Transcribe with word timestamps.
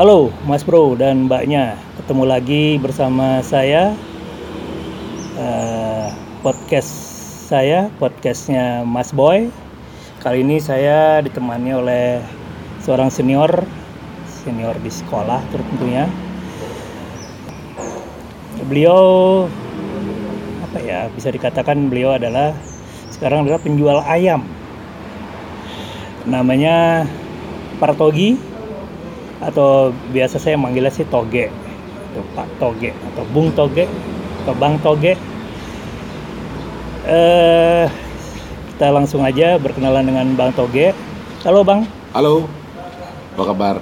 Halo 0.00 0.32
Mas 0.48 0.64
Bro 0.64 0.96
dan 0.96 1.28
Mbaknya, 1.28 1.76
ketemu 2.00 2.24
lagi 2.24 2.80
bersama 2.80 3.44
saya 3.44 3.92
eh, 5.36 6.08
podcast 6.40 6.88
saya, 7.52 7.92
podcastnya 8.00 8.80
Mas 8.88 9.12
Boy. 9.12 9.52
Kali 10.24 10.40
ini 10.40 10.56
saya 10.56 11.20
ditemani 11.20 11.76
oleh 11.76 12.16
seorang 12.80 13.12
senior, 13.12 13.52
senior 14.24 14.72
di 14.80 14.88
sekolah 14.88 15.44
tentunya. 15.52 16.08
Beliau 18.72 19.04
apa 20.64 20.80
ya 20.80 21.12
bisa 21.12 21.28
dikatakan 21.28 21.92
beliau 21.92 22.16
adalah 22.16 22.56
sekarang 23.12 23.44
adalah 23.44 23.60
penjual 23.60 24.00
ayam. 24.08 24.48
Namanya 26.24 27.04
Partogi 27.76 28.48
atau 29.40 29.90
biasa 30.12 30.36
saya 30.36 30.60
manggilnya 30.60 30.92
sih 30.92 31.08
Toge. 31.08 31.48
Atau 32.12 32.22
Pak 32.36 32.48
Toge 32.60 32.90
atau 32.92 33.24
Bung 33.32 33.48
Toge 33.56 33.88
atau 34.44 34.54
Bang 34.56 34.76
Toge. 34.84 35.16
Eh 37.08 37.86
kita 38.76 38.86
langsung 38.96 39.24
aja 39.24 39.56
berkenalan 39.56 40.04
dengan 40.04 40.26
Bang 40.36 40.52
Toge. 40.52 40.92
Halo 41.44 41.64
Bang. 41.64 41.88
Halo, 42.12 42.44
apa 43.36 43.42
kabar? 43.48 43.76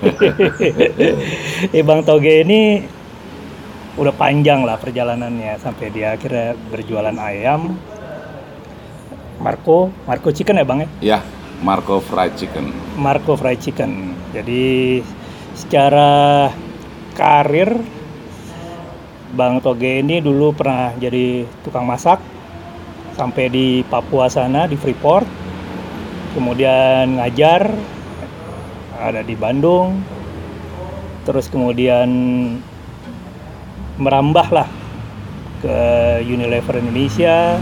eh 1.76 1.82
Bang 1.82 2.06
Toge 2.06 2.46
ini 2.46 2.86
udah 3.98 4.14
panjang 4.14 4.62
lah 4.62 4.78
perjalanannya 4.78 5.58
sampai 5.58 5.90
dia 5.90 6.14
akhirnya 6.14 6.54
berjualan 6.70 7.16
ayam. 7.18 7.74
Marco 9.40 9.88
Marco 10.04 10.28
Chicken 10.30 10.60
ya 10.60 10.66
Bang 10.68 10.84
ya? 10.84 10.88
Ya, 11.00 11.18
Marco 11.64 11.98
Fried 12.04 12.36
Chicken. 12.36 12.70
Marco 13.00 13.34
Fried 13.40 13.58
Chicken. 13.58 14.09
Jadi 14.30 15.02
secara 15.58 16.48
karir 17.18 17.82
Bang 19.34 19.62
Toge 19.62 20.02
ini 20.02 20.18
dulu 20.18 20.50
pernah 20.54 20.90
jadi 20.98 21.46
tukang 21.62 21.86
masak 21.86 22.18
sampai 23.14 23.46
di 23.50 23.66
Papua 23.86 24.26
sana 24.30 24.66
di 24.66 24.74
Freeport. 24.74 25.26
Kemudian 26.34 27.18
ngajar 27.18 27.70
ada 28.98 29.22
di 29.22 29.34
Bandung. 29.34 30.02
Terus 31.26 31.46
kemudian 31.46 32.08
merambah 34.00 34.48
lah 34.50 34.68
ke 35.60 35.78
Unilever 36.24 36.80
Indonesia, 36.80 37.60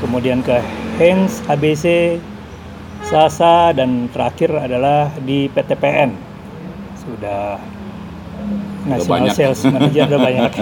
kemudian 0.00 0.40
ke 0.40 0.58
Heinz 0.96 1.44
ABC, 1.52 2.16
Sasa 3.06 3.70
dan 3.70 4.10
terakhir 4.10 4.50
adalah 4.52 5.14
di 5.16 5.46
PTPN 5.46 6.10
sudah 6.98 7.54
National 8.84 9.06
banyak. 9.08 9.32
Sales 9.32 9.62
Manager 9.64 10.04
udah 10.06 10.20
banyak 10.20 10.52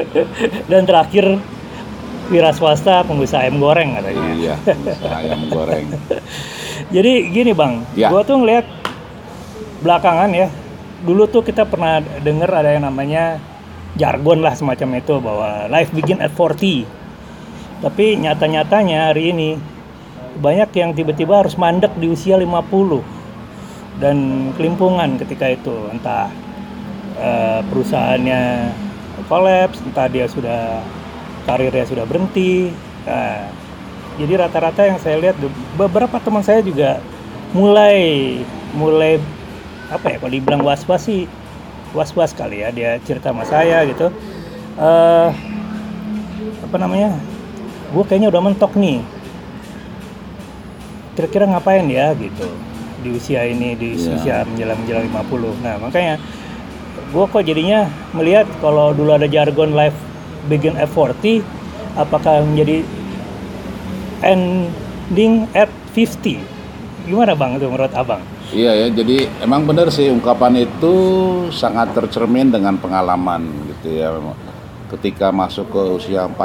dan 0.72 0.82
terakhir 0.84 1.24
wira 2.26 2.50
swasta 2.50 3.04
pengusaha 3.04 3.44
ayam 3.44 3.60
goreng 3.60 3.92
katanya 3.94 4.24
Iya, 4.34 4.54
ayam 5.12 5.40
goreng. 5.46 5.86
jadi 6.94 7.12
gini 7.28 7.52
bang 7.52 7.84
Ya. 7.92 8.08
gua 8.08 8.24
tuh 8.24 8.40
ngeliat 8.40 8.64
belakangan 9.80 10.32
ya 10.32 10.48
dulu 11.04 11.28
tuh 11.28 11.44
kita 11.44 11.68
pernah 11.68 12.00
dengar 12.00 12.48
ada 12.48 12.72
yang 12.72 12.88
namanya 12.88 13.36
jargon 13.94 14.40
lah 14.40 14.56
semacam 14.56 14.88
itu 14.96 15.20
bahwa 15.20 15.68
life 15.68 15.92
begin 15.92 16.16
at 16.18 16.32
40 16.32 16.88
tapi 17.84 18.16
nyata-nyatanya 18.16 19.12
hari 19.12 19.28
ini 19.30 19.60
banyak 20.38 20.70
yang 20.74 20.90
tiba-tiba 20.94 21.44
harus 21.44 21.54
mandek 21.54 21.92
di 21.98 22.10
usia 22.10 22.34
50 22.38 23.02
dan 24.02 24.50
kelimpungan 24.58 25.18
ketika 25.20 25.54
itu. 25.54 25.74
Entah 25.90 26.30
eh, 27.18 27.60
perusahaannya 27.70 28.40
kolaps 29.30 29.80
entah 29.86 30.10
dia 30.10 30.26
sudah 30.26 30.82
karirnya 31.46 31.86
sudah 31.86 32.04
berhenti. 32.04 32.74
Nah, 33.06 33.48
jadi 34.18 34.46
rata-rata 34.46 34.82
yang 34.86 34.98
saya 34.98 35.16
lihat 35.20 35.36
beberapa 35.78 36.18
teman 36.18 36.42
saya 36.42 36.62
juga 36.62 36.98
mulai 37.54 38.40
mulai 38.74 39.22
apa 39.90 40.10
ya 40.10 40.16
kalau 40.18 40.32
dibilang 40.32 40.62
was-was 40.66 41.06
sih 41.06 41.30
was-was 41.94 42.34
kali 42.34 42.66
ya 42.66 42.74
dia 42.74 42.98
cerita 43.06 43.30
sama 43.30 43.46
saya 43.46 43.86
gitu. 43.86 44.10
Eh 44.78 45.30
apa 46.64 46.76
namanya 46.80 47.14
gue 47.94 48.02
kayaknya 48.02 48.34
udah 48.34 48.42
mentok 48.42 48.74
nih 48.74 48.98
kira-kira 51.14 51.46
ngapain 51.46 51.86
ya 51.86 52.12
gitu 52.14 52.46
di 53.00 53.10
usia 53.12 53.44
ini 53.44 53.74
di 53.74 53.94
Iya. 53.94 54.10
usia 54.16 54.36
menjelang 54.44 54.78
menjelang 54.80 55.04
50 55.08 55.60
nah 55.60 55.76
makanya 55.78 56.14
gue 57.10 57.24
kok 57.24 57.44
jadinya 57.44 57.86
melihat 58.10 58.46
kalau 58.58 58.90
dulu 58.90 59.14
ada 59.14 59.26
jargon 59.26 59.72
life 59.72 59.94
begin 60.46 60.74
at 60.74 60.90
40 60.90 61.42
apakah 61.94 62.42
menjadi 62.42 62.82
ending 64.22 65.46
at 65.52 65.70
50 65.92 66.40
gimana 67.04 67.36
bang 67.36 67.56
itu 67.56 67.66
menurut 67.66 67.94
abang 67.94 68.22
Iya 68.54 68.70
ya, 68.76 68.86
jadi 68.92 69.26
emang 69.42 69.66
benar 69.66 69.90
sih 69.90 70.12
ungkapan 70.14 70.62
itu 70.62 70.94
sangat 71.50 71.90
tercermin 71.90 72.54
dengan 72.54 72.78
pengalaman 72.78 73.40
gitu 73.66 73.98
ya. 73.98 74.14
Ketika 74.94 75.34
masuk 75.34 75.74
ke 75.74 75.82
usia 75.96 76.28
40 76.28 76.38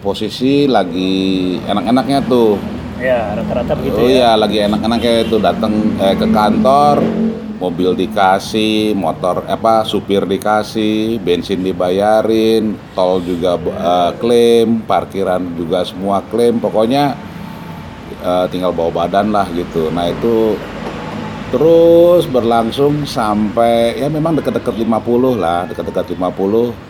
posisi 0.00 0.64
lagi 0.64 1.56
enak-enaknya 1.64 2.18
tuh. 2.26 2.56
ya 3.00 3.32
rata-rata 3.32 3.72
begitu 3.80 3.96
oh 3.96 4.04
ya 4.04 4.12
iya, 4.12 4.30
lagi 4.36 4.60
enak-enaknya 4.60 5.12
itu 5.24 5.36
datang 5.40 5.72
eh, 5.96 6.12
ke 6.12 6.26
kantor, 6.28 7.00
mobil 7.56 7.96
dikasih, 7.96 8.92
motor 8.92 9.40
apa 9.48 9.88
supir 9.88 10.28
dikasih, 10.28 11.16
bensin 11.24 11.64
dibayarin, 11.64 12.76
tol 12.92 13.24
juga 13.24 13.56
eh, 13.56 14.10
klaim, 14.20 14.84
parkiran 14.84 15.40
juga 15.56 15.80
semua 15.88 16.20
klaim, 16.28 16.60
pokoknya 16.60 17.16
eh, 18.20 18.46
tinggal 18.52 18.76
bawa 18.76 19.08
badan 19.08 19.32
lah 19.32 19.48
gitu. 19.56 19.88
Nah 19.88 20.12
itu 20.12 20.60
terus 21.56 22.28
berlangsung 22.28 23.08
sampai 23.08 23.96
ya 23.96 24.12
memang 24.12 24.36
dekat-dekat 24.36 24.76
50 24.76 25.40
lah, 25.40 25.64
dekat-dekat 25.72 26.20
50 26.20 26.89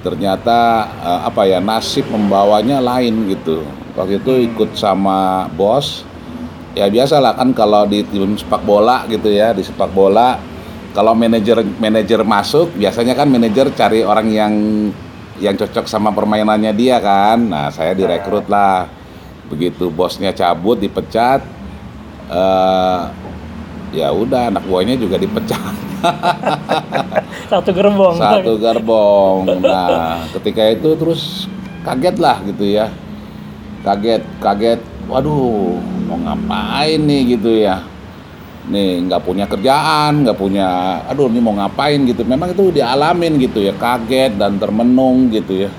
ternyata 0.00 0.88
eh, 1.00 1.20
apa 1.28 1.42
ya 1.48 1.58
nasib 1.60 2.08
membawanya 2.08 2.80
lain 2.80 3.30
gitu. 3.30 3.64
Waktu 3.96 4.22
itu 4.22 4.32
ikut 4.52 4.76
sama 4.78 5.48
bos 5.54 6.04
ya 6.72 6.86
biasalah 6.86 7.34
kan 7.34 7.50
kalau 7.50 7.82
di 7.84 8.06
tim 8.06 8.38
sepak 8.38 8.62
bola 8.62 9.02
gitu 9.10 9.26
ya 9.26 9.50
di 9.50 9.66
sepak 9.66 9.90
bola 9.90 10.38
kalau 10.94 11.14
manajer 11.14 11.62
manajer 11.78 12.22
masuk 12.22 12.74
biasanya 12.78 13.18
kan 13.18 13.26
manajer 13.26 13.70
cari 13.74 14.02
orang 14.06 14.28
yang 14.30 14.54
yang 15.40 15.56
cocok 15.56 15.88
sama 15.88 16.12
permainannya 16.12 16.72
dia 16.76 17.00
kan. 17.00 17.40
Nah 17.40 17.72
saya 17.72 17.96
direkrut 17.96 18.46
lah. 18.46 18.86
Begitu 19.50 19.90
bosnya 19.90 20.30
cabut 20.30 20.78
dipecat 20.78 21.42
eh 22.30 23.00
ya 23.90 24.14
udah 24.14 24.54
anak 24.54 24.62
buahnya 24.66 24.94
juga 24.98 25.18
dipecat 25.18 25.74
satu 27.50 27.70
gerbong 27.74 28.16
satu 28.16 28.52
gerbong. 28.56 29.58
Nah, 29.58 30.24
ketika 30.38 30.62
itu 30.70 30.94
terus 30.94 31.50
kaget 31.82 32.16
lah 32.20 32.38
gitu 32.46 32.64
ya. 32.64 32.86
Kaget, 33.82 34.22
kaget. 34.38 34.80
Waduh, 35.10 35.80
mau 36.06 36.18
ngapain 36.20 37.00
nih 37.00 37.36
gitu 37.36 37.50
ya. 37.50 37.82
Nih 38.70 39.02
nggak 39.08 39.26
punya 39.26 39.44
kerjaan, 39.50 40.22
nggak 40.22 40.38
punya. 40.38 41.00
Aduh, 41.10 41.26
ini 41.26 41.40
mau 41.42 41.56
ngapain 41.56 41.98
gitu. 42.06 42.22
Memang 42.22 42.54
itu 42.54 42.70
dialamin 42.70 43.40
gitu 43.40 43.64
ya, 43.64 43.74
kaget 43.74 44.38
dan 44.38 44.60
termenung 44.60 45.32
gitu 45.32 45.66
ya. 45.66 45.70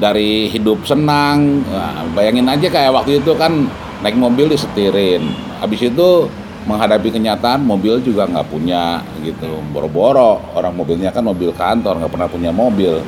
Dari 0.00 0.48
hidup 0.50 0.82
senang, 0.88 1.62
nah, 1.68 2.02
bayangin 2.16 2.48
aja 2.48 2.66
kayak 2.66 2.90
waktu 2.96 3.20
itu 3.22 3.36
kan 3.36 3.68
naik 4.02 4.16
mobil 4.18 4.50
disetirin. 4.50 5.22
Habis 5.62 5.92
itu 5.92 6.26
menghadapi 6.62 7.10
kenyataan 7.10 7.66
mobil 7.66 7.98
juga 7.98 8.26
nggak 8.26 8.46
punya 8.48 9.02
gitu. 9.22 9.58
Boro-boro 9.74 10.38
orang 10.54 10.74
mobilnya 10.74 11.10
kan 11.10 11.26
mobil 11.26 11.50
kantor 11.54 11.98
nggak 11.98 12.12
pernah 12.12 12.28
punya 12.30 12.50
mobil. 12.54 13.02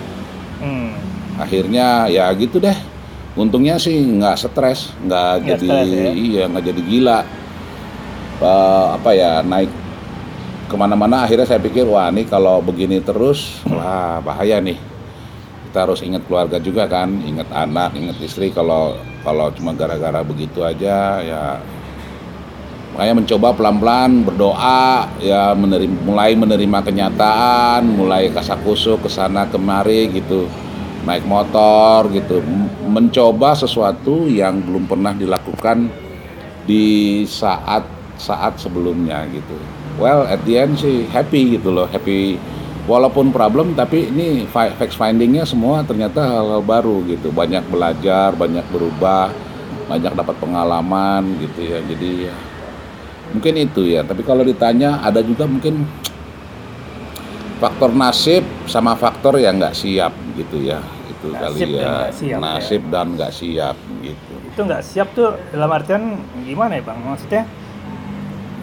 Hmm. 0.55 0.97
akhirnya 1.35 2.07
ya 2.07 2.31
gitu 2.39 2.63
deh. 2.63 2.79
Untungnya 3.35 3.75
sih 3.83 3.99
nggak 3.99 4.39
stres 4.39 4.95
nggak 5.03 5.33
jadi 5.43 5.67
stres, 5.67 5.89
ya? 5.91 6.11
iya 6.15 6.43
nggak 6.47 6.65
jadi 6.71 6.83
gila. 6.87 7.21
Eh, 8.39 8.87
apa 8.95 9.11
ya 9.15 9.43
naik 9.43 9.71
ke 10.71 10.75
mana-mana 10.79 11.27
akhirnya 11.27 11.47
saya 11.47 11.61
pikir 11.63 11.87
wah 11.87 12.11
ini 12.11 12.27
kalau 12.27 12.63
begini 12.63 13.03
terus 13.03 13.63
wah 13.67 14.23
bahaya 14.23 14.63
nih. 14.63 14.79
Kita 15.71 15.91
harus 15.91 16.07
ingat 16.07 16.23
keluarga 16.31 16.63
juga 16.63 16.87
kan 16.87 17.11
ingat 17.27 17.51
anak 17.51 17.99
ingat 17.99 18.19
istri 18.23 18.55
kalau 18.55 18.95
kalau 19.27 19.51
cuma 19.51 19.75
gara-gara 19.75 20.23
begitu 20.23 20.63
aja 20.63 21.19
ya 21.19 21.59
makanya 22.95 23.15
mencoba 23.19 23.49
pelan-pelan 23.59 24.23
berdoa 24.23 25.11
ya 25.19 25.51
menerima, 25.59 25.99
mulai 26.07 26.39
menerima 26.39 26.79
kenyataan 26.79 27.83
mulai 27.91 28.31
kasakusuk 28.31 29.03
ke 29.03 29.11
sana 29.11 29.51
kemari 29.51 30.15
gitu 30.15 30.47
naik 31.05 31.27
motor 31.29 32.09
gitu. 32.11 32.41
Mencoba 32.89 33.53
sesuatu 33.53 34.25
yang 34.25 34.65
belum 34.65 34.89
pernah 34.89 35.13
dilakukan 35.13 35.93
di 36.65 37.23
saat 37.29 37.85
saat 38.17 38.57
sebelumnya 38.57 39.27
gitu. 39.29 39.55
Well 40.01 40.27
at 40.27 40.43
the 40.49 40.59
end 40.59 40.81
sih 40.81 41.07
happy 41.13 41.61
gitu 41.61 41.71
loh 41.71 41.87
happy. 41.87 42.41
Walaupun 42.85 43.33
problem 43.33 43.73
tapi 43.73 44.13
ini 44.13 44.45
facts 44.49 44.97
findingnya 44.97 45.49
semua 45.49 45.81
ternyata 45.85 46.21
hal-hal 46.21 46.61
baru 46.65 47.05
gitu. 47.09 47.33
Banyak 47.33 47.69
belajar 47.69 48.33
banyak 48.37 48.65
berubah 48.73 49.33
banyak 49.85 50.13
dapat 50.17 50.37
pengalaman 50.41 51.37
gitu 51.41 51.61
ya. 51.69 51.81
Jadi 51.85 52.11
ya 52.29 52.37
mungkin 53.33 53.55
itu 53.57 53.89
ya 53.89 54.05
tapi 54.05 54.21
kalau 54.27 54.45
ditanya 54.45 55.01
ada 55.01 55.25
juga 55.25 55.49
mungkin 55.49 55.89
faktor 57.65 57.97
nasib 57.97 58.45
sama 58.69 58.93
faktor 58.99 59.41
yang 59.41 59.57
nggak 59.57 59.73
siap 59.73 60.13
gitu 60.37 60.61
ya. 60.61 60.85
Itu 61.09 61.33
Nasib 61.33 61.41
kali 61.41 61.61
dan 61.65 61.73
ya. 61.73 61.89
nggak 61.89 62.13
siap, 62.13 62.29
ya. 62.29 62.37
nasib 62.37 62.83
dan 62.93 63.07
nggak 63.17 63.33
siap 63.33 63.77
gitu. 64.05 64.35
Itu 64.53 64.61
nggak 64.69 64.83
siap 64.85 65.09
tuh 65.17 65.29
dalam 65.49 65.71
artian 65.73 66.03
gimana 66.45 66.77
ya 66.77 66.83
bang? 66.85 66.99
Maksudnya 67.01 67.43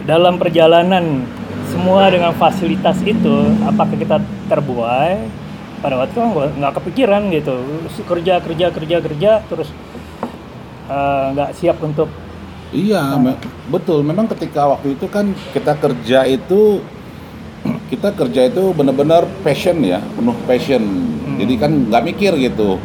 dalam 0.06 0.38
perjalanan 0.38 1.26
semua 1.74 2.06
dengan 2.14 2.30
fasilitas 2.38 3.02
itu 3.02 3.34
apakah 3.66 3.96
kita 3.98 4.22
terbuai? 4.46 5.42
Pada 5.82 5.98
waktu 5.98 6.14
itu 6.14 6.22
nggak 6.62 6.72
kepikiran 6.78 7.22
gitu. 7.34 7.58
Kerja 8.06 8.38
kerja 8.38 8.70
kerja 8.70 8.96
kerja 9.02 9.30
terus 9.50 9.66
eh, 10.86 11.24
nggak 11.34 11.50
siap 11.58 11.82
untuk 11.82 12.06
Iya, 12.72 13.20
me- 13.20 13.36
betul. 13.68 14.00
Memang 14.00 14.24
ketika 14.32 14.64
waktu 14.64 14.96
itu 14.96 15.04
kan 15.06 15.36
kita 15.52 15.76
kerja 15.76 16.24
itu 16.24 16.80
kita 17.92 18.16
kerja 18.16 18.48
itu 18.48 18.72
benar-benar 18.72 19.28
passion 19.44 19.76
ya, 19.84 20.00
penuh 20.16 20.34
passion. 20.48 20.80
Jadi 21.36 21.54
kan 21.60 21.68
nggak 21.68 22.04
mikir 22.08 22.32
gitu. 22.40 22.80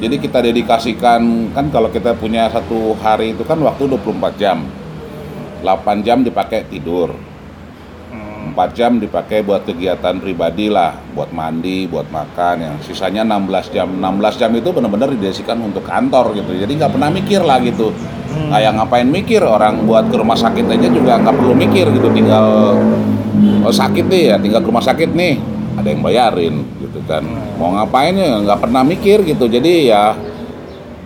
Jadi 0.00 0.16
kita 0.20 0.44
dedikasikan 0.44 1.52
kan 1.56 1.68
kalau 1.72 1.88
kita 1.88 2.12
punya 2.16 2.48
satu 2.52 2.96
hari 3.00 3.32
itu 3.36 3.44
kan 3.44 3.56
waktu 3.60 3.88
24 3.88 4.40
jam. 4.40 4.64
8 5.64 6.04
jam 6.04 6.20
dipakai 6.24 6.64
tidur. 6.68 7.12
Hmm, 8.52 8.54
4 8.54 8.78
jam 8.78 8.90
dipakai 9.02 9.42
buat 9.42 9.66
kegiatan 9.66 10.22
pribadi 10.22 10.70
lah, 10.70 10.94
buat 11.12 11.34
mandi, 11.34 11.90
buat 11.90 12.06
makan. 12.08 12.62
Yang 12.62 12.74
sisanya 12.92 13.26
16 13.26 13.74
jam. 13.74 13.88
16 13.90 14.40
jam 14.40 14.50
itu 14.54 14.68
benar-benar 14.70 15.10
didedikasikan 15.10 15.58
untuk 15.58 15.82
kantor 15.82 16.38
gitu. 16.38 16.54
Jadi 16.54 16.72
nggak 16.78 16.92
pernah 16.94 17.10
mikir 17.10 17.42
lah 17.42 17.58
gitu. 17.60 17.90
Kayak 18.36 18.76
ngapain 18.76 19.08
mikir 19.08 19.40
orang 19.40 19.88
buat 19.88 20.12
ke 20.12 20.16
rumah 20.20 20.36
sakit 20.36 20.68
aja 20.68 20.88
juga 20.92 21.16
nggak 21.18 21.34
perlu 21.34 21.54
mikir 21.56 21.88
gitu. 21.90 22.08
Tinggal 22.12 22.46
oh, 23.64 23.74
sakit 23.74 24.04
nih 24.06 24.22
ya, 24.30 24.36
tinggal 24.36 24.60
ke 24.60 24.68
rumah 24.68 24.84
sakit 24.84 25.10
nih 25.16 25.40
ada 25.76 25.88
yang 25.92 26.00
bayarin 26.04 26.54
gitu 26.80 27.00
kan. 27.04 27.24
Mau 27.56 27.72
ngapain 27.76 28.12
ya 28.12 28.40
nggak 28.44 28.60
pernah 28.60 28.82
mikir 28.84 29.24
gitu. 29.24 29.48
Jadi 29.48 29.88
ya 29.88 30.14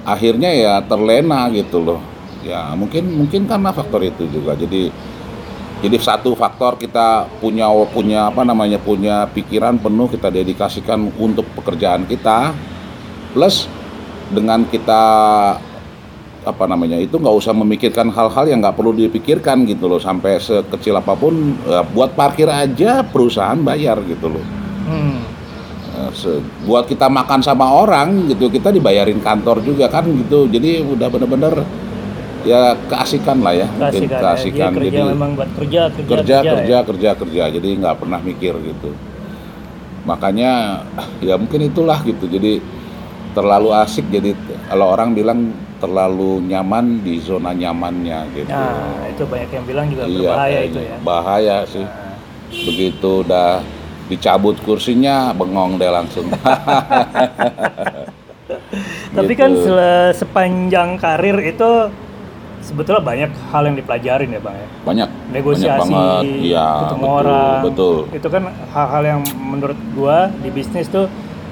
akhirnya 0.02 0.50
ya 0.50 0.74
terlena 0.82 1.46
gitu 1.54 1.78
loh. 1.82 2.00
Ya 2.40 2.72
mungkin 2.72 3.04
mungkin 3.14 3.44
karena 3.46 3.70
faktor 3.70 4.02
itu 4.02 4.26
juga. 4.26 4.56
Jadi 4.56 4.90
jadi 5.80 5.96
satu 5.96 6.36
faktor 6.36 6.76
kita 6.76 7.24
punya 7.40 7.72
punya 7.88 8.28
apa 8.28 8.44
namanya 8.44 8.76
punya 8.76 9.24
pikiran 9.32 9.80
penuh 9.80 10.12
kita 10.12 10.28
dedikasikan 10.28 11.08
untuk 11.16 11.48
pekerjaan 11.56 12.04
kita. 12.04 12.52
Plus 13.32 13.64
dengan 14.28 14.68
kita 14.68 15.02
apa 16.40 16.64
namanya 16.68 17.00
itu 17.00 17.16
nggak 17.16 17.32
usah 17.32 17.56
memikirkan 17.56 18.12
hal-hal 18.12 18.44
yang 18.44 18.60
nggak 18.60 18.76
perlu 18.76 18.92
dipikirkan 18.92 19.64
gitu 19.64 19.88
loh. 19.88 19.96
Sampai 19.96 20.36
sekecil 20.36 21.00
apa 21.00 21.16
pun 21.16 21.56
eh, 21.64 21.84
buat 21.96 22.12
parkir 22.12 22.52
aja 22.52 23.00
perusahaan 23.00 23.56
bayar 23.56 24.04
gitu 24.04 24.28
loh. 24.28 24.44
Hmm, 24.84 25.24
se- 26.12 26.44
buat 26.68 26.92
kita 26.92 27.08
makan 27.08 27.40
sama 27.40 27.64
orang 27.72 28.28
gitu 28.28 28.52
kita 28.52 28.68
dibayarin 28.68 29.24
kantor 29.24 29.64
juga 29.64 29.88
kan 29.88 30.04
gitu. 30.12 30.44
Jadi 30.44 30.84
udah 30.84 31.08
bener-bener 31.08 31.64
ya 32.42 32.62
keasikan 32.88 33.38
lah 33.40 33.52
ya 33.54 33.68
mungkin 33.68 34.06
keasikan, 34.06 34.10
ya. 34.10 34.20
keasikan. 34.22 34.70
kerja 34.76 34.90
jadi 34.90 35.00
memang 35.12 35.30
buat 35.36 35.50
kerja 35.58 35.80
kerja 35.92 36.06
kerja 36.08 36.36
kerja, 36.40 36.52
kerja 36.56 36.76
ya. 36.76 36.80
kerja 36.86 37.10
kerja. 37.16 37.42
Jadi 37.52 37.68
nggak 37.80 37.96
pernah 38.00 38.20
mikir 38.20 38.54
gitu. 38.60 38.90
Makanya 40.04 40.82
ya 41.20 41.34
mungkin 41.36 41.60
itulah 41.66 42.00
gitu. 42.02 42.24
Jadi 42.24 42.60
terlalu 43.32 43.70
asik. 43.76 44.08
Jadi 44.08 44.32
kalau 44.66 44.90
orang 44.90 45.12
bilang 45.12 45.52
terlalu 45.80 46.44
nyaman 46.44 47.00
di 47.00 47.20
zona 47.20 47.52
nyamannya 47.52 48.18
gitu. 48.36 48.52
Nah 48.52 49.08
itu 49.08 49.22
banyak 49.24 49.50
yang 49.50 49.64
bilang 49.64 49.86
juga 49.88 50.02
Iya, 50.04 50.12
berbahaya 50.12 50.52
kayaknya. 50.52 50.68
itu 50.68 50.80
ya. 50.80 50.96
Bahaya 51.00 51.56
sih. 51.64 51.86
Begitu 52.50 53.10
udah 53.22 53.62
dicabut 54.10 54.56
kursinya 54.60 55.30
bengong 55.32 55.78
deh 55.78 55.88
langsung. 55.88 56.26
Tapi 59.10 59.32
Gitu. 59.34 59.40
kan 59.42 59.50
sepanjang 60.12 60.98
karir 60.98 61.38
itu 61.42 61.70
sebetulnya 62.60 63.00
banyak 63.00 63.30
hal 63.50 63.62
yang 63.64 63.76
dipelajarin 63.76 64.30
ya 64.30 64.40
bang 64.40 64.56
ya. 64.56 64.68
banyak 64.82 65.08
Negosiasi, 65.30 65.90
banyak 65.90 66.22
iya 66.44 66.66
ketemu 66.84 67.02
betul 67.02 67.16
orang. 67.16 67.60
betul 67.64 67.96
Itu 68.12 68.28
kan 68.28 68.42
hal-hal 68.70 69.02
yang 69.06 69.20
menurut 69.36 69.78
gua 69.92 70.28
di 70.36 70.48
bisnis 70.48 70.86
tuh 70.86 71.06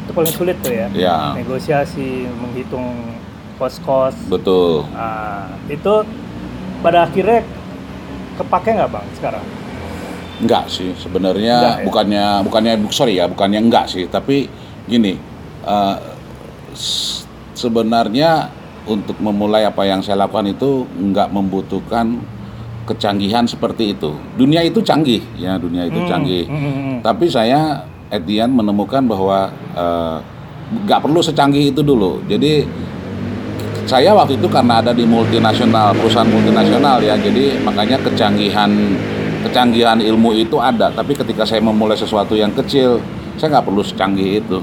itu 0.04 0.10
paling 0.12 0.32
sulit 0.32 0.56
tuh 0.60 0.72
ya. 0.72 0.86
ya 0.90 1.32
Negosiasi, 1.34 2.28
menghitung 2.30 3.18
kos-kos. 3.56 4.14
betul 4.28 4.86
Nah, 4.92 5.48
itu 5.66 5.94
pada 6.78 7.04
akhirnya 7.04 7.42
kepake 8.36 8.68
nggak 8.70 8.90
bang 8.90 9.06
sekarang? 9.18 9.44
Enggak 10.38 10.64
sih 10.70 10.94
Enggak, 10.94 11.02
sebenarnya 11.02 11.56
ya? 11.58 11.82
bukannya 11.82 12.26
bukannya 12.46 12.72
sorry 12.88 13.18
ya 13.18 13.26
bukannya 13.26 13.58
enggak 13.58 13.90
sih 13.90 14.06
tapi 14.06 14.46
gini 14.86 15.18
eh, 15.66 15.96
s- 16.70 17.26
sebenarnya 17.58 18.46
untuk 18.88 19.20
memulai 19.20 19.68
apa 19.68 19.84
yang 19.84 20.00
saya 20.00 20.24
lakukan 20.24 20.48
itu 20.48 20.88
enggak 20.96 21.28
membutuhkan 21.28 22.18
kecanggihan 22.88 23.44
seperti 23.44 23.92
itu. 23.92 24.16
Dunia 24.34 24.64
itu 24.64 24.80
canggih 24.80 25.20
ya 25.36 25.60
dunia 25.60 25.84
itu 25.84 26.00
Hmm, 26.00 26.08
canggih. 26.08 26.44
hmm, 26.48 26.56
hmm, 26.56 26.74
hmm. 26.74 26.96
tapi 27.04 27.28
saya 27.28 27.84
end 28.08 28.52
menemukan 28.56 29.04
bahwa 29.04 29.52
eh, 29.76 30.16
nggak 30.88 31.00
perlu 31.04 31.20
secanggih 31.20 31.76
itu 31.76 31.84
dulu. 31.84 32.24
Jadi 32.24 32.64
saya 33.88 34.12
waktu 34.12 34.36
itu 34.36 34.48
karena 34.48 34.84
ada 34.84 34.92
di 34.92 35.04
multinasional 35.04 35.92
perusahaan 35.96 36.28
multinasional 36.28 37.00
ya. 37.04 37.16
Jadi 37.16 37.60
makanya 37.60 38.00
kecanggihan 38.00 38.68
kecanggihan 39.44 40.00
ilmu 40.00 40.32
itu 40.36 40.56
ada. 40.60 40.88
Tapi 40.92 41.12
ketika 41.16 41.44
saya 41.44 41.60
memulai 41.60 41.96
sesuatu 41.96 42.32
yang 42.36 42.52
kecil 42.56 43.00
saya 43.36 43.60
nggak 43.60 43.66
perlu 43.68 43.82
secanggih 43.84 44.40
itu. 44.44 44.60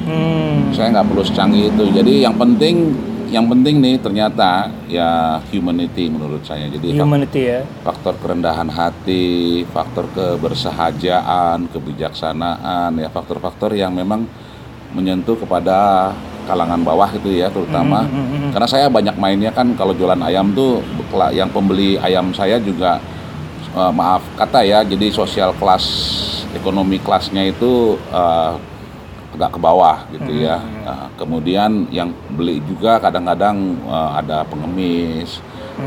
Hmm. 0.00 0.72
saya 0.74 0.90
nggak 0.96 1.06
perlu 1.12 1.22
secanggih 1.22 1.70
itu. 1.70 1.84
Jadi 1.92 2.24
yang 2.24 2.34
penting 2.34 2.96
yang 3.30 3.46
penting 3.46 3.78
nih 3.78 3.96
ternyata 4.02 4.66
ya 4.90 5.38
humanity 5.54 6.10
menurut 6.10 6.42
saya. 6.42 6.66
Jadi 6.66 6.98
Humanity 6.98 7.40
ya. 7.46 7.60
faktor 7.86 8.18
kerendahan 8.18 8.66
hati 8.66 9.62
faktor 9.70 10.10
kebersahajaan 10.10 11.70
kebijaksanaan 11.70 12.98
ya 12.98 13.08
faktor-faktor 13.08 13.78
yang 13.78 13.94
memang 13.94 14.26
menyentuh 14.90 15.38
kepada 15.38 16.10
kalangan 16.50 16.82
bawah 16.82 17.10
itu 17.14 17.38
ya 17.38 17.46
terutama. 17.54 18.02
Hmm, 18.02 18.26
hmm, 18.26 18.50
karena 18.50 18.68
saya 18.68 18.86
banyak 18.90 19.14
mainnya 19.14 19.54
kan 19.54 19.78
kalau 19.78 19.94
jualan 19.94 20.18
ayam 20.26 20.50
tuh 20.50 20.82
yang 21.30 21.46
pembeli 21.54 21.94
ayam 22.02 22.34
saya 22.34 22.58
juga 22.58 22.98
eh, 23.70 23.92
maaf 23.94 24.26
kata 24.34 24.66
ya 24.66 24.82
jadi 24.82 25.14
sosial 25.14 25.54
kelas 25.54 25.86
ekonomi 26.58 26.98
kelasnya 26.98 27.46
itu 27.46 27.94
eh, 28.10 28.69
agak 29.34 29.56
ke 29.56 29.58
bawah 29.62 29.96
gitu 30.10 30.42
ya. 30.42 30.58
Nah, 30.82 31.06
kemudian 31.14 31.86
yang 31.94 32.10
beli 32.34 32.58
juga 32.66 32.98
kadang-kadang 32.98 33.78
eh, 33.86 34.10
ada 34.18 34.42
pengemis 34.46 35.38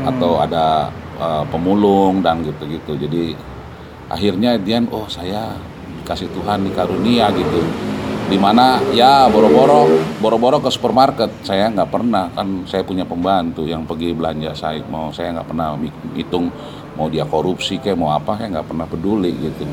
atau 0.04 0.40
ada 0.40 0.88
eh, 1.20 1.44
pemulung 1.52 2.24
dan 2.24 2.40
gitu-gitu. 2.42 2.96
Jadi 2.96 3.36
akhirnya 4.08 4.56
dia 4.60 4.80
oh 4.92 5.08
saya 5.08 5.56
dikasih 6.02 6.28
Tuhan 6.32 6.64
dikarunia 6.68 7.28
gitu. 7.36 7.60
Di 8.24 8.40
mana 8.40 8.80
ya 8.96 9.28
boro-boro 9.28 9.84
boro-boro 10.16 10.56
ke 10.64 10.72
supermarket. 10.72 11.28
Saya 11.44 11.68
nggak 11.68 11.90
pernah 11.92 12.32
kan 12.32 12.64
saya 12.64 12.80
punya 12.80 13.04
pembantu 13.04 13.68
yang 13.68 13.84
pergi 13.84 14.16
belanja 14.16 14.56
saya 14.56 14.80
mau 14.88 15.12
saya 15.12 15.36
nggak 15.36 15.48
pernah 15.52 15.76
hitung 16.16 16.48
mau 16.94 17.10
dia 17.10 17.26
korupsi 17.26 17.82
kayak 17.82 17.98
mau 17.98 18.14
apa 18.14 18.38
saya 18.38 18.54
nggak 18.54 18.68
pernah 18.70 18.86
peduli 18.86 19.34
gitu 19.34 19.66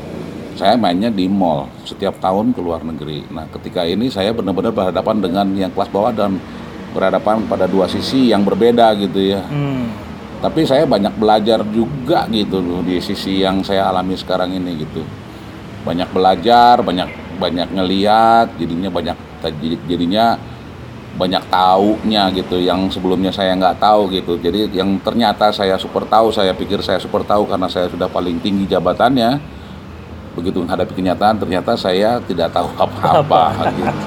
saya 0.56 0.74
mainnya 0.76 1.08
di 1.08 1.26
mall 1.28 1.68
setiap 1.84 2.18
tahun 2.22 2.52
ke 2.52 2.60
luar 2.60 2.84
negeri. 2.84 3.26
Nah 3.30 3.48
ketika 3.50 3.84
ini 3.84 4.08
saya 4.08 4.30
benar-benar 4.30 4.72
berhadapan 4.72 5.16
dengan 5.20 5.46
yang 5.56 5.72
kelas 5.72 5.90
bawah 5.90 6.12
dan 6.12 6.36
berhadapan 6.92 7.44
pada 7.48 7.64
dua 7.64 7.88
sisi 7.88 8.30
yang 8.30 8.44
berbeda 8.44 8.92
gitu 9.00 9.20
ya. 9.36 9.42
Hmm. 9.48 9.88
tapi 10.42 10.66
saya 10.66 10.82
banyak 10.82 11.14
belajar 11.22 11.62
juga 11.70 12.26
gitu 12.26 12.58
loh 12.58 12.82
di 12.82 12.98
sisi 12.98 13.46
yang 13.46 13.62
saya 13.62 13.86
alami 13.86 14.18
sekarang 14.18 14.50
ini 14.50 14.74
gitu. 14.82 15.06
Banyak 15.86 16.10
belajar 16.10 16.82
banyak 16.82 17.38
banyak 17.38 17.70
ngeliat 17.70 18.50
jadinya 18.58 18.90
banyak 18.90 19.14
jadi- 19.38 19.82
jadinya 19.86 20.34
banyak 21.14 21.46
taunya 21.46 22.26
gitu 22.34 22.58
yang 22.58 22.90
sebelumnya 22.90 23.30
saya 23.30 23.54
nggak 23.54 23.78
tahu 23.78 24.10
gitu. 24.10 24.34
Jadi 24.42 24.74
yang 24.74 24.98
ternyata 24.98 25.54
saya 25.54 25.78
super 25.78 26.02
tahu 26.10 26.34
saya 26.34 26.50
pikir 26.56 26.82
saya 26.82 26.98
super 26.98 27.22
tahu 27.22 27.46
karena 27.46 27.70
saya 27.70 27.86
sudah 27.86 28.10
paling 28.10 28.42
tinggi 28.42 28.66
jabatannya 28.66 29.38
begitu 30.32 30.64
menghadapi 30.64 30.92
kenyataan 30.96 31.36
ternyata 31.36 31.76
saya 31.76 32.16
tidak 32.24 32.52
tahu 32.52 32.68
apa-apa 32.84 33.68
gitu 33.72 34.00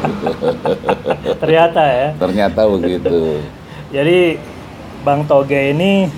Ternyata 1.42 1.82
ya. 1.86 2.08
ternyata 2.18 2.62
begitu 2.70 3.40
Jadi 3.96 4.36
Bang 5.06 5.24
Toge 5.30 5.72
ini 5.72 6.10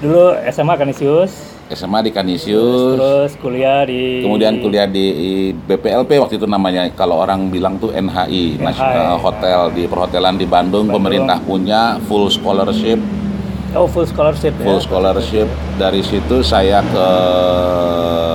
dulu 0.00 0.32
SMA 0.48 0.74
Kanisius, 0.74 1.60
SMA 1.70 2.02
di 2.02 2.10
Kanisius. 2.10 2.96
Terus 2.98 3.30
kuliah 3.38 3.84
di 3.84 4.24
Kemudian 4.24 4.58
kuliah 4.58 4.88
di 4.88 5.06
BPLP 5.54 6.18
waktu 6.18 6.40
itu 6.40 6.48
namanya 6.48 6.88
kalau 6.96 7.20
orang 7.20 7.46
bilang 7.46 7.76
tuh 7.76 7.92
NHI, 7.92 8.58
National 8.58 9.20
Hotel 9.20 9.70
di 9.70 9.84
perhotelan 9.86 10.34
di 10.34 10.48
Bandung, 10.48 10.88
Bandung. 10.88 10.98
pemerintah 10.98 11.38
punya 11.44 12.00
full 12.08 12.26
scholarship, 12.32 12.98
Oh, 13.70 13.86
full 13.86 14.02
scholarship 14.02 14.50
ya. 14.52 14.64
full 14.66 14.80
scholarship. 14.80 15.46
Dari 15.76 16.02
situ 16.02 16.42
saya 16.42 16.82
ke 16.82 17.08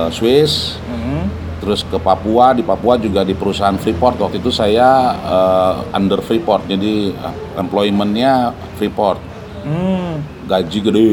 Swiss, 0.08 0.80
Mhm. 0.82 1.28
terus 1.58 1.80
ke 1.82 1.98
Papua. 1.98 2.50
Di 2.50 2.62
Papua 2.62 2.96
juga 2.96 3.20
di 3.20 3.36
perusahaan 3.36 3.76
Freeport. 3.76 4.16
Waktu 4.18 4.38
itu 4.38 4.48
saya 4.48 5.12
eh, 5.14 5.74
under 5.92 6.20
Freeport, 6.20 6.64
jadi 6.64 7.12
eh, 7.12 7.34
employmentnya 7.54 8.56
Freeport. 8.74 9.20
Hmm. 9.60 10.22
Gaji 10.46 10.78
gede, 10.80 11.10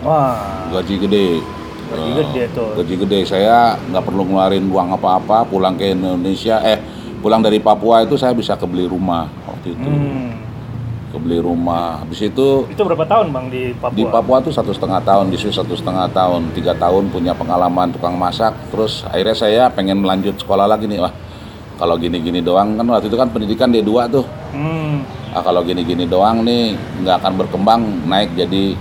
Wah. 0.00 0.66
gaji 0.72 0.96
gede. 0.98 1.28
Gaji 1.86 2.08
Eh, 2.08 2.14
gede 2.18 2.42
tuh. 2.50 2.72
Gaji 2.74 2.94
gede. 2.98 3.18
Saya 3.22 3.76
nggak 3.78 4.02
perlu 4.02 4.24
ngeluarin 4.24 4.64
uang 4.66 4.96
apa-apa. 4.96 5.44
Pulang 5.44 5.76
ke 5.76 5.92
Indonesia, 5.92 6.58
eh 6.64 6.80
pulang 7.20 7.38
dari 7.38 7.60
Papua 7.60 8.02
itu 8.02 8.16
saya 8.16 8.32
bisa 8.32 8.56
kebeli 8.56 8.88
rumah 8.88 9.28
waktu 9.46 9.70
itu. 9.70 9.86
Hmm. 9.86 10.41
Kebeli 11.12 11.38
rumah. 11.38 12.00
Habis 12.00 12.24
itu 12.24 12.64
Itu 12.66 12.82
berapa 12.82 13.04
tahun 13.04 13.28
Bang 13.30 13.52
di 13.52 13.76
Papua? 13.76 13.92
di 13.92 14.04
Papua 14.08 14.36
tuh 14.40 14.48
satu 14.48 14.72
setengah 14.72 15.04
tahun, 15.04 15.28
di 15.28 15.36
Swiss 15.36 15.54
satu 15.54 15.76
setengah 15.76 16.08
tahun, 16.08 16.56
tiga 16.56 16.72
tahun 16.72 17.12
punya 17.12 17.36
pengalaman 17.36 17.92
tukang 17.92 18.16
masak. 18.16 18.56
Terus 18.72 19.04
akhirnya 19.04 19.36
saya 19.36 19.62
pengen 19.68 20.00
melanjut 20.00 20.40
sekolah 20.40 20.64
lagi 20.64 20.88
nih, 20.88 20.98
wah 20.98 21.12
kalau 21.76 22.00
gini-gini 22.00 22.40
doang 22.40 22.74
kan 22.74 22.86
waktu 22.86 23.06
itu 23.06 23.16
kan 23.16 23.28
pendidikan 23.28 23.68
D2 23.68 23.92
tuh. 24.08 24.24
Hmm. 24.50 25.04
Ah, 25.30 25.40
kalau 25.40 25.60
gini-gini 25.60 26.04
doang 26.04 26.40
nih 26.40 26.76
nggak 27.04 27.16
akan 27.20 27.32
berkembang 27.36 27.80
naik 28.04 28.32
jadi 28.32 28.72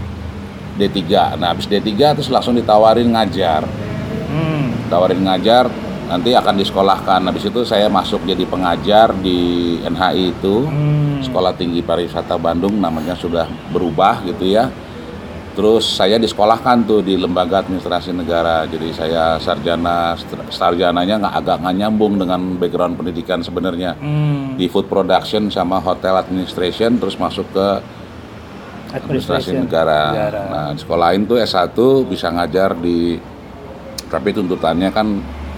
D3. 0.77 1.35
Nah 1.35 1.51
habis 1.51 1.67
D3 1.67 1.91
terus 2.15 2.31
langsung 2.31 2.55
ditawarin 2.55 3.11
ngajar, 3.11 3.67
Hmm. 4.31 4.71
tawarin 4.87 5.19
ngajar 5.19 5.67
nanti 6.11 6.35
akan 6.35 6.59
disekolahkan. 6.59 7.23
Habis 7.23 7.47
itu 7.47 7.63
saya 7.63 7.87
masuk 7.87 8.27
jadi 8.27 8.43
pengajar 8.43 9.15
di 9.15 9.79
NHI 9.87 10.35
itu. 10.35 10.67
Hmm. 10.67 11.23
Sekolah 11.23 11.55
Tinggi 11.55 11.79
Pariwisata 11.79 12.35
Bandung 12.35 12.75
namanya 12.75 13.15
sudah 13.15 13.47
berubah 13.71 14.19
gitu 14.27 14.43
ya. 14.51 14.67
Terus 15.51 15.83
saya 15.83 16.15
disekolahkan 16.15 16.87
tuh 16.87 17.03
di 17.03 17.15
Lembaga 17.15 17.63
Administrasi 17.63 18.11
Negara. 18.11 18.67
Jadi 18.67 18.91
saya 18.91 19.39
sarjana 19.39 20.15
sarjananya 20.51 21.23
nggak 21.23 21.35
agak 21.43 21.57
nggak 21.63 21.75
nyambung 21.79 22.13
dengan 22.19 22.59
background 22.59 22.99
pendidikan 22.99 23.39
sebenarnya 23.39 23.95
Hmm. 23.95 24.59
di 24.59 24.67
food 24.67 24.91
production 24.91 25.47
sama 25.47 25.79
hotel 25.79 26.19
administration 26.19 26.99
terus 26.99 27.15
masuk 27.15 27.47
ke 27.55 27.67
administrasi 28.91 29.55
negara. 29.55 30.11
Nah, 30.51 30.67
di 30.75 30.79
sekolah 30.83 31.15
lain 31.15 31.23
tuh 31.23 31.39
S1 31.39 31.75
bisa 32.07 32.27
ngajar 32.31 32.75
di 32.75 33.15
tapi 34.11 34.35
tuntutannya 34.35 34.91
kan 34.91 35.07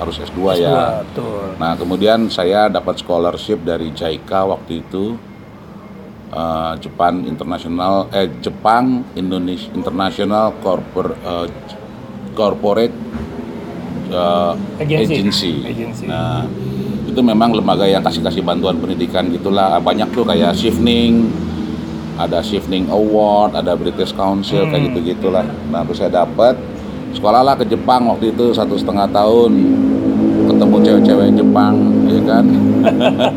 harus 0.03 0.19
S2, 0.19 0.39
ya. 0.59 1.01
Betul. 1.07 1.55
Nah, 1.55 1.73
kemudian 1.73 2.27
saya 2.27 2.67
dapat 2.67 2.99
scholarship 2.99 3.63
dari 3.63 3.89
JICA 3.89 4.43
waktu 4.45 4.83
itu 4.83 5.15
eh, 6.29 6.73
Jepang 6.77 7.23
International 7.23 8.11
eh 8.11 8.27
Jepang 8.39 9.07
Indonesia 9.13 9.71
International 9.71 10.51
Corpor, 10.59 11.15
eh, 11.15 11.47
Corporate 12.33 12.95
eh, 14.11 14.53
Agency. 14.83 15.13
Agency. 15.15 15.53
Agency. 15.63 16.05
Nah, 16.05 16.43
itu 17.03 17.21
memang 17.21 17.53
lembaga 17.53 17.85
yang 17.85 18.01
kasih-kasih 18.01 18.41
bantuan 18.41 18.81
pendidikan 18.81 19.29
gitulah. 19.29 19.77
Banyak 19.77 20.09
tuh 20.11 20.25
kayak 20.25 20.57
shifting, 20.57 21.29
ada 22.17 22.41
shifting 22.41 22.89
award, 22.89 23.53
ada 23.53 23.77
British 23.77 24.13
Council 24.13 24.65
kayak 24.65 24.81
Hmm. 24.81 24.89
gitu-gitulah. 24.93 25.45
Nah, 25.69 25.85
terus 25.85 26.01
saya 26.01 26.25
dapat 26.25 26.57
sekolah 27.13 27.41
lah 27.45 27.55
ke 27.55 27.65
Jepang 27.69 28.09
waktu 28.09 28.33
itu 28.33 28.51
satu 28.51 28.75
setengah 28.75 29.07
tahun. 29.09 29.51
Ketemu 30.43 30.75
cewek-cewek 30.83 31.29
Jepang 31.39 31.75
ya 32.09 32.21
kan? 32.27 32.45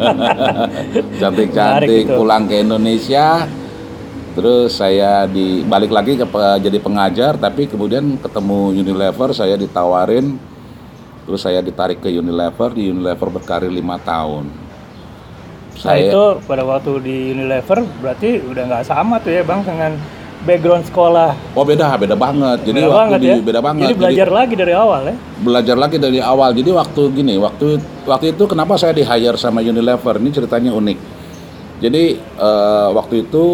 Cantik-cantik 1.22 2.04
pulang 2.10 2.50
ke 2.50 2.64
Indonesia. 2.64 3.46
Terus 4.36 4.76
saya 4.76 5.24
di 5.24 5.64
balik 5.64 5.88
lagi 5.88 6.20
ke 6.20 6.26
jadi 6.60 6.76
pengajar 6.76 7.40
tapi 7.40 7.64
kemudian 7.64 8.20
ketemu 8.20 8.74
Unilever 8.74 9.32
saya 9.32 9.56
ditawarin. 9.56 10.36
Terus 11.26 11.40
saya 11.42 11.64
ditarik 11.64 12.04
ke 12.04 12.10
Unilever 12.12 12.74
di 12.74 12.92
Unilever 12.92 13.28
berkarir 13.32 13.72
lima 13.72 13.96
tahun. 14.02 14.66
Nah 15.84 15.96
itu 16.00 16.24
pada 16.48 16.64
waktu 16.64 16.92
di 17.04 17.16
Unilever 17.36 17.84
berarti 18.00 18.40
udah 18.40 18.62
nggak 18.64 18.84
sama 18.88 19.20
tuh 19.20 19.32
ya 19.36 19.42
Bang 19.44 19.60
dengan 19.60 19.96
background 20.44 20.84
sekolah. 20.84 21.32
oh 21.56 21.64
beda 21.64 21.96
beda 21.96 22.14
banget 22.14 22.58
jadi 22.62 22.78
beda 22.78 22.86
waktu 22.86 22.98
banget 22.98 23.18
di 23.18 23.26
ya. 23.26 23.36
beda 23.40 23.60
banget 23.62 23.82
Jadi 23.82 23.94
belajar 23.96 24.28
lagi 24.28 24.54
dari 24.54 24.74
awal 24.74 25.00
ya. 25.02 25.14
belajar 25.36 25.76
lagi 25.76 25.96
dari 25.96 26.20
awal. 26.20 26.50
Jadi 26.52 26.70
waktu 26.70 27.02
gini, 27.10 27.34
waktu 27.36 27.66
waktu 28.04 28.26
itu 28.32 28.44
kenapa 28.44 28.76
saya 28.76 28.92
di 28.92 29.02
hire 29.02 29.34
sama 29.34 29.60
Unilever? 29.60 30.16
Ini 30.16 30.30
ceritanya 30.30 30.70
unik. 30.70 30.98
Jadi 31.76 32.04
eh, 32.18 32.88
waktu 32.90 33.14
itu 33.24 33.44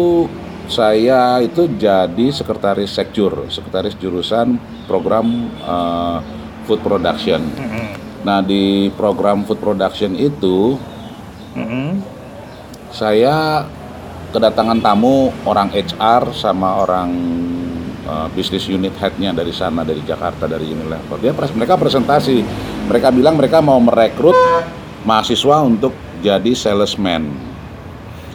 saya 0.63 1.39
itu 1.39 1.67
jadi 1.75 2.25
sekretaris 2.31 2.87
sekjur, 2.89 3.47
sekretaris 3.47 3.95
jurusan 3.95 4.55
program 4.85 5.27
eh, 5.59 6.17
food 6.63 6.79
production. 6.79 7.41
Mhm. 7.43 7.85
Nah 8.23 8.39
di 8.39 8.87
program 8.93 9.43
food 9.43 9.59
production 9.59 10.15
itu 10.15 10.79
Mhm. 11.53 11.99
saya 12.89 13.67
kedatangan 14.33 14.81
tamu 14.81 15.29
orang 15.45 15.69
HR 15.69 16.33
sama 16.33 16.81
orang 16.81 17.09
uh, 18.03 18.27
bisnis 18.33 18.65
unit 18.65 18.91
headnya 18.97 19.29
dari 19.29 19.53
sana 19.53 19.85
dari 19.85 20.01
Jakarta 20.01 20.49
dari 20.49 20.65
Unilever. 20.65 21.21
Dia 21.21 21.31
pres- 21.31 21.53
mereka 21.53 21.77
presentasi, 21.77 22.41
mereka 22.89 23.13
bilang 23.13 23.37
mereka 23.37 23.61
mau 23.61 23.77
merekrut 23.77 24.33
mahasiswa 25.05 25.61
untuk 25.61 25.93
jadi 26.25 26.51
salesman. 26.57 27.29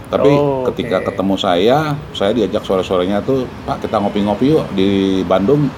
Tapi 0.08 0.30
Oh, 0.32 0.64
ketika 0.72 1.04
ketemu 1.04 1.34
saya, 1.36 1.92
saya 2.16 2.32
diajak 2.32 2.64
sore-sorenya 2.64 3.20
tuh, 3.20 3.44
Pak 3.68 3.84
kita 3.84 4.00
ngopi-ngopi 4.00 4.56
yuk 4.56 4.64
di 4.72 5.20
Bandung. 5.26 5.68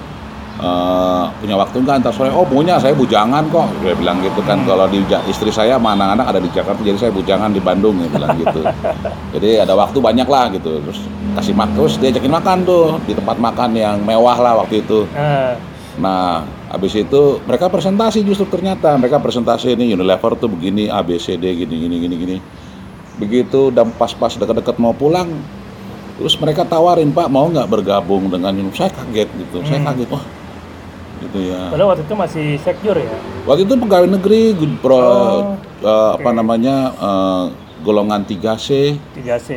Eh, 0.61 1.25
punya 1.41 1.57
waktu 1.57 1.81
nggak 1.81 2.05
antar 2.05 2.13
sore? 2.13 2.29
Oh 2.29 2.45
punya, 2.45 2.77
saya 2.77 2.93
bujangan 2.93 3.49
kok. 3.49 3.65
Dia 3.81 3.97
bilang 3.97 4.21
gitu 4.21 4.45
kan. 4.45 4.61
Kalau 4.69 4.85
di 4.93 5.01
istri 5.25 5.49
saya 5.49 5.81
sama 5.81 5.97
anak-anak 5.97 6.27
ada 6.37 6.41
di 6.41 6.53
Jakarta, 6.53 6.81
jadi 6.85 7.01
saya 7.01 7.13
bujangan 7.17 7.49
di 7.49 7.65
Bandung. 7.65 7.97
Dia 7.97 8.13
bilang 8.13 8.37
gitu. 8.37 8.61
jadi 9.35 9.65
ada 9.65 9.73
waktu 9.73 9.97
banyak 9.97 10.29
lah 10.29 10.53
gitu. 10.53 10.85
Terus 10.85 11.01
kasih 11.41 11.57
makan, 11.57 11.75
terus 11.81 11.97
diajakin 11.97 12.33
makan 12.37 12.57
tuh 12.69 13.01
di 13.09 13.17
tempat 13.17 13.41
makan 13.41 13.73
yang 13.73 13.97
mewah 14.05 14.37
lah 14.37 14.53
waktu 14.61 14.85
itu. 14.85 15.09
Nah, 15.17 15.57
Nah, 16.01 16.47
habis 16.71 16.97
itu 16.97 17.43
mereka 17.45 17.67
presentasi 17.69 18.25
justru 18.25 18.47
ternyata 18.49 18.95
mereka 18.97 19.21
presentasi 19.21 19.75
ini 19.75 19.93
Unilever 19.93 20.33
tuh 20.39 20.49
begini 20.49 20.89
A 20.89 21.03
B 21.05 21.19
C 21.21 21.37
D 21.37 21.51
gini 21.53 21.77
gini 21.77 21.97
gini 22.01 22.15
gini. 22.17 22.37
Begitu 23.19 23.69
dan 23.69 23.93
pas-pas 23.93 24.33
deket-deket 24.33 24.81
mau 24.81 24.97
pulang, 24.97 25.29
terus 26.17 26.39
mereka 26.41 26.65
tawarin 26.65 27.13
Pak 27.13 27.29
mau 27.29 27.45
nggak 27.53 27.69
bergabung 27.69 28.33
dengan? 28.33 28.55
Saya 28.73 28.89
kaget 28.97 29.29
gitu, 29.35 29.61
saya 29.67 29.83
Hmm. 29.83 29.93
kaget 29.93 30.09
wah 30.15 30.25
gitu 31.21 31.39
ya. 31.39 31.69
padahal 31.69 31.89
waktu 31.93 32.03
itu 32.03 32.15
masih 32.15 32.47
secure 32.59 32.97
ya. 32.97 33.13
Waktu 33.45 33.63
itu 33.65 33.75
pegawai 33.77 34.09
negeri 34.11 34.43
pro, 34.77 34.97
Oh, 34.97 35.37
eh, 35.81 36.11
apa 36.17 36.27
oke. 36.27 36.37
namanya 36.37 36.77
eh, 36.93 37.45
golongan 37.81 38.25
3C, 38.25 38.97
3C. 39.15 39.49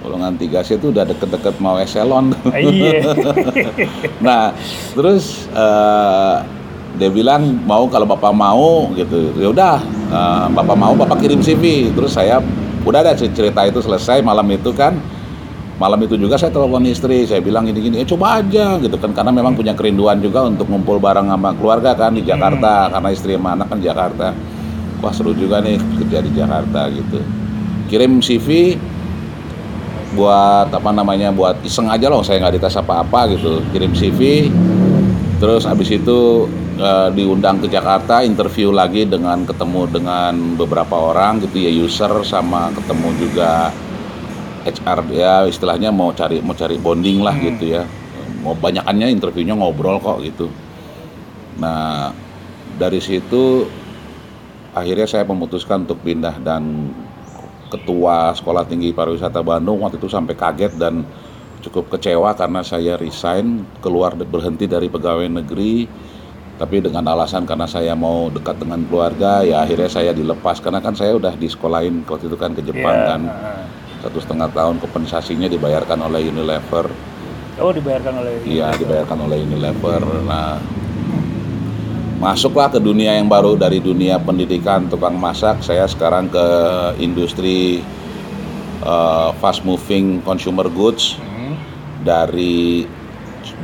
golongan 0.00 0.32
3C 0.34 0.76
itu 0.76 0.88
udah 0.88 1.04
deket-deket 1.04 1.56
mau 1.58 1.76
eselon. 1.76 2.32
Ah, 2.46 2.56
iya. 2.56 3.00
Nah, 4.26 4.52
terus 4.92 5.44
eh, 5.46 6.36
dia 6.96 7.08
bilang 7.08 7.40
mau 7.64 7.86
kalau 7.86 8.04
bapak 8.04 8.32
mau 8.32 8.88
gitu. 8.92 9.32
Ya 9.36 9.48
udah, 9.48 9.76
eh, 10.08 10.46
bapak 10.50 10.76
mau 10.76 10.92
bapak 10.94 11.20
kirim 11.20 11.40
CV. 11.40 11.92
Terus 11.92 12.12
saya 12.12 12.40
udah 12.80 13.00
ada 13.00 13.12
cerita 13.12 13.60
itu 13.64 13.80
selesai 13.80 14.20
malam 14.20 14.48
itu 14.48 14.72
kan. 14.72 14.96
Malam 15.80 15.96
itu 16.04 16.20
juga 16.20 16.36
saya 16.36 16.52
telepon 16.52 16.84
istri, 16.84 17.24
saya 17.24 17.40
bilang 17.40 17.64
gini-gini, 17.64 18.04
eh 18.04 18.06
coba 18.06 18.44
aja 18.44 18.76
gitu 18.76 19.00
kan 19.00 19.16
karena 19.16 19.32
memang 19.32 19.56
punya 19.56 19.72
kerinduan 19.72 20.20
juga 20.20 20.44
untuk 20.44 20.68
ngumpul 20.68 21.00
bareng 21.00 21.32
sama 21.32 21.56
keluarga 21.56 21.96
kan 21.96 22.12
di 22.12 22.20
Jakarta 22.20 22.92
karena 22.92 23.08
istri 23.08 23.32
sama 23.32 23.56
anak 23.56 23.72
kan 23.72 23.80
di 23.80 23.88
Jakarta. 23.88 24.36
Wah 25.00 25.12
seru 25.16 25.32
juga 25.32 25.64
nih 25.64 25.80
kerja 26.04 26.18
di 26.20 26.30
Jakarta 26.36 26.84
gitu. 26.92 27.24
Kirim 27.88 28.20
CV, 28.20 28.76
buat 30.10 30.68
apa 30.74 30.90
namanya 30.90 31.30
buat 31.30 31.62
iseng 31.62 31.86
aja 31.86 32.10
loh 32.10 32.26
saya 32.26 32.42
nggak 32.42 32.58
dites 32.58 32.74
apa-apa 32.74 33.30
gitu 33.30 33.62
kirim 33.70 33.94
CV 33.94 34.50
terus 35.38 35.62
habis 35.62 35.86
itu 35.94 36.50
eh, 36.76 37.08
diundang 37.14 37.62
ke 37.62 37.70
Jakarta 37.70 38.26
interview 38.26 38.74
lagi 38.74 39.06
dengan 39.06 39.46
ketemu 39.46 39.86
dengan 39.86 40.34
beberapa 40.58 40.98
orang 40.98 41.38
gitu 41.46 41.62
ya 41.62 41.70
user 41.70 42.10
sama 42.26 42.74
ketemu 42.74 43.08
juga 43.22 43.70
HR 44.62 45.00
ya 45.10 45.34
istilahnya 45.46 45.88
mau 45.88 46.12
cari 46.12 46.40
mau 46.40 46.52
cari 46.52 46.76
bonding 46.76 47.24
lah 47.24 47.32
Hmm. 47.32 47.44
gitu 47.52 47.64
ya. 47.76 47.82
Mau 48.40 48.56
banyakannya 48.56 49.12
interviewnya 49.12 49.52
ngobrol 49.54 50.00
kok 50.00 50.20
gitu. 50.20 50.48
Nah 51.60 52.12
dari 52.76 53.00
situ 53.00 53.68
akhirnya 54.72 55.04
saya 55.04 55.24
memutuskan 55.26 55.84
untuk 55.84 56.00
pindah 56.00 56.40
dan 56.40 56.92
ketua 57.70 58.34
sekolah 58.34 58.66
tinggi 58.66 58.90
pariwisata 58.90 59.42
Bandung 59.42 59.82
waktu 59.82 59.98
itu 59.98 60.10
sampai 60.10 60.34
kaget 60.34 60.74
dan 60.74 61.06
cukup 61.60 61.92
kecewa 61.92 62.32
karena 62.32 62.64
saya 62.64 62.96
resign 62.96 63.62
keluar 63.78 64.16
berhenti 64.16 64.64
dari 64.64 64.88
pegawai 64.88 65.28
negeri. 65.28 65.86
Tapi 66.60 66.76
dengan 66.76 67.08
alasan 67.08 67.48
karena 67.48 67.64
saya 67.64 67.96
mau 67.96 68.28
dekat 68.28 68.60
dengan 68.60 68.84
keluarga 68.84 69.40
ya 69.40 69.64
akhirnya 69.64 69.88
saya 69.88 70.12
dilepas. 70.12 70.60
Karena 70.60 70.84
kan 70.84 70.92
saya 70.92 71.16
udah 71.16 71.32
di 71.32 71.48
sekolahin 71.48 72.04
waktu 72.04 72.28
itu 72.28 72.36
kan 72.36 72.52
ke 72.52 72.60
Jepang 72.60 72.96
Iya, 73.00 73.08
kan. 73.08 73.20
Satu 74.00 74.18
setengah 74.20 74.48
tahun 74.50 74.80
kompensasinya 74.80 75.46
dibayarkan 75.46 76.00
oleh 76.00 76.28
Unilever 76.28 76.88
Oh 77.60 77.68
dibayarkan 77.70 78.24
oleh 78.24 78.40
iya 78.48 78.72
dibayarkan 78.72 79.18
oleh 79.28 79.44
Unilever 79.44 80.02
nah 80.24 80.56
masuklah 82.20 82.68
ke 82.68 82.76
dunia 82.76 83.16
yang 83.16 83.28
baru 83.28 83.56
dari 83.56 83.80
dunia 83.80 84.20
pendidikan 84.20 84.84
tukang 84.88 85.16
masak 85.16 85.64
saya 85.64 85.88
sekarang 85.88 86.28
ke 86.28 86.46
industri 87.00 87.80
uh, 88.84 89.32
fast 89.40 89.64
moving 89.64 90.20
consumer 90.20 90.68
goods 90.68 91.16
Hmm. 91.20 91.56
dari 92.04 92.84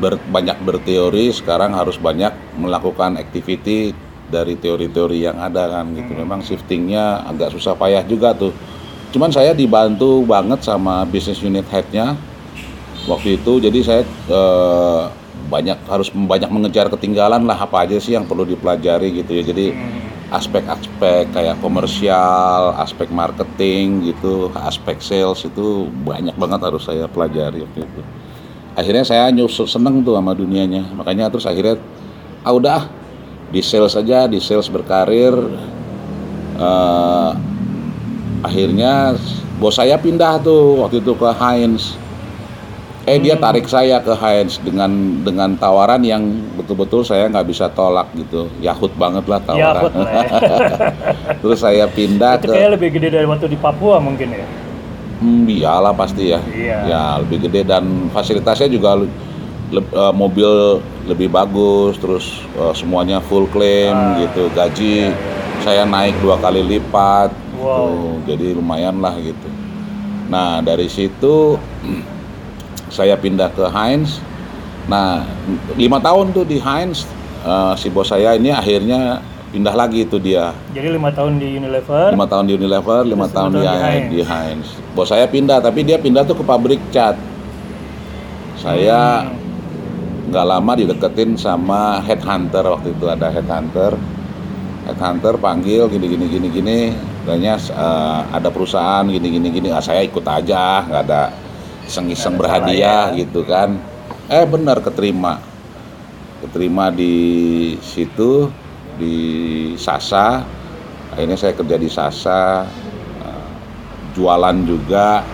ber- 0.01 0.21
banyak 0.33 0.57
berteori 0.65 1.29
sekarang 1.33 1.77
harus 1.77 2.01
banyak 2.01 2.33
melakukan 2.57 3.21
activity 3.21 3.93
dari 4.27 4.59
teori-teori 4.59 5.23
yang 5.23 5.39
ada 5.39 5.71
kan 5.71 5.93
gitu. 5.95 6.17
Memang 6.17 6.43
shiftingnya 6.43 7.23
agak 7.29 7.55
susah 7.55 7.79
payah 7.79 8.03
juga 8.03 8.35
tuh. 8.35 8.51
Cuman 9.15 9.31
saya 9.31 9.55
dibantu 9.57 10.27
banget 10.27 10.67
sama 10.67 11.07
business 11.07 11.41
unit 11.41 11.65
headnya 11.71 12.19
waktu 13.07 13.39
itu. 13.39 13.63
Jadi 13.63 13.79
saya 13.81 14.03
eh, 14.31 15.03
banyak 15.47 15.79
harus 15.87 16.11
banyak 16.11 16.51
mengejar 16.51 16.91
ketinggalan 16.91 17.47
lah 17.47 17.57
apa 17.57 17.87
aja 17.87 17.97
sih 18.03 18.19
yang 18.19 18.27
perlu 18.27 18.43
dipelajari 18.43 19.15
gitu 19.23 19.31
ya. 19.31 19.43
Jadi 19.47 19.67
aspek-aspek 20.27 21.31
kayak 21.31 21.63
komersial, 21.63 22.75
aspek 22.83 23.07
marketing 23.15 24.11
gitu, 24.11 24.51
aspek 24.59 24.99
sales 24.99 25.47
itu 25.47 25.87
banyak 26.03 26.35
banget 26.35 26.61
harus 26.67 26.83
saya 26.83 27.07
pelajari 27.07 27.63
waktu 27.63 27.87
itu. 27.87 28.03
Akhirnya 28.77 29.07
saya 29.07 29.31
nyusul 29.31 29.71
seneng 29.71 30.03
tuh 30.03 30.19
sama 30.19 30.35
dunianya, 30.35 30.93
makanya 30.93 31.31
terus 31.31 31.47
akhirnya 31.47 31.79
ah 32.43 32.53
udah 32.53 32.91
di 33.55 33.63
sales 33.63 33.95
aja, 33.95 34.27
di 34.27 34.43
sales 34.43 34.67
berkarir. 34.67 35.33
Eh, 36.59 37.33
akhirnya 38.47 39.19
bos 39.59 39.75
saya 39.75 39.99
pindah 39.99 40.39
tuh 40.41 40.87
waktu 40.87 41.03
itu 41.03 41.13
ke 41.13 41.29
Heinz. 41.35 41.99
Eh 43.07 43.23
dia 43.23 43.39
tarik 43.39 43.71
saya 43.71 44.03
ke 44.03 44.11
Heinz 44.19 44.59
dengan 44.59 44.91
dengan 45.23 45.55
tawaran 45.55 46.03
yang 46.03 46.27
betul-betul 46.59 47.07
saya 47.07 47.31
nggak 47.31 47.47
bisa 47.47 47.71
tolak 47.71 48.11
gitu. 48.19 48.51
Yahut 48.59 48.91
banget 48.99 49.27
lah 49.31 49.39
tawaran. 49.39 49.63
Yahut 49.63 49.93
lah 49.95 50.11
ya. 50.11 50.23
Terus 51.43 51.59
saya 51.63 51.87
pindah 51.87 52.39
Itu 52.39 52.51
ke 52.51 52.55
kayaknya 52.55 52.71
lebih 52.75 52.89
gede 52.99 53.09
dari 53.15 53.27
waktu 53.27 53.47
di 53.47 53.59
Papua 53.59 54.03
mungkin 54.03 54.35
ya. 54.35 54.47
Hmm, 55.17 55.47
iyalah 55.47 55.95
pasti 55.95 56.35
ya. 56.35 56.43
Iya. 56.51 56.77
Ya 56.91 57.03
lebih 57.23 57.47
gede 57.47 57.63
dan 57.63 58.11
fasilitasnya 58.11 58.69
juga 58.69 58.99
le- 59.71 59.93
eh, 59.95 60.13
mobil 60.15 60.83
lebih 61.07 61.31
bagus, 61.31 61.95
terus 62.03 62.43
eh, 62.59 62.75
semuanya 62.75 63.23
full 63.23 63.47
claim 63.55 63.95
Ah, 63.95 64.19
gitu, 64.19 64.51
gaji 64.51 65.15
saya 65.63 65.87
naik 65.87 66.19
dua 66.21 66.37
kali 66.43 66.61
lipat, 66.61 67.31
Wow. 67.57 68.21
jadi 68.23 68.53
lumayan 68.53 68.99
lah 68.99 69.17
gitu. 69.17 69.49
Nah 70.27 70.61
dari 70.61 70.87
situ 70.87 71.57
saya 72.89 73.15
pindah 73.15 73.51
ke 73.51 73.65
Heinz. 73.67 74.21
Nah 74.87 75.27
lima 75.75 75.99
tahun 75.99 76.31
tuh 76.31 76.43
di 76.43 76.57
Heinz 76.57 77.03
eh, 77.41 77.75
si 77.75 77.89
bos 77.89 78.07
saya 78.07 78.35
ini 78.35 78.51
akhirnya 78.51 79.19
pindah 79.47 79.73
lagi 79.73 80.03
itu 80.03 80.19
dia 80.19 80.51
Jadi 80.71 80.91
lima 80.91 81.09
tahun 81.09 81.39
di 81.39 81.57
Unilever. 81.57 82.13
lima 82.13 82.27
tahun 82.27 82.45
di 82.45 82.53
Unilever, 82.55 83.03
lima 83.03 83.27
tahun 83.27 83.51
tahun 83.51 83.51
di 83.55 83.65
Heinz. 83.65 84.09
di 84.11 84.21
Heinz. 84.21 84.67
Bos 84.93 85.09
saya 85.09 85.25
pindah, 85.25 85.59
tapi 85.59 85.81
dia 85.81 85.97
pindah 85.97 86.23
tuh 86.23 86.35
ke 86.35 86.45
pabrik 86.45 86.83
cat. 86.91 87.17
Saya 88.57 89.23
Hmm. 89.23 89.33
nggak 90.27 90.45
lama 90.45 90.73
dideketin 90.75 91.39
sama 91.39 92.03
headhunter 92.03 92.67
waktu 92.67 92.91
itu 92.91 93.07
ada 93.07 93.31
headhunter. 93.31 93.95
Headhunter 94.87 95.35
panggil 95.43 95.91
gini 95.91 96.07
gini 96.07 96.27
gini 96.31 96.49
gini, 96.49 96.79
kayaknya 97.27 97.59
eh, 97.59 98.21
ada 98.31 98.49
perusahaan 98.55 99.03
gini 99.03 99.27
gini 99.27 99.49
gini. 99.51 99.69
Ah, 99.75 99.83
saya 99.83 100.07
ikut 100.07 100.23
aja, 100.23 100.87
nggak 100.87 101.03
ada 101.11 101.35
iseng-iseng 101.91 102.39
berhadiah 102.39 103.11
ya. 103.11 103.19
gitu 103.27 103.43
kan. 103.43 103.75
Eh 104.31 104.47
benar 104.47 104.79
keterima, 104.79 105.43
keterima 106.47 106.95
di 106.95 107.15
situ 107.83 108.47
di 108.95 109.17
Sasa. 109.75 110.47
Akhirnya 111.11 111.35
saya 111.35 111.59
kerja 111.59 111.77
di 111.79 111.91
Sasa, 111.91 112.63
eh, 113.27 113.49
jualan 114.15 114.57
juga 114.63 115.27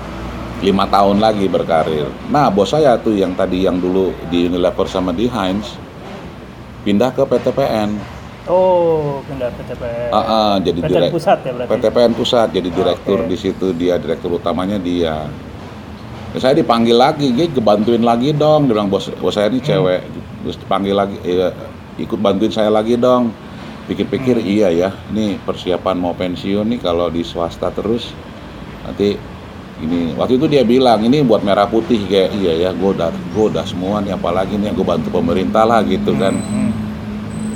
lima 0.62 0.86
tahun 0.86 1.18
lagi 1.18 1.50
berkarir. 1.50 2.08
Nah 2.30 2.48
bos 2.48 2.70
saya 2.70 2.94
tuh 2.96 3.18
yang 3.18 3.34
tadi 3.34 3.66
yang 3.66 3.82
dulu 3.82 4.14
di 4.30 4.46
Unilever 4.46 4.86
sama 4.86 5.10
di 5.10 5.26
Heinz 5.26 5.74
pindah 6.86 7.10
ke 7.10 7.22
PTPN. 7.26 8.11
Oh, 8.44 9.22
pindah 9.22 9.54
PTPN. 9.54 10.10
Ah, 10.10 10.18
ah, 10.18 10.54
jadi 10.58 10.78
PTPN 10.78 10.94
direk- 10.98 11.14
pusat 11.14 11.38
ya 11.40 11.52
berarti. 11.54 11.70
PTPN 11.72 12.12
pusat 12.12 12.48
jadi 12.50 12.68
direktur 12.68 13.18
Oke. 13.20 13.28
di 13.30 13.36
situ 13.38 13.66
dia 13.70 13.94
direktur 13.96 14.34
utamanya 14.34 14.76
dia. 14.76 15.30
Ya, 16.32 16.38
saya 16.40 16.50
dipanggil 16.52 16.96
lagi, 16.96 17.30
dia 17.30 17.46
kebantuin 17.46 18.02
lagi 18.02 18.32
dong. 18.32 18.66
Dia 18.66 18.74
bilang 18.74 18.88
bos, 18.88 19.06
bos 19.12 19.30
saya 19.30 19.46
ini 19.46 19.58
Hmm. 19.58 19.68
cewek, 19.68 20.00
terus 20.42 20.56
dipanggil 20.58 20.90
lagi, 20.92 21.16
"Iya, 21.22 21.54
ikut 21.98 22.18
bantuin 22.18 22.50
saya 22.50 22.66
lagi 22.68 22.96
dong. 22.96 23.30
Pikir-pikir 23.84 24.36
Hmm. 24.36 24.46
iya 24.48 24.68
ya, 24.70 24.90
ini 25.08 25.38
persiapan 25.38 25.94
mau 25.94 26.10
pensiun 26.12 26.66
nih 26.66 26.80
kalau 26.80 27.06
di 27.06 27.22
swasta 27.22 27.68
terus 27.68 28.10
nanti 28.82 29.14
ini 29.78 30.14
waktu 30.14 30.34
itu 30.36 30.46
dia 30.48 30.62
bilang 30.62 30.98
ini 31.00 31.20
buat 31.20 31.40
merah 31.40 31.66
putih 31.66 31.98
kayak 32.04 32.30
iya 32.32 32.52
ya 32.56 32.70
gue 32.70 32.90
udah 32.92 33.10
gue 33.10 33.44
udah 33.44 33.62
semua 33.62 33.98
nih 33.98 34.10
apalagi 34.12 34.54
nih 34.54 34.70
gue 34.70 34.82
bantu 34.82 35.10
pemerintah 35.12 35.62
lah 35.62 35.82
gitu 35.82 36.14
kan 36.14 36.34
Hmm. 36.34 36.70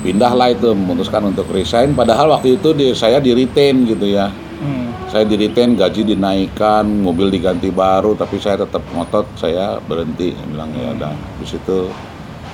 Pindahlah 0.07 0.47
itu 0.55 0.71
memutuskan 0.71 1.19
untuk 1.27 1.51
resign. 1.51 1.91
Padahal 1.91 2.31
waktu 2.31 2.55
itu 2.55 2.71
di, 2.71 2.95
saya 2.95 3.19
di 3.19 3.35
retain 3.35 3.83
gitu 3.83 4.07
ya. 4.07 4.31
Hmm. 4.57 4.89
saya 5.13 5.21
di 5.21 5.37
retain 5.37 5.77
gaji 5.77 6.01
dinaikkan 6.17 6.81
mobil 6.81 7.29
diganti 7.29 7.69
baru 7.69 8.17
tapi 8.17 8.41
saya 8.41 8.65
tetap 8.65 8.81
ngotot 8.95 9.27
saya 9.35 9.77
berhenti. 9.83 10.31
Saya 10.31 10.47
bilang 10.47 10.71
ya 10.71 10.95
udah. 10.95 11.13
Habis 11.13 11.59
itu 11.59 11.79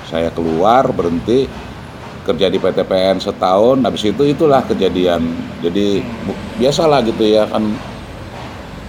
saya 0.09 0.27
keluar 0.33 0.89
berhenti 0.91 1.45
kerja 2.25 2.49
di 2.49 2.57
PTPN 2.57 3.21
setahun. 3.21 3.79
Habis 3.85 4.03
itu 4.09 4.23
itulah 4.25 4.65
kejadian. 4.65 5.23
Jadi 5.63 6.01
bu- 6.25 6.41
biasalah 6.59 7.05
gitu 7.05 7.23
ya 7.23 7.45
kan. 7.47 7.63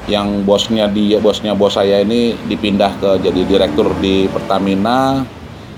Yang 0.05 0.29
bosnya 0.45 0.85
dia 0.91 1.17
bosnya 1.17 1.57
bos 1.57 1.79
saya 1.81 2.05
ini 2.05 2.37
dipindah 2.51 2.93
ke 3.01 3.11
jadi 3.25 3.41
direktur 3.47 3.95
di 4.03 4.27
Pertamina. 4.27 5.23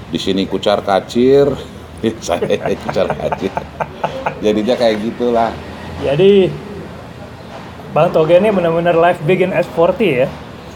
Di 0.09 0.19
sini 0.19 0.49
kucar 0.49 0.81
kacir 0.83 1.76
saya 2.21 2.77
kucar 2.77 3.07
kacir 3.11 3.53
jadinya 4.41 4.75
kayak 4.77 4.97
gitulah 5.03 5.51
Jadi 5.97 6.53
Bang 7.91 8.13
Toge 8.13 8.37
ini 8.37 8.53
benar-benar 8.53 8.93
life 8.93 9.17
begin 9.25 9.49
at 9.49 9.65
40 9.73 9.97
ya. 10.05 10.29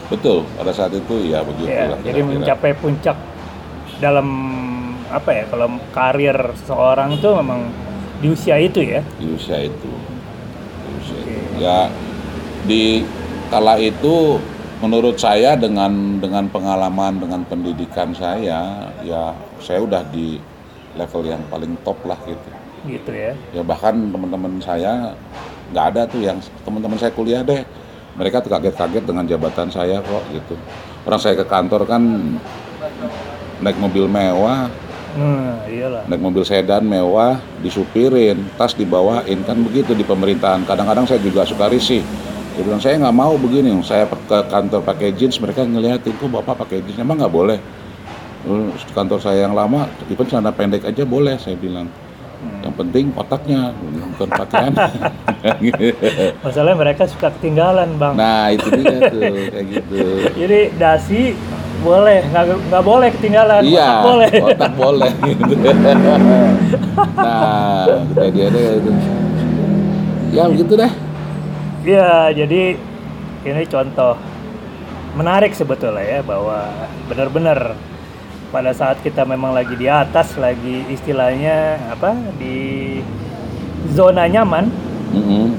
Betul, 0.09 0.49
pada 0.57 0.73
saat 0.73 0.97
itu 0.97 1.29
ya 1.29 1.45
begitu 1.45 1.69
Ya, 1.69 1.93
lah 1.93 2.01
jadi 2.01 2.25
kira-kira. 2.25 2.57
mencapai 2.57 2.73
puncak 2.73 3.17
dalam 4.01 4.29
apa 5.13 5.31
ya 5.31 5.45
kalau 5.53 5.69
karir 5.93 6.39
seorang 6.65 7.13
itu 7.13 7.29
memang 7.37 7.69
di 8.19 8.33
usia 8.33 8.57
itu 8.57 8.81
ya. 8.81 9.05
di 9.21 9.27
usia 9.29 9.61
itu. 9.61 9.91
Di 9.93 10.91
usia 10.99 11.19
Oke. 11.21 11.29
itu. 11.29 11.61
Ya 11.61 11.79
di 12.65 13.05
kala 13.53 13.77
itu 13.77 14.41
menurut 14.81 15.21
saya 15.21 15.61
dengan 15.61 16.17
dengan 16.17 16.49
pengalaman 16.49 17.21
dengan 17.21 17.45
pendidikan 17.45 18.17
saya 18.17 18.89
ya 19.05 19.37
saya 19.61 19.85
udah 19.85 20.01
di 20.09 20.41
level 20.97 21.23
yang 21.27 21.43
paling 21.51 21.75
top 21.87 21.99
lah 22.07 22.19
gitu. 22.27 22.49
Gitu 22.87 23.11
ya. 23.13 23.33
Ya 23.53 23.63
bahkan 23.63 23.95
teman-teman 23.95 24.59
saya 24.63 25.15
nggak 25.71 25.85
ada 25.95 26.03
tuh 26.09 26.21
yang 26.25 26.39
teman-teman 26.67 26.99
saya 26.99 27.13
kuliah 27.15 27.45
deh 27.47 27.63
mereka 28.19 28.43
tuh 28.43 28.51
kaget-kaget 28.51 29.05
dengan 29.07 29.25
jabatan 29.29 29.69
saya 29.71 30.03
kok 30.03 30.25
gitu. 30.35 30.55
Orang 31.07 31.21
saya 31.23 31.39
ke 31.39 31.47
kantor 31.47 31.87
kan 31.87 32.03
naik 33.61 33.77
mobil 33.77 34.09
mewah, 34.09 34.73
Nah, 35.11 35.67
iyalah. 35.67 36.07
naik 36.07 36.23
mobil 36.23 36.47
sedan 36.47 36.87
mewah 36.87 37.43
disupirin 37.67 38.47
tas 38.55 38.79
dibawain 38.79 39.43
kan 39.43 39.59
begitu 39.59 39.91
di 39.91 40.07
pemerintahan 40.07 40.63
kadang-kadang 40.63 41.03
saya 41.03 41.19
juga 41.19 41.43
suka 41.43 41.67
risih 41.67 41.99
dia 42.55 42.63
bilang 42.63 42.79
saya 42.79 42.95
nggak 43.03 43.17
mau 43.19 43.35
begini 43.35 43.75
saya 43.83 44.07
ke 44.07 44.39
kantor 44.47 44.87
pakai 44.87 45.11
jeans 45.11 45.43
mereka 45.43 45.67
ngeliatin 45.67 46.15
kok 46.15 46.31
bapak 46.31 46.63
pakai 46.63 46.87
jeans 46.87 47.03
emang 47.03 47.19
nggak 47.19 47.35
boleh 47.35 47.59
kantor 48.97 49.19
saya 49.21 49.45
yang 49.49 49.55
lama 49.55 49.85
even 50.09 50.27
celana 50.27 50.53
pendek 50.53 50.85
aja 50.85 51.05
boleh 51.05 51.37
saya 51.37 51.57
bilang. 51.57 51.89
Yang 52.65 52.75
penting 52.77 53.05
otaknya 53.13 53.77
bukan 54.17 54.29
pakaian. 54.33 54.73
Masalahnya 56.45 56.77
mereka 56.77 57.05
suka 57.05 57.29
ketinggalan, 57.37 58.01
Bang. 58.01 58.17
nah 58.17 58.49
itu 58.49 58.65
dia 58.81 59.13
tuh 59.13 59.21
kayak 59.53 59.67
gitu. 59.69 59.97
Jadi 60.41 60.61
dasi 60.81 61.21
boleh, 61.85 62.25
nggak 62.33 62.45
nggak 62.73 62.85
boleh 62.85 63.09
ketinggalan. 63.17 63.61
iya 63.65 63.89
otak 63.89 64.05
boleh. 64.09 64.31
otak 64.41 64.73
boleh. 64.77 65.11
Gitu. 65.29 65.55
Nah 67.17 67.85
kejadiannya 68.17 68.63
itu 68.81 68.91
ya 70.33 70.45
begitu 70.49 70.73
deh. 70.81 70.93
Iya, 71.81 72.13
jadi 72.37 72.63
ini 73.41 73.63
contoh 73.69 74.21
menarik 75.17 75.57
sebetulnya 75.57 76.05
ya 76.05 76.21
bahwa 76.21 76.69
benar-benar 77.09 77.73
pada 78.51 78.75
saat 78.75 78.99
kita 79.01 79.23
memang 79.23 79.55
lagi 79.55 79.79
di 79.79 79.87
atas 79.87 80.35
lagi 80.35 80.83
istilahnya 80.91 81.79
apa 81.95 82.19
di 82.37 82.99
zona 83.95 84.27
nyaman 84.27 84.67
Mm-mm. 85.15 85.55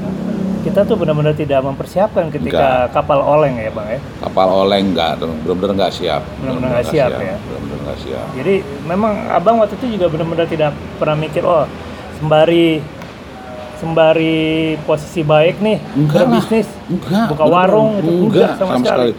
kita 0.68 0.84
tuh 0.86 1.00
benar-benar 1.00 1.34
tidak 1.34 1.64
mempersiapkan 1.66 2.30
ketika 2.30 2.92
kapal 2.94 3.20
oleng 3.24 3.58
ya 3.58 3.72
bang 3.74 3.98
ya? 3.98 4.00
Kapal 4.22 4.48
oleng 4.48 4.94
nggak 4.94 5.12
tuh 5.18 5.32
benar-benar 5.42 5.74
nggak 5.88 5.94
siap. 5.98 6.22
Benar-benar 6.38 6.70
nggak 6.70 6.88
siap, 6.88 7.10
ya. 7.18 7.36
benar-benar 7.42 7.80
nggak 7.82 8.00
siap. 8.00 8.26
Jadi 8.38 8.56
memang 8.86 9.14
abang 9.34 9.56
waktu 9.58 9.74
itu 9.82 9.98
juga 9.98 10.06
benar-benar 10.14 10.46
tidak 10.46 10.72
pernah 11.02 11.18
mikir 11.18 11.42
oh 11.44 11.66
sembari 12.22 12.80
sembari 13.82 14.78
posisi 14.86 15.26
baik 15.26 15.58
nih 15.58 15.78
Enggak 15.98 16.30
berbisnis 16.30 16.70
enggak 16.86 17.34
buka 17.34 17.46
warung 17.50 17.98
gitu 17.98 18.30
enggak, 18.30 18.54
sama, 18.62 18.78
sekali. 18.78 19.12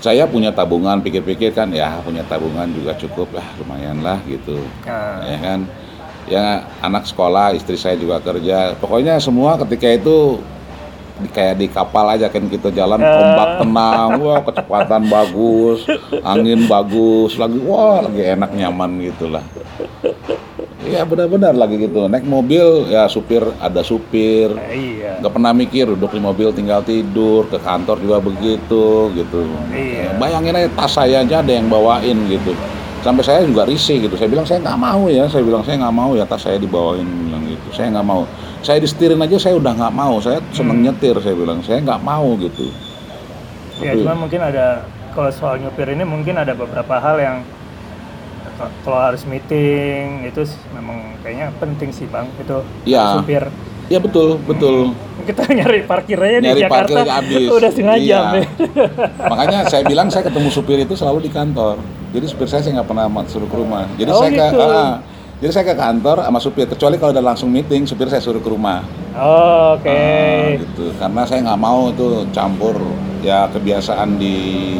Saya 0.00 0.24
punya 0.24 0.48
tabungan 0.50 0.98
pikir-pikir 0.98 1.52
kan 1.52 1.68
ya 1.70 2.00
punya 2.00 2.24
tabungan 2.24 2.66
juga 2.68 2.96
cukup 2.96 3.30
lah 3.30 3.44
lumayan 3.56 4.00
lah 4.00 4.16
gitu. 4.24 4.56
Nah, 4.82 5.20
ya 5.22 5.38
kan? 5.38 5.60
Ya 6.24 6.44
anak 6.78 7.04
sekolah 7.04 7.52
istri 7.52 7.74
saya 7.74 7.94
juga 7.94 8.16
kerja. 8.18 8.76
Pokoknya 8.76 9.18
semua 9.18 9.56
ketika 9.58 9.88
itu 9.90 10.40
di- 11.18 11.28
kayak 11.28 11.54
di 11.54 11.66
kapal 11.68 12.08
aja 12.08 12.26
kan 12.26 12.46
kita 12.46 12.68
jalan 12.70 12.96
Eh. 12.96 13.12
ombak 13.12 13.50
tenang 13.60 14.10
wah 14.18 14.40
kecepatan 14.40 15.02
bagus 15.04 15.84
angin 16.24 16.64
bagus 16.64 17.36
lagi 17.36 17.60
wah 17.60 18.00
lagi 18.00 18.24
enak 18.26 18.50
nyaman 18.50 19.04
gitulah 19.04 19.44
Iya 20.90 21.02
benar-benar 21.06 21.54
lagi 21.54 21.78
gitu. 21.78 22.10
Naik 22.10 22.26
mobil 22.26 22.90
ya 22.90 23.06
supir 23.06 23.46
ada 23.62 23.80
supir. 23.86 24.50
Iya. 24.66 25.22
Nggak 25.22 25.32
pernah 25.32 25.52
mikir 25.54 25.86
duduk 25.94 26.10
di 26.10 26.20
mobil 26.20 26.50
tinggal 26.50 26.82
tidur 26.82 27.46
ke 27.46 27.62
kantor 27.62 28.02
juga 28.02 28.18
begitu 28.18 29.14
gitu. 29.14 29.46
Iya. 29.70 30.10
Ya, 30.10 30.18
bayangin 30.18 30.58
aja 30.58 30.68
tas 30.74 30.92
saya 30.98 31.22
aja 31.22 31.38
ada 31.38 31.52
yang 31.54 31.70
bawain 31.70 32.18
gitu. 32.26 32.50
Sampai 33.00 33.24
saya 33.24 33.46
juga 33.46 33.64
risih 33.64 34.04
gitu. 34.04 34.18
Saya 34.18 34.28
bilang 34.28 34.44
saya 34.44 34.60
nggak 34.60 34.76
mau 34.76 35.06
ya. 35.08 35.24
Saya 35.30 35.46
bilang 35.46 35.62
saya 35.64 35.80
nggak 35.80 35.94
mau 35.94 36.10
ya 36.18 36.24
tas 36.26 36.42
saya 36.42 36.58
dibawain. 36.58 37.06
Bilang 37.06 37.46
gitu. 37.46 37.68
Saya 37.72 37.88
nggak 37.94 38.06
mau. 38.06 38.26
Saya 38.60 38.82
disetirin 38.82 39.22
aja 39.22 39.36
saya 39.40 39.54
udah 39.56 39.72
nggak 39.72 39.94
mau. 39.94 40.18
Saya 40.20 40.42
seneng 40.52 40.84
nyetir 40.84 41.16
saya 41.22 41.32
bilang. 41.38 41.62
Saya 41.64 41.80
nggak 41.80 42.02
mau 42.02 42.34
gitu. 42.36 42.68
Ya 43.80 43.96
Tapi- 43.96 44.04
cuma 44.04 44.14
mungkin 44.26 44.40
ada 44.44 44.84
kalau 45.16 45.30
soal 45.32 45.56
nyupir 45.58 45.88
ini 45.88 46.04
mungkin 46.04 46.36
ada 46.36 46.52
beberapa 46.52 47.00
hal 47.00 47.16
yang 47.16 47.36
kalau 48.80 48.98
harus 49.00 49.22
meeting 49.24 50.24
itu 50.24 50.42
memang 50.70 51.16
kayaknya 51.20 51.48
penting 51.56 51.90
sih 51.90 52.06
bang 52.06 52.26
itu 52.36 52.58
Iya. 52.84 53.18
supir 53.18 53.44
ya 53.86 53.98
betul 53.98 54.38
betul 54.40 54.94
kita 55.20 55.44
nyari 55.48 55.82
parkir 55.82 56.16
aja 56.16 56.38
di 56.38 56.46
Nyari 56.46 56.62
Jakarta 56.62 56.94
parkir 56.96 57.10
habis. 57.10 57.48
udah 57.58 57.70
setengah 57.70 57.96
Iya. 57.96 58.06
jam 58.06 58.24
ya. 58.32 58.44
makanya 59.26 59.58
saya 59.66 59.82
bilang 59.84 60.08
saya 60.08 60.24
ketemu 60.24 60.48
supir 60.48 60.78
itu 60.78 60.94
selalu 60.94 61.18
di 61.22 61.30
kantor 61.30 61.76
jadi 62.10 62.26
supir 62.26 62.46
saya 62.46 62.62
saya 62.62 62.80
nggak 62.80 62.88
pernah 62.88 63.06
suruh 63.26 63.46
ke 63.46 63.56
rumah 63.56 63.84
jadi 63.94 64.10
Oh, 64.10 64.20
saya 64.20 64.30
ke 64.30 64.46
gitu. 64.46 64.58
ah, 64.62 64.92
jadi 65.40 65.52
saya 65.52 65.64
ke 65.66 65.74
kantor 65.74 66.16
sama 66.20 66.38
supir 66.38 66.66
kecuali 66.66 66.96
kalau 66.96 67.12
udah 67.12 67.24
langsung 67.24 67.48
meeting 67.48 67.82
supir 67.84 68.06
saya 68.06 68.20
suruh 68.20 68.38
ke 68.38 68.48
rumah 68.48 68.84
Oh, 69.10 69.74
oke 69.74 69.90
Ah, 69.90 70.54
gitu 70.54 70.94
karena 70.94 71.22
saya 71.26 71.40
nggak 71.42 71.60
mau 71.60 71.90
tuh 71.90 72.24
campur 72.30 72.78
ya 73.20 73.50
kebiasaan 73.50 74.16
di 74.16 74.78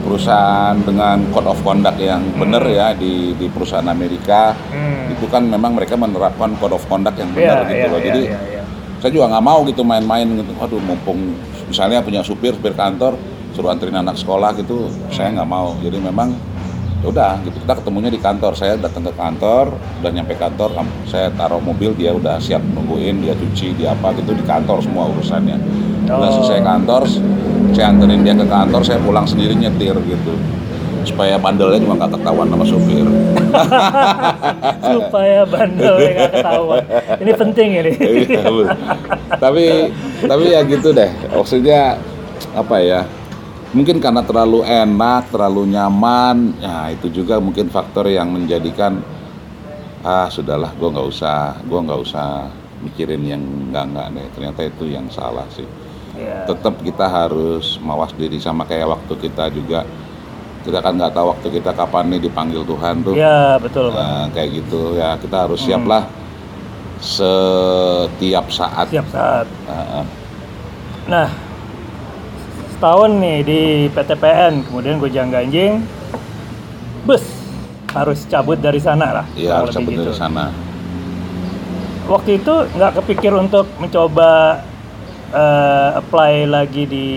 perusahaan 0.00 0.74
dengan 0.80 1.20
code 1.34 1.48
of 1.50 1.58
conduct 1.62 1.98
yang 1.98 2.22
benar 2.36 2.62
ya 2.64 2.94
di 2.94 3.34
di 3.34 3.46
perusahaan 3.50 3.86
Amerika 3.86 4.54
Hmm. 4.68 5.12
itu 5.12 5.26
kan 5.28 5.42
memang 5.44 5.74
mereka 5.74 5.96
menerapkan 5.96 6.54
code 6.60 6.76
of 6.76 6.84
conduct 6.86 7.16
yang 7.18 7.30
benar 7.32 7.64
gitu 7.66 7.74
iya, 7.74 7.86
loh. 7.88 7.98
iya, 8.00 8.06
jadi 8.12 8.22
iya, 8.28 8.40
iya. 8.52 8.62
saya 9.00 9.10
juga 9.14 9.26
nggak 9.34 9.44
mau 9.44 9.58
gitu 9.64 9.82
main-main 9.82 10.26
gitu. 10.38 10.52
Waduh 10.56 10.80
mumpung 10.82 11.34
misalnya 11.68 12.00
punya 12.00 12.20
supir 12.22 12.52
supir 12.54 12.72
kantor 12.72 13.16
suruh 13.52 13.74
anterin 13.74 13.98
anak 13.98 14.14
sekolah 14.14 14.54
gitu 14.56 14.86
saya 15.10 15.34
nggak 15.34 15.48
mau. 15.48 15.74
Jadi 15.80 15.98
memang 15.98 16.34
udah 17.04 17.38
gitu. 17.46 17.56
Kita 17.62 17.74
ketemunya 17.78 18.10
di 18.10 18.18
kantor. 18.18 18.52
Saya 18.58 18.74
datang 18.74 19.06
ke 19.06 19.12
kantor 19.14 19.70
udah 20.02 20.10
nyampe 20.10 20.34
kantor 20.34 20.74
saya 21.06 21.30
taruh 21.34 21.62
mobil 21.62 21.94
dia 21.94 22.10
udah 22.10 22.38
siap 22.42 22.62
nungguin 22.62 23.22
dia 23.22 23.34
cuci 23.38 23.78
dia 23.78 23.94
apa 23.94 24.10
gitu. 24.18 24.34
Di 24.34 24.42
kantor 24.42 24.82
semua 24.82 25.06
urusannya. 25.10 25.56
Udah 26.08 26.18
Oh. 26.18 26.34
selesai 26.40 26.64
kantor 26.64 27.02
saya 27.76 27.92
anterin 27.92 28.24
dia 28.24 28.32
ke 28.32 28.46
kantor 28.48 28.80
saya 28.80 28.98
pulang 29.04 29.28
sendiri 29.28 29.52
nyetir 29.54 29.94
gitu. 30.08 30.32
Supaya 31.06 31.38
bandelnya 31.38 31.78
juga 31.80 32.04
nggak 32.04 32.12
ketahuan 32.20 32.46
sama 32.50 32.64
supir. 32.66 33.06
Supaya 34.92 35.40
bandelnya 35.46 36.10
nggak 36.16 36.32
ketahuan. 36.36 36.82
Ini 37.22 37.32
penting 37.36 37.68
ini. 37.80 37.92
Iya, 38.28 38.44
tapi 39.38 39.92
tapi 40.24 40.44
ya 40.50 40.60
gitu 40.64 40.90
deh. 40.90 41.08
Maksudnya 41.30 42.00
apa 42.56 42.76
ya 42.80 43.04
mungkin 43.76 44.00
karena 44.00 44.24
terlalu 44.24 44.64
enak 44.64 45.28
terlalu 45.28 45.68
nyaman 45.76 46.56
ya 46.56 46.88
itu 46.92 47.12
juga 47.12 47.36
mungkin 47.36 47.68
faktor 47.68 48.08
yang 48.08 48.32
menjadikan 48.32 49.04
ah 50.00 50.30
sudahlah 50.32 50.72
gue 50.72 50.88
nggak 50.88 51.08
usah 51.10 51.60
gue 51.66 51.80
nggak 51.84 52.00
usah 52.00 52.48
mikirin 52.82 53.22
yang 53.26 53.42
enggak 53.42 54.08
deh 54.14 54.28
ternyata 54.34 54.60
itu 54.66 54.84
yang 54.88 55.06
salah 55.10 55.46
sih. 55.50 55.66
Ya. 56.18 56.42
tetap 56.50 56.82
kita 56.82 57.06
harus 57.06 57.78
mawas 57.78 58.10
diri 58.18 58.42
sama 58.42 58.66
kayak 58.66 58.90
waktu 58.90 59.14
kita 59.22 59.54
juga. 59.54 59.86
Kita 60.66 60.82
kan 60.82 60.98
nggak 60.98 61.14
tahu 61.14 61.30
waktu 61.30 61.48
kita 61.62 61.70
kapan 61.70 62.10
nih 62.10 62.20
dipanggil 62.26 62.66
Tuhan 62.66 63.06
tuh. 63.06 63.14
Ya 63.14 63.54
betul 63.62 63.94
Nah, 63.94 64.26
kayak 64.34 64.58
gitu 64.58 64.98
ya 64.98 65.14
kita 65.14 65.46
harus 65.46 65.62
siap 65.62 65.86
lah 65.86 66.10
setiap 66.98 68.50
saat. 68.50 68.90
Siap 68.90 69.06
saat. 69.14 69.46
Heeh. 69.46 70.04
Nah, 71.06 71.30
setahun 72.78 73.10
nih 73.18 73.38
di 73.42 73.60
PTPN, 73.90 74.62
kemudian 74.70 75.02
gue 75.02 75.10
ganjing, 75.10 75.82
bus 77.02 77.26
harus 77.90 78.22
cabut 78.30 78.54
dari 78.54 78.78
sana 78.78 79.10
lah. 79.10 79.26
Iya 79.34 79.66
harus 79.66 79.74
cabut 79.74 79.98
dari 79.98 80.06
gitu. 80.06 80.14
sana. 80.14 80.54
Waktu 82.06 82.38
itu 82.38 82.54
nggak 82.78 83.02
kepikir 83.02 83.34
untuk 83.34 83.66
mencoba 83.82 84.62
eh, 85.34 85.90
apply 85.98 86.46
lagi 86.46 86.86
di 86.86 87.08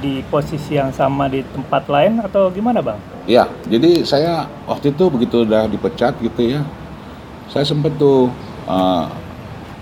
di 0.00 0.24
posisi 0.32 0.80
yang 0.80 0.96
sama 0.96 1.28
di 1.28 1.44
tempat 1.44 1.84
lain 1.84 2.24
atau 2.24 2.48
gimana 2.48 2.80
bang? 2.80 2.96
Iya, 3.28 3.52
jadi 3.68 4.08
saya 4.08 4.48
waktu 4.64 4.96
itu 4.96 5.04
begitu 5.12 5.44
udah 5.44 5.68
dipecat 5.68 6.16
gitu 6.24 6.56
ya, 6.56 6.64
saya 7.52 7.68
sempet 7.68 8.00
tuh 8.00 8.32
eh, 8.64 9.04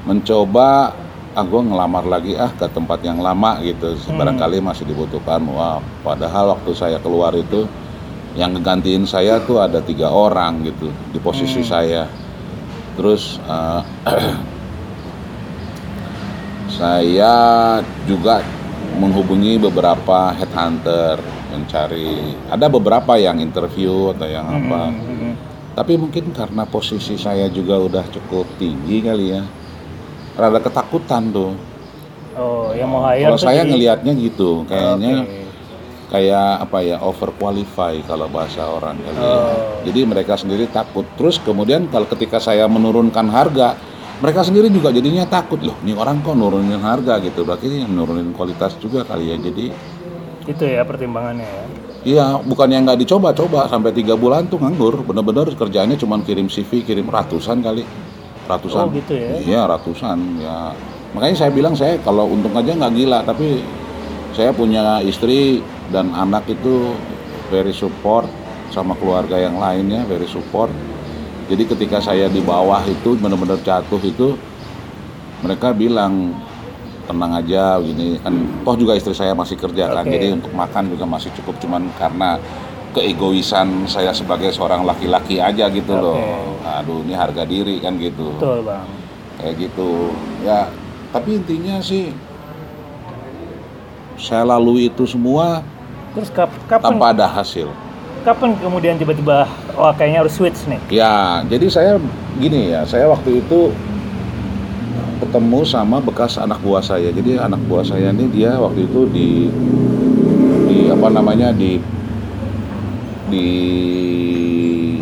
mencoba 0.02 0.90
ah 1.36 1.44
gue 1.44 1.60
ngelamar 1.60 2.08
lagi 2.08 2.32
ah 2.34 2.48
ke 2.48 2.64
tempat 2.66 3.04
yang 3.04 3.20
lama 3.20 3.60
gitu, 3.60 3.92
Hmm. 4.08 4.16
barangkali 4.16 4.58
masih 4.58 4.88
dibutuhkan. 4.88 5.44
Wah, 5.52 5.84
padahal 6.00 6.56
waktu 6.56 6.72
saya 6.72 6.96
keluar 6.96 7.36
itu 7.36 7.68
yang 8.32 8.56
ngegantiin 8.56 9.04
saya 9.04 9.36
tuh 9.44 9.60
ada 9.60 9.80
tiga 9.80 10.08
orang 10.08 10.64
gitu 10.64 10.88
di 11.12 11.20
posisi 11.20 11.60
Hmm. 11.60 11.68
saya. 11.68 12.02
Terus 12.96 13.36
eh, 13.44 13.80
saya 16.80 17.34
juga 18.04 18.40
menghubungi 18.96 19.60
beberapa 19.60 20.32
headhunter 20.32 21.20
mencari 21.52 22.32
ada 22.48 22.66
beberapa 22.66 23.16
yang 23.16 23.38
interview 23.38 24.12
atau 24.12 24.28
yang 24.28 24.44
apa 24.44 24.80
Hmm, 24.88 24.96
hmm, 24.96 25.16
hmm. 25.20 25.32
tapi 25.76 25.92
mungkin 25.96 26.32
karena 26.32 26.64
posisi 26.64 27.16
saya 27.16 27.46
juga 27.48 27.76
udah 27.76 28.04
cukup 28.08 28.44
tinggi 28.56 29.04
kali 29.04 29.36
ya 29.36 29.42
rada 30.36 30.60
ketakutan 30.60 31.32
tuh 31.32 31.52
Oh, 32.36 32.68
yang 32.70 32.92
mau 32.92 33.00
hire 33.02 33.24
kalau 33.26 33.40
saya 33.40 33.64
jadi- 33.64 33.72
ngelihatnya 33.72 34.12
gitu 34.12 34.68
kayaknya 34.68 35.24
Oke. 35.24 35.40
kayak 36.06 36.68
apa 36.68 36.78
ya 36.84 36.96
over 37.00 37.32
qualify 37.32 37.96
kalau 38.04 38.28
bahasa 38.28 38.60
orang 38.62 39.00
kali 39.00 39.16
ya. 39.16 39.24
Oh. 39.40 39.80
Jadi 39.82 40.00
mereka 40.04 40.36
sendiri 40.36 40.68
takut. 40.68 41.08
Terus 41.16 41.40
kemudian 41.40 41.88
kalau 41.88 42.04
ketika 42.04 42.36
saya 42.36 42.68
menurunkan 42.68 43.26
harga, 43.26 43.80
mereka 44.20 44.44
sendiri 44.44 44.68
juga 44.68 44.92
jadinya 44.92 45.24
takut 45.24 45.58
loh. 45.58 45.80
Ini 45.80 45.96
orang 45.96 46.20
kok 46.20 46.36
nurunin 46.36 46.76
harga 46.76 47.16
gitu, 47.18 47.40
berarti 47.42 47.66
ini 47.66 47.78
nurunin 47.84 48.30
kualitas 48.30 48.76
juga 48.76 49.00
kali 49.02 49.32
ya. 49.32 49.40
Jadi 49.40 49.72
Itu 50.44 50.62
ya 50.62 50.84
pertimbangannya 50.84 51.42
ya. 51.42 51.62
iya 52.04 52.26
bukan 52.38 52.68
yang 52.68 52.84
nggak 52.84 53.00
dicoba-coba 53.00 53.66
sampai 53.66 53.90
tiga 53.90 54.12
bulan 54.12 54.44
tuh 54.46 54.60
nganggur. 54.60 55.02
Bener-bener 55.02 55.50
kerjaannya 55.50 55.96
cuma 55.96 56.20
kirim 56.20 56.46
CV, 56.46 56.84
kirim 56.84 57.08
ratusan 57.08 57.58
kali, 57.58 57.80
ratusan. 58.46 58.82
Oh, 58.86 58.90
gitu 58.94 59.12
ya? 59.14 59.30
Iya 59.42 59.60
ratusan 59.66 60.18
ya. 60.40 60.72
Makanya 61.12 61.36
saya 61.36 61.50
bilang 61.50 61.74
saya 61.74 61.98
kalau 62.02 62.30
untung 62.30 62.54
aja 62.54 62.72
nggak 62.74 62.92
gila, 62.94 63.18
tapi 63.26 63.62
saya 64.34 64.50
punya 64.54 65.00
istri 65.02 65.62
dan 65.90 66.12
anak 66.12 66.46
itu 66.50 66.94
very 67.48 67.72
support 67.72 68.26
sama 68.74 68.98
keluarga 68.98 69.38
yang 69.38 69.58
lainnya 69.58 70.02
very 70.06 70.26
support. 70.26 70.68
Jadi 71.46 71.62
ketika 71.62 72.02
saya 72.02 72.26
di 72.26 72.42
bawah 72.42 72.82
itu 72.90 73.14
benar-benar 73.14 73.62
jatuh 73.62 74.02
itu 74.02 74.34
mereka 75.46 75.70
bilang 75.70 76.34
tenang 77.06 77.38
aja 77.38 77.78
gini 77.78 78.18
kan 78.18 78.34
toh 78.66 78.74
juga 78.74 78.98
istri 78.98 79.14
saya 79.14 79.30
masih 79.32 79.54
kerja 79.54 79.94
kan 79.94 80.02
Oke. 80.02 80.18
jadi 80.18 80.34
untuk 80.34 80.50
makan 80.50 80.90
juga 80.90 81.06
masih 81.06 81.30
cukup 81.38 81.54
cuman 81.62 81.86
karena 81.94 82.34
keegoisan 82.96 83.84
saya 83.84 84.10
sebagai 84.10 84.48
seorang 84.48 84.82
laki-laki 84.82 85.36
aja 85.36 85.68
gitu 85.68 85.92
loh 85.92 86.16
Oke. 86.16 86.64
aduh 86.64 87.04
ini 87.04 87.12
harga 87.12 87.44
diri 87.44 87.76
kan 87.78 87.94
gitu 87.94 88.32
Betul 88.34 88.64
bang. 88.64 88.88
kayak 89.36 89.54
gitu 89.60 90.16
ya 90.40 90.72
tapi 91.12 91.36
intinya 91.36 91.76
sih 91.78 92.16
saya 94.16 94.48
lalui 94.48 94.88
itu 94.88 95.04
semua 95.04 95.60
Terus 96.16 96.32
kap- 96.32 96.56
kapan 96.66 96.96
tanpa 96.96 97.12
ada 97.12 97.28
hasil. 97.28 97.68
kapan 98.24 98.56
kemudian 98.56 98.96
tiba-tiba 98.96 99.44
wah 99.76 99.92
kayaknya 99.92 100.24
harus 100.24 100.32
switch 100.32 100.64
nih? 100.66 100.80
Ya, 100.90 101.44
jadi 101.46 101.66
saya 101.68 101.92
gini 102.34 102.72
ya, 102.72 102.82
saya 102.82 103.06
waktu 103.06 103.38
itu 103.38 103.70
ketemu 105.16 105.60
sama 105.62 106.00
bekas 106.00 106.34
anak 106.34 106.58
buah 106.58 106.80
saya. 106.80 107.08
Jadi 107.08 107.38
anak 107.38 107.60
buah 107.64 107.84
saya 107.84 108.10
ini 108.10 108.26
dia 108.26 108.56
waktu 108.56 108.82
itu 108.82 109.00
di 109.06 109.28
di 110.66 110.78
apa 110.88 111.06
namanya 111.06 111.52
di 111.52 111.78
di 113.26 113.50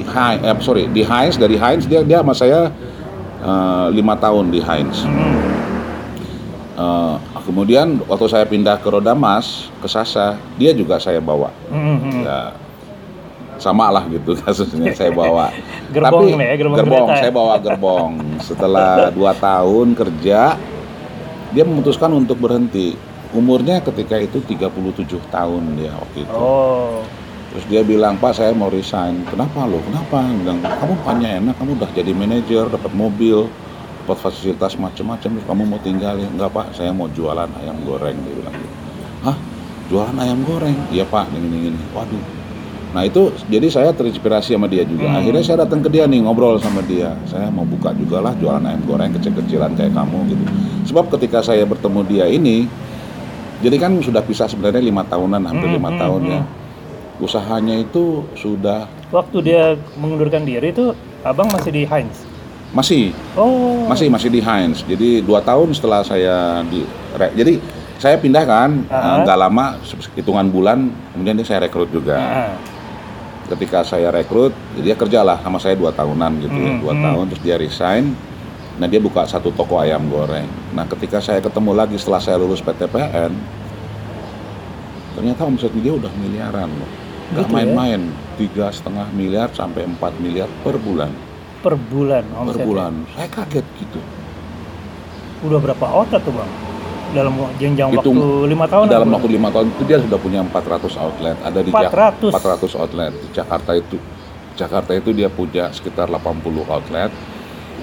Heinz, 0.08 0.40
eh, 0.44 0.56
sorry 0.62 0.84
di 0.88 1.02
Heinz 1.04 1.37
dari 1.37 1.56
Heinz 1.58 1.84
dia 1.84 2.00
dia 2.00 2.20
sama 2.22 2.34
saya 2.37 2.70
eh, 3.42 3.87
lima 3.92 4.16
tahun 4.16 4.48
di 4.52 4.60
Heinz. 4.60 5.04
Hmm. 5.04 5.44
Eh, 6.74 7.16
kemudian 7.46 8.02
waktu 8.10 8.26
saya 8.26 8.44
pindah 8.48 8.82
ke 8.82 8.88
Rodamas 8.90 9.70
ke 9.78 9.87
Sasa, 9.87 10.34
dia 10.58 10.74
juga 10.74 10.98
saya 10.98 11.22
bawa. 11.22 11.54
Hmm. 11.70 12.24
Ya, 12.24 12.50
sama 13.62 13.87
lah 13.94 14.04
gitu 14.10 14.34
kasusnya 14.42 14.90
saya 14.96 15.14
bawa. 15.14 15.54
Gerbong 15.94 16.34
nih 16.34 16.46
ya, 16.50 16.54
gerbong 16.58 16.78
kereta 16.82 17.12
ya? 17.14 17.20
saya 17.22 17.32
bawa 17.32 17.54
gerbong. 17.62 18.12
Setelah 18.42 19.14
dua 19.14 19.30
tahun 19.38 19.94
kerja, 19.94 20.58
dia 21.54 21.64
memutuskan 21.64 22.10
untuk 22.10 22.42
berhenti. 22.42 22.98
Umurnya 23.34 23.82
ketika 23.82 24.14
itu 24.18 24.38
37 24.46 24.70
tahun 25.30 25.62
dia 25.74 25.90
waktu 25.94 26.22
itu. 26.22 26.38
Oh. 26.38 27.02
Terus 27.55 27.67
dia 27.71 27.87
bilang, 27.87 28.19
Pak 28.19 28.35
saya 28.35 28.51
mau 28.51 28.67
resign. 28.67 29.23
Kenapa 29.31 29.62
lo? 29.62 29.79
Kenapa? 29.87 30.27
Dia 30.27 30.43
bilang, 30.43 30.59
kamu 30.59 30.93
bukannya 31.07 31.31
enak, 31.38 31.55
kamu 31.55 31.71
udah 31.79 31.90
jadi 31.95 32.11
manajer, 32.11 32.67
dapat 32.67 32.93
mobil, 32.99 33.47
dapat 34.03 34.19
fasilitas 34.19 34.75
macam-macam. 34.75 35.38
Terus 35.38 35.47
kamu 35.47 35.62
mau 35.62 35.79
tinggal 35.79 36.19
ya? 36.19 36.27
Enggak 36.27 36.51
Pak, 36.51 36.75
saya 36.75 36.90
mau 36.90 37.07
jualan 37.07 37.47
ayam 37.62 37.79
goreng. 37.87 38.19
Dia 38.27 38.35
bilang 38.43 38.55
gitu. 38.59 38.75
Hah? 39.23 39.37
Jualan 39.87 40.17
ayam 40.19 40.43
goreng? 40.43 40.75
Iya 40.90 41.07
Pak, 41.07 41.31
gini 41.31 41.71
gini. 41.71 41.81
Waduh. 41.95 42.25
Nah 42.95 43.03
itu 43.07 43.31
jadi 43.47 43.67
saya 43.71 43.90
terinspirasi 43.95 44.55
sama 44.59 44.67
dia 44.67 44.83
juga. 44.83 45.14
Hmm. 45.14 45.19
Akhirnya 45.23 45.43
saya 45.47 45.62
datang 45.62 45.79
ke 45.79 45.90
dia 45.95 46.11
nih 46.11 46.27
ngobrol 46.27 46.59
sama 46.59 46.83
dia. 46.83 47.14
Saya 47.31 47.55
mau 47.55 47.62
buka 47.62 47.95
juga 47.95 48.19
lah 48.19 48.35
jualan 48.38 48.67
ayam 48.67 48.83
goreng 48.83 49.14
kecil-kecilan 49.14 49.79
kayak 49.79 49.95
kamu 49.95 50.19
gitu. 50.31 50.45
Sebab 50.90 51.07
ketika 51.14 51.38
saya 51.38 51.62
bertemu 51.67 52.01
dia 52.07 52.27
ini, 52.27 52.67
jadi 53.62 53.79
kan 53.79 53.95
sudah 54.03 54.23
pisah 54.27 54.51
sebenarnya 54.51 54.83
lima 54.83 55.07
tahunan, 55.07 55.43
hampir 55.43 55.71
Hmm, 55.71 55.79
lima 55.79 55.90
hmm, 55.95 56.01
tahun 56.03 56.23
ya. 56.27 56.43
Hmm. 57.18 57.24
Usahanya 57.24 57.79
itu 57.79 58.27
sudah 58.35 58.90
Waktu 59.14 59.46
dia 59.46 59.79
mengundurkan 59.94 60.42
diri 60.42 60.74
itu 60.74 60.90
abang 61.22 61.46
masih 61.50 61.70
di 61.70 61.83
Heinz. 61.87 62.27
masih 62.74 63.14
Oh. 63.38 63.87
masih 63.87 64.11
masih 64.11 64.29
di 64.35 64.42
Heinz. 64.42 64.83
Jadi 64.83 65.22
dua 65.22 65.38
tahun 65.38 65.70
setelah 65.70 66.03
saya 66.03 66.66
di 66.66 66.83
jadi 67.38 67.62
saya 68.03 68.18
pindah 68.18 68.42
kan 68.42 68.83
eh, 68.90 69.16
nggak 69.22 69.38
lama 69.38 69.79
hitungan 70.18 70.50
bulan 70.50 70.90
kemudian 71.14 71.38
dia 71.38 71.46
saya 71.46 71.70
rekrut 71.70 71.88
juga. 71.94 72.18
Ah. 72.18 72.55
Ketika 73.46 73.87
saya 73.87 74.11
rekrut 74.11 74.50
dia 74.83 74.98
kerjalah 74.98 75.38
sama 75.38 75.62
saya 75.62 75.79
dua 75.79 75.94
tahunan 75.94 76.42
gitu 76.42 76.59
ya 76.59 76.70
Hmm, 76.74 76.81
dua 76.83 76.94
hmm. 76.98 77.05
tahun 77.07 77.24
terus 77.31 77.42
dia 77.46 77.57
resign. 77.62 78.05
Nah 78.74 78.90
dia 78.90 78.98
buka 78.98 79.22
satu 79.22 79.55
toko 79.55 79.79
ayam 79.79 80.11
goreng. 80.11 80.50
Nah 80.74 80.83
ketika 80.90 81.22
saya 81.22 81.38
ketemu 81.38 81.79
lagi 81.79 81.94
setelah 81.94 82.18
saya 82.18 82.42
lulus 82.42 82.59
PTPN, 82.59 83.31
ternyata 85.14 85.46
omsetnya 85.46 85.79
dia 85.79 85.94
udah 85.94 86.11
miliaran 86.18 86.66
loh. 86.74 87.04
Nggak 87.35 87.42
Gitu 87.44 87.51
ya? 87.51 87.57
main-main, 87.59 88.01
tiga 88.35 88.66
setengah 88.70 89.07
miliar 89.11 89.51
sampai 89.51 89.83
4 89.85 90.14
miliar 90.16 90.47
per 90.62 90.79
bulan. 90.79 91.11
Per 91.61 91.75
bulan 91.75 92.23
Per 92.23 92.38
omsetnya. 92.38 92.64
bulan. 92.64 92.92
Saya 93.11 93.29
kaget 93.29 93.66
gitu. 93.77 94.01
Udah 95.42 95.59
berapa 95.59 95.85
outlet 95.85 96.23
tuh 96.23 96.31
bang? 96.31 96.51
Dalam 97.11 97.33
jenjang 97.57 97.88
Hitung 97.90 98.14
waktu 98.14 98.27
lima 98.49 98.66
tahun. 98.66 98.85
Dalam 98.87 99.09
waktu 99.09 99.29
lima 99.31 99.49
tahun 99.51 99.66
itu 99.68 99.83
dia 99.85 99.99
sudah 99.99 100.18
punya 100.18 100.40
400 100.42 100.94
outlet. 100.97 101.37
Ada 101.40 101.61
di 101.61 101.70
Jak- 101.70 101.90
400? 101.90 102.31
400 102.33 102.73
outlet 102.75 103.12
di 103.12 103.29
Jakarta 103.31 103.70
itu. 103.75 103.97
Jakarta 104.55 104.92
itu 104.94 105.11
dia 105.11 105.27
punya 105.27 105.70
sekitar 105.70 106.07
80 106.07 106.62
outlet. 106.64 107.11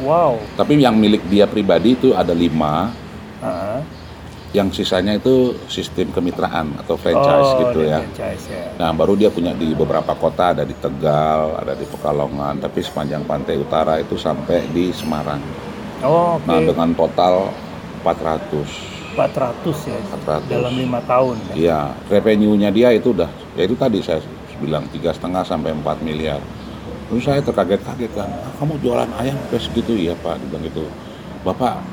Wow. 0.02 0.40
Tapi 0.56 0.80
yang 0.80 0.96
milik 0.96 1.28
dia 1.28 1.44
pribadi 1.46 1.94
itu 1.94 2.12
ada 2.12 2.32
lima. 2.32 2.92
Ah. 3.40 3.84
Yang 4.52 4.84
sisanya 4.84 5.16
itu 5.16 5.56
sistem 5.72 6.12
kemitraan 6.12 6.76
atau 6.76 7.00
franchise 7.00 7.50
oh, 7.56 7.60
gitu 7.64 7.88
ya. 7.88 8.04
Franchise 8.04 8.46
ya. 8.52 8.66
Nah, 8.76 8.92
baru 8.92 9.16
dia 9.16 9.32
punya 9.32 9.56
di 9.56 9.72
beberapa 9.72 10.12
kota, 10.12 10.52
ada 10.52 10.68
di 10.68 10.76
Tegal, 10.76 11.56
ada 11.56 11.72
di 11.72 11.88
Pekalongan, 11.88 12.60
tapi 12.60 12.84
sepanjang 12.84 13.24
pantai 13.24 13.56
utara 13.56 14.04
itu 14.04 14.20
sampai 14.20 14.68
di 14.76 14.92
Semarang. 14.92 15.40
Oh, 16.04 16.36
oke. 16.36 16.52
Nah, 16.52 16.60
dengan 16.60 16.92
total 16.92 17.48
400. 18.04 18.92
400 19.16 19.88
ya. 19.88 20.00
400. 20.20 20.52
Dalam 20.52 20.74
lima 20.76 21.00
tahun. 21.08 21.36
Ya. 21.52 21.54
Iya, 21.56 21.80
revenue-nya 22.12 22.70
dia 22.76 22.92
itu 22.92 23.16
udah, 23.16 23.32
ya 23.56 23.64
itu 23.64 23.76
tadi 23.80 24.04
saya 24.04 24.20
bilang 24.60 24.84
tiga 24.92 25.16
setengah 25.16 25.48
sampai 25.48 25.72
4 25.72 26.04
miliar. 26.04 26.44
Terus 27.08 27.24
saya 27.28 27.44
terkaget-kaget 27.44 28.12
kan, 28.16 28.30
"Ah, 28.32 28.52
kamu 28.56 28.80
jualan 28.80 29.10
ayam 29.20 29.36
sampai 29.48 29.60
segitu 29.60 29.96
ya 30.00 30.16
Pak, 30.20 30.40
dia 30.40 30.48
bilang 30.48 30.64
gitu. 30.64 30.84
Bapak, 31.44 31.84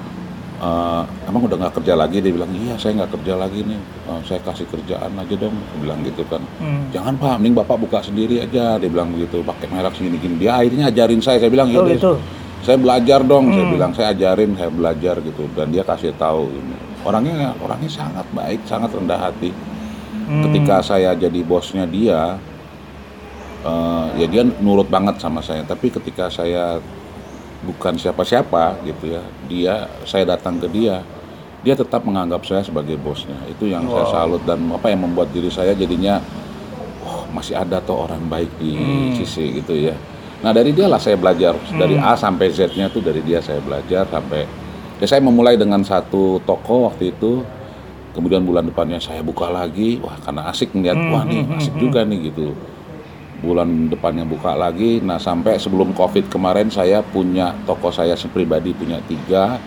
eh, 0.59 1.03
emang 1.27 1.43
udah 1.45 1.57
nggak 1.57 1.75
kerja 1.79 1.95
lagi? 1.95 2.19
Dia 2.19 2.33
bilang, 2.35 2.51
iya 2.51 2.75
saya 2.75 2.99
nggak 2.99 3.13
kerja 3.15 3.35
lagi 3.39 3.63
nih, 3.63 3.81
Eh, 4.09 4.21
saya 4.25 4.41
kasih 4.41 4.65
kerjaan 4.67 5.13
aja 5.15 5.35
dong, 5.37 5.53
dia 5.53 5.79
bilang 5.79 6.01
gitu 6.01 6.25
kan. 6.27 6.41
Hmm. 6.59 6.89
Jangan 6.91 7.15
Pak, 7.17 7.35
mending 7.39 7.55
Bapak 7.61 7.77
buka 7.77 8.01
sendiri 8.01 8.41
aja, 8.41 8.81
dia 8.81 8.89
bilang 8.89 9.13
begitu, 9.13 9.45
pakai 9.45 9.69
merek 9.69 9.93
segini-gini. 9.95 10.41
Dia 10.41 10.57
akhirnya 10.57 10.89
ajarin 10.89 11.21
saya, 11.21 11.37
saya 11.39 11.53
bilang, 11.53 11.69
Oh 11.71 11.85
"Iya, 11.85 11.95
gitu. 12.01 12.13
saya 12.65 12.81
belajar 12.81 13.21
dong, 13.23 13.53
saya 13.53 13.65
Hmm. 13.69 13.75
bilang 13.77 13.93
saya 13.93 14.09
ajarin, 14.11 14.51
saya 14.57 14.71
belajar 14.73 15.15
gitu, 15.21 15.45
dan 15.53 15.69
dia 15.69 15.85
kasih 15.85 16.17
tahu. 16.17 16.49
Orangnya 17.05 17.55
orangnya 17.61 17.87
sangat 17.87 18.27
baik, 18.33 18.65
sangat 18.65 18.91
rendah 18.91 19.21
hati. 19.21 19.53
Hmm. 20.27 20.43
Ketika 20.49 20.81
saya 20.81 21.13
jadi 21.13 21.41
bosnya 21.45 21.85
dia, 21.85 22.41
eh, 23.63 24.07
ya 24.19 24.27
dia 24.27 24.43
nurut 24.59 24.89
banget 24.89 25.21
sama 25.21 25.39
saya. 25.41 25.63
Tapi 25.63 25.93
ketika 25.93 26.27
saya 26.29 26.81
bukan 27.61 27.95
siapa-siapa 27.95 28.83
gitu 28.83 29.11
ya, 29.11 29.23
dia 29.47 29.75
saya 30.03 30.25
datang 30.29 30.57
ke 30.57 30.67
dia, 30.69 31.03
dia 31.61 31.75
tetap 31.75 32.03
menganggap 32.03 32.43
saya 32.43 32.63
sebagai 32.63 32.95
bosnya. 32.97 33.35
Itu 33.47 33.67
yang 33.67 33.85
saya 33.85 34.05
Wow. 34.05 34.15
salut 34.15 34.43
dan 34.43 34.59
apa 34.69 34.87
yang 34.89 35.03
membuat 35.03 35.29
diri 35.29 35.49
saya 35.49 35.73
jadinya, 35.73 36.23
oh 37.03 37.27
masih 37.29 37.55
ada 37.55 37.79
tuh 37.79 37.99
orang 37.99 38.23
baik 38.25 38.51
di 38.57 38.73
Hmm. 38.73 39.15
sisi 39.15 39.59
gitu 39.59 39.75
ya. 39.75 39.95
Nah 40.39 40.55
dari 40.55 40.71
dia 40.71 40.87
lah 40.87 41.03
saya 41.03 41.19
belajar 41.19 41.59
dari 41.73 41.99
Hmm. 41.99 42.07
A 42.07 42.15
sampai 42.15 42.47
Z-nya 42.49 42.87
tuh 42.87 43.03
dari 43.03 43.19
dia 43.21 43.43
saya 43.43 43.59
belajar 43.59 44.07
sampai 44.07 44.47
ya 44.99 45.07
saya 45.07 45.19
memulai 45.19 45.59
dengan 45.59 45.83
satu 45.83 46.39
toko 46.43 46.87
waktu 46.87 47.11
itu 47.11 47.43
kemudian 48.15 48.43
bulan 48.43 48.63
depannya 48.63 48.99
saya 48.99 49.19
buka 49.19 49.47
lagi 49.47 49.99
wah 49.99 50.15
karena 50.19 50.47
asik 50.47 50.71
ngeliat 50.71 50.95
Hmm, 50.95 51.11
wah 51.11 51.23
nih 51.23 51.43
hmm, 51.43 51.55
asik 51.55 51.75
hmm, 51.75 51.83
juga 51.83 52.01
nih 52.03 52.19
gitu 52.31 52.55
bulan 53.39 53.91
depannya 53.91 54.27
buka 54.27 54.55
lagi 54.59 54.99
nah 55.03 55.17
sampai 55.17 55.59
sebelum 55.59 55.95
covid 55.95 56.27
kemarin 56.27 56.71
saya 56.71 57.01
punya 57.03 57.55
toko 57.65 57.95
saya 57.95 58.19
pribadi 58.31 58.75
punya 58.75 58.99
tiga 59.07 59.63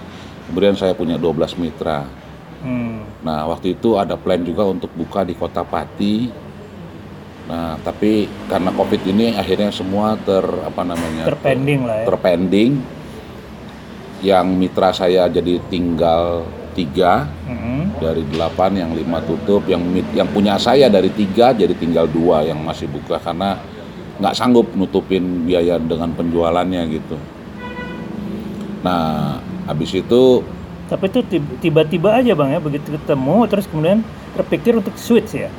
kemudian 0.51 0.75
saya 0.75 0.91
punya 0.91 1.15
12 1.15 1.55
mitra 1.55 2.21
Hmm. 2.62 3.01
Nah, 3.25 3.49
waktu 3.49 3.73
itu 3.77 3.97
ada 3.97 4.13
plan 4.13 4.41
juga 4.45 4.69
untuk 4.69 4.93
buka 4.93 5.25
di 5.25 5.34
Kota 5.34 5.65
Pati. 5.65 6.29
Nah, 7.49 7.75
tapi 7.81 8.29
karena 8.47 8.69
Covid 8.71 9.01
ini 9.10 9.34
akhirnya 9.34 9.73
semua 9.73 10.13
ter 10.21 10.45
apa 10.45 10.81
namanya? 10.86 11.25
Terpending 11.27 11.81
lah 11.84 11.95
ya. 12.01 12.07
Terpending. 12.07 12.71
Yang 14.21 14.47
mitra 14.53 14.89
saya 14.93 15.25
jadi 15.25 15.57
tinggal 15.73 16.45
tiga 16.71 17.27
Hmm. 17.45 17.91
dari 17.97 18.23
delapan, 18.25 18.71
yang 18.75 18.91
lima 18.91 19.19
tutup, 19.21 19.63
yang 19.65 19.79
yang 20.12 20.27
punya 20.27 20.55
saya 20.55 20.88
dari 20.88 21.10
tiga 21.10 21.51
jadi 21.51 21.71
tinggal 21.73 22.07
dua 22.07 22.41
yang 22.41 22.60
masih 22.60 22.88
buka 22.88 23.17
karena 23.17 23.60
nggak 24.17 24.34
sanggup 24.34 24.69
nutupin 24.73 25.43
biaya 25.43 25.77
dengan 25.77 26.12
penjualannya 26.12 26.81
gitu. 26.91 27.15
Nah, 28.81 29.38
habis 29.65 29.93
itu 29.93 30.41
Tapi 30.86 31.07
itu 31.07 31.19
tib- 31.23 31.55
tiba-tiba 31.63 32.12
aja 32.12 32.36
bang 32.36 32.51
ya 32.51 32.60
begitu 32.60 32.91
ketemu 32.91 33.47
terus 33.47 33.63
kemudian 33.63 34.03
terpikir 34.36 34.75
untuk 34.75 34.95
switch 34.95 35.36
ya. 35.38 35.49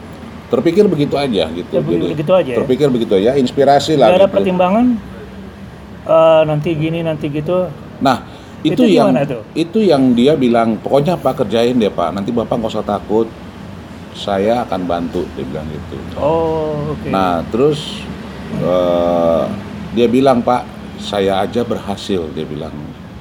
terpikir 0.53 0.85
begitu 0.85 1.17
aja 1.17 1.49
gitu. 1.49 1.73
Ya, 1.73 1.81
begitu- 1.81 2.13
begitu 2.13 2.33
aja 2.37 2.51
ya? 2.53 2.57
Terpikir 2.61 2.89
begitu 2.93 3.17
ya, 3.17 3.33
inspirasi 3.41 3.97
Gak 3.97 4.01
lah. 4.05 4.09
ada 4.13 4.29
gitu. 4.29 4.35
pertimbangan 4.37 5.01
eh, 6.05 6.43
nanti 6.45 6.77
gini 6.77 7.01
nanti 7.01 7.33
gitu. 7.33 7.73
Nah, 8.05 8.21
itu, 8.63 8.79
Itu 8.79 8.85
yang 8.87 9.11
tuh? 9.27 9.43
itu 9.59 9.79
yang 9.83 10.03
dia 10.15 10.39
bilang, 10.39 10.79
pokoknya 10.79 11.19
Pak 11.19 11.43
kerjain 11.43 11.75
deh 11.75 11.91
Pak. 11.91 12.15
Nanti 12.15 12.31
Bapak 12.31 12.59
nggak 12.59 12.73
usah 12.79 12.87
takut. 12.87 13.27
Saya 14.13 14.63
akan 14.69 14.85
bantu, 14.85 15.25
dia 15.35 15.43
bilang 15.43 15.65
gitu. 15.73 15.97
Oh 16.21 16.93
oke. 16.93 17.09
Nah, 17.09 17.41
terus 17.49 18.05
eh, 18.61 19.45
dia 19.97 20.07
bilang 20.07 20.45
Pak, 20.45 20.63
saya 21.01 21.43
aja 21.43 21.65
berhasil, 21.65 22.29
dia 22.37 22.45
bilang. 22.45 22.73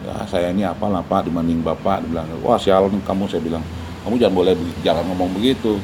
Ya, 0.02 0.28
saya 0.28 0.52
ini 0.52 0.68
apalah 0.68 1.00
Pak 1.02 1.32
dibanding 1.32 1.64
Bapak, 1.64 2.04
dia 2.04 2.10
bilang. 2.12 2.28
Wah, 2.44 2.60
sialan 2.60 3.00
kamu, 3.08 3.24
saya 3.32 3.40
bilang. 3.40 3.64
Kamu 4.04 4.18
jangan 4.18 4.36
boleh 4.36 4.54
jangan 4.84 5.06
ngomong 5.14 5.32
begitu. 5.38 5.80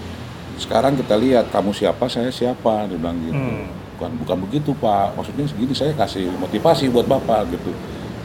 Sekarang 0.57 0.97
kita 0.97 1.13
lihat 1.15 1.53
kamu 1.53 1.69
siapa, 1.71 2.09
saya 2.09 2.33
siapa, 2.33 2.89
dia 2.89 2.97
bilang 2.97 3.17
gitu. 3.23 3.37
Hmm. 3.37 3.69
Bukan 3.97 4.11
bukan 4.25 4.37
begitu 4.45 4.69
Pak. 4.77 5.17
Maksudnya 5.17 5.45
segini 5.49 5.73
saya 5.73 5.93
kasih 5.93 6.29
motivasi 6.37 6.89
buat 6.89 7.05
Bapak 7.05 7.49
gitu. 7.53 7.71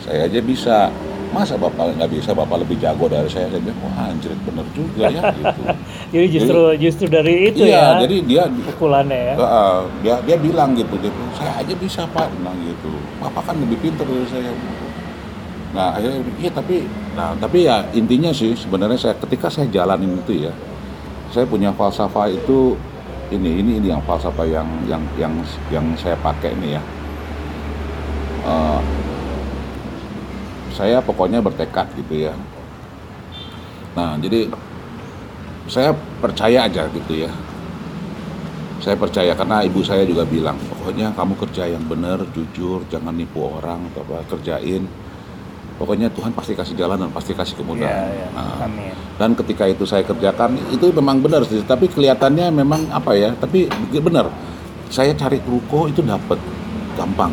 Saya 0.02 0.26
aja 0.26 0.40
bisa. 0.42 0.90
Masa 1.32 1.56
bapak 1.56 1.96
nggak 1.96 2.10
bisa? 2.12 2.30
Bapak 2.36 2.62
lebih 2.62 2.76
jago 2.78 3.08
dari 3.08 3.26
saya. 3.26 3.48
Saya 3.48 3.60
bilang 3.64 3.80
wah 3.82 4.12
anjir 4.12 4.32
bener 4.44 4.66
juga 4.76 5.08
ya 5.08 5.22
gitu. 5.32 5.62
Jadi 6.12 6.26
justru 6.28 6.60
justru 6.76 7.06
dari 7.08 7.34
itu 7.48 7.64
iya 7.64 7.96
ya 7.96 8.04
jadi 8.04 8.16
dia 8.28 8.42
pukulannya 8.68 9.32
ya. 9.32 9.34
uh, 9.40 9.80
dia 10.04 10.20
dia 10.28 10.36
bilang 10.36 10.76
gitu 10.76 10.92
dia 11.00 11.08
bilang, 11.08 11.32
saya 11.34 11.52
aja 11.58 11.72
bisa 11.72 12.04
pak. 12.12 12.28
Bilang 12.36 12.56
gitu. 12.62 12.92
Bapak 13.18 13.42
kan 13.48 13.56
lebih 13.56 13.80
pintar 13.80 14.04
dari 14.04 14.28
saya. 14.28 14.52
Nah 15.72 15.96
akhirnya 15.96 16.20
iya 16.36 16.50
tapi 16.52 16.84
nah 17.16 17.32
tapi 17.40 17.64
ya 17.64 17.88
intinya 17.96 18.28
sih 18.30 18.52
sebenarnya 18.52 19.00
saya 19.00 19.14
ketika 19.16 19.48
saya 19.48 19.68
jalanin 19.72 20.20
itu 20.20 20.48
ya 20.48 20.52
saya 21.32 21.48
punya 21.48 21.72
falsafah 21.72 22.28
itu 22.28 22.76
ini 23.32 23.64
ini 23.64 23.80
ini 23.80 23.86
yang 23.88 24.04
falsafah 24.04 24.44
yang 24.44 24.68
yang 24.84 25.00
yang 25.16 25.32
yang 25.72 25.86
saya 25.96 26.12
pakai 26.20 26.52
ini 26.52 26.76
ya. 26.76 26.82
Eh, 28.42 28.80
saya 30.72 30.98
pokoknya 31.04 31.44
bertekad 31.44 31.86
gitu 32.00 32.28
ya. 32.28 32.34
Nah 33.92 34.16
jadi 34.16 34.48
saya 35.68 35.92
percaya 36.18 36.66
aja 36.66 36.88
gitu 36.90 37.28
ya. 37.28 37.30
Saya 38.82 38.98
percaya 38.98 39.30
karena 39.38 39.62
ibu 39.62 39.78
saya 39.86 40.02
juga 40.02 40.26
bilang 40.26 40.58
pokoknya 40.58 41.14
kamu 41.14 41.38
kerja 41.38 41.70
yang 41.70 41.86
benar 41.86 42.18
jujur 42.34 42.82
jangan 42.90 43.14
nipu 43.14 43.46
orang 43.46 43.86
atau 43.92 44.02
apa 44.02 44.26
kerjain. 44.26 44.88
Pokoknya 45.78 46.10
Tuhan 46.12 46.30
pasti 46.36 46.52
kasih 46.54 46.78
jalan 46.78 47.08
dan 47.08 47.10
pasti 47.10 47.32
kasih 47.34 47.58
kemudahan. 47.58 48.06
Iya. 48.06 48.26
Nah, 48.36 48.66
Amin. 48.66 48.94
dan 49.18 49.34
ketika 49.34 49.66
itu 49.66 49.82
saya 49.82 50.06
kerjakan 50.06 50.54
itu 50.70 50.90
memang 50.94 51.18
benar 51.22 51.42
sih 51.46 51.62
tapi 51.64 51.88
kelihatannya 51.90 52.50
memang 52.54 52.90
apa 52.90 53.14
ya 53.14 53.30
tapi 53.38 53.70
benar. 54.02 54.28
Saya 54.92 55.16
cari 55.16 55.40
ruko 55.40 55.88
itu 55.88 56.04
dapat 56.04 56.36
gampang 56.92 57.32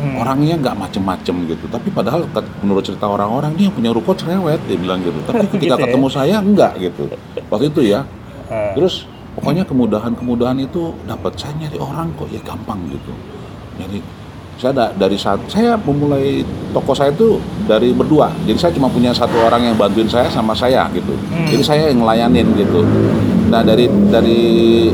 Hmm. 0.00 0.16
orangnya 0.16 0.56
nggak 0.56 0.76
macem-macem 0.76 1.36
gitu. 1.46 1.68
Tapi 1.68 1.92
padahal 1.92 2.24
menurut 2.60 2.80
cerita 2.80 3.04
orang-orang 3.04 3.52
dia 3.52 3.68
punya 3.68 3.92
ruko 3.92 4.16
cerewet 4.16 4.56
dia 4.64 4.80
bilang 4.80 5.04
gitu. 5.04 5.20
Tapi 5.22 5.44
Gitu 5.44 5.52
ketika 5.60 5.76
ya? 5.76 5.82
ketemu 5.84 6.06
saya 6.08 6.36
enggak 6.40 6.72
gitu. 6.80 7.04
Waktu 7.46 7.68
itu 7.68 7.80
ya. 7.84 8.00
Eh, 8.48 8.72
terus 8.72 9.04
pokoknya 9.32 9.62
kemudahan-kemudahan 9.62 10.56
itu 10.58 10.96
dapat 11.04 11.36
saya 11.36 11.52
nyari 11.54 11.76
orang 11.76 12.08
kok. 12.16 12.26
Ya 12.28 12.40
gampang 12.40 12.80
gitu. 12.88 13.12
Nyari 13.76 14.00
saya 14.56 14.72
da- 14.72 14.92
dari 14.94 15.16
saat 15.16 15.40
saya 15.46 15.76
memulai 15.78 16.44
toko 16.70 16.92
saya 16.92 17.08
itu 17.10 17.36
dari 17.64 17.92
berdua. 17.92 18.28
Jadi 18.44 18.56
saya 18.56 18.72
cuma 18.72 18.88
punya 18.88 19.12
satu 19.12 19.36
orang 19.38 19.62
yang 19.62 19.76
bantuin 19.76 20.04
saya 20.04 20.28
sama 20.28 20.52
saya 20.52 20.84
gitu. 20.90 21.12
Hmm. 21.28 21.44
jadi 21.44 21.62
saya 21.62 21.82
yang 21.88 22.00
ngelayanin 22.00 22.48
gitu. 22.56 22.80
Nah 23.48 23.60
dari 23.60 23.84
dari 24.08 24.38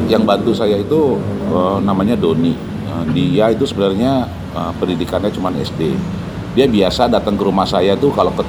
yang 0.07 0.23
bantu 0.23 0.51
saya 0.51 0.75
itu 0.77 1.15
eh, 1.49 1.79
namanya 1.81 2.15
Doni. 2.15 2.55
Eh, 2.87 3.05
dia 3.13 3.51
itu 3.51 3.63
sebenarnya 3.63 4.27
eh, 4.57 4.73
pendidikannya 4.81 5.29
cuma 5.29 5.53
SD 5.53 5.93
dia 6.57 6.65
biasa 6.65 7.13
datang 7.13 7.37
ke 7.37 7.45
rumah 7.45 7.69
saya 7.69 7.93
tuh 8.01 8.17
kalau 8.17 8.33
ke 8.33 8.41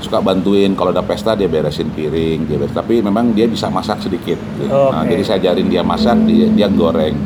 suka 0.00 0.22
bantuin 0.22 0.72
kalau 0.72 0.94
ada 0.94 1.04
pesta 1.04 1.36
dia 1.36 1.50
beresin 1.50 1.90
piring 1.92 2.48
dia 2.48 2.56
beres 2.56 2.72
tapi 2.72 3.04
memang 3.04 3.36
dia 3.36 3.44
bisa 3.44 3.68
masak 3.68 4.00
sedikit 4.00 4.38
gitu. 4.56 4.70
nah 4.70 5.04
Oke. 5.04 5.12
jadi 5.12 5.22
saya 5.26 5.38
ajarin 5.44 5.68
dia 5.68 5.82
masak 5.84 6.16
dia 6.24 6.48
dia 6.48 6.68
goreng 6.72 7.18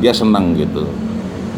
dia 0.00 0.12
seneng 0.14 0.54
gitu. 0.58 0.84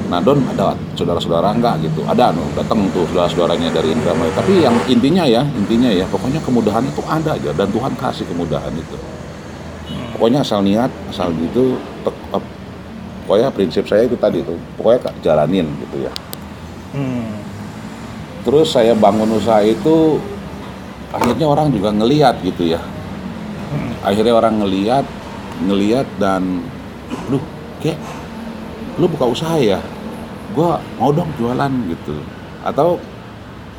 Nah 0.07 0.23
Don 0.23 0.39
ada 0.47 0.79
saudara-saudara 0.95 1.51
enggak 1.51 1.83
gitu? 1.83 2.07
Ada 2.07 2.31
no 2.31 2.47
datang 2.55 2.87
tuh 2.95 3.03
saudara-saudaranya 3.11 3.75
dari 3.75 3.91
Indramayu. 3.91 4.31
Tapi 4.39 4.63
yang 4.63 4.77
intinya 4.87 5.27
ya 5.27 5.43
intinya 5.43 5.91
ya 5.91 6.07
pokoknya 6.07 6.39
kemudahan 6.47 6.87
itu 6.87 7.03
ada 7.11 7.35
aja 7.35 7.51
dan 7.51 7.69
Tuhan 7.75 7.93
kasih 7.99 8.27
kemudahan 8.31 8.71
itu. 8.71 8.97
Pokoknya 10.15 10.47
asal 10.47 10.63
niat 10.63 10.89
asal 11.11 11.35
gitu 11.35 11.77
pokoknya 13.27 13.51
prinsip 13.51 13.85
saya 13.91 14.07
itu 14.07 14.15
tadi 14.15 14.41
tuh 14.47 14.55
pokoknya 14.79 15.11
Kak, 15.11 15.15
jalanin 15.21 15.67
gitu 15.83 16.07
ya. 16.07 16.13
Hmm. 16.97 17.43
terus 18.47 18.71
saya 18.73 18.95
bangun 18.95 19.37
usaha 19.37 19.59
itu 19.61 20.23
akhirnya 21.11 21.51
orang 21.51 21.75
juga 21.75 21.91
ngeliat 21.91 22.39
gitu 22.47 22.71
ya. 22.71 22.81
Akhirnya 24.07 24.39
orang 24.39 24.63
ngeliat 24.63 25.03
ngeliat 25.67 26.07
dan 26.23 26.63
lu 27.27 27.43
kayak 27.83 27.99
lu 29.03 29.11
buka 29.11 29.27
usaha 29.27 29.59
ya? 29.59 29.83
Gua 30.55 30.79
mau 30.95 31.11
dong 31.11 31.27
jualan 31.35 31.73
gitu. 31.91 32.23
Atau 32.63 33.03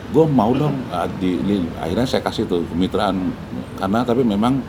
gue 0.08 0.26
mau 0.28 0.56
dong 0.56 0.76
ah, 0.92 1.08
di, 1.20 1.40
di- 1.44 1.68
akhirnya 1.80 2.08
saya 2.08 2.22
kasih 2.24 2.44
tuh 2.48 2.64
kemitraan. 2.72 3.32
Karena 3.80 4.04
tapi 4.04 4.24
memang 4.24 4.60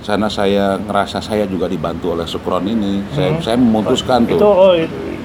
sana 0.00 0.26
saya 0.26 0.76
ngerasa 0.78 1.20
saya 1.20 1.44
juga 1.44 1.66
dibantu 1.66 2.12
oleh 2.12 2.24
Sukron 2.24 2.64
ini. 2.64 3.04
Saya 3.10 3.30
Hmm. 3.30 3.40
saya 3.40 3.56
memutuskan 3.56 4.24
Itu 4.24 4.36
tuh. 4.36 4.48
oh 4.48 4.72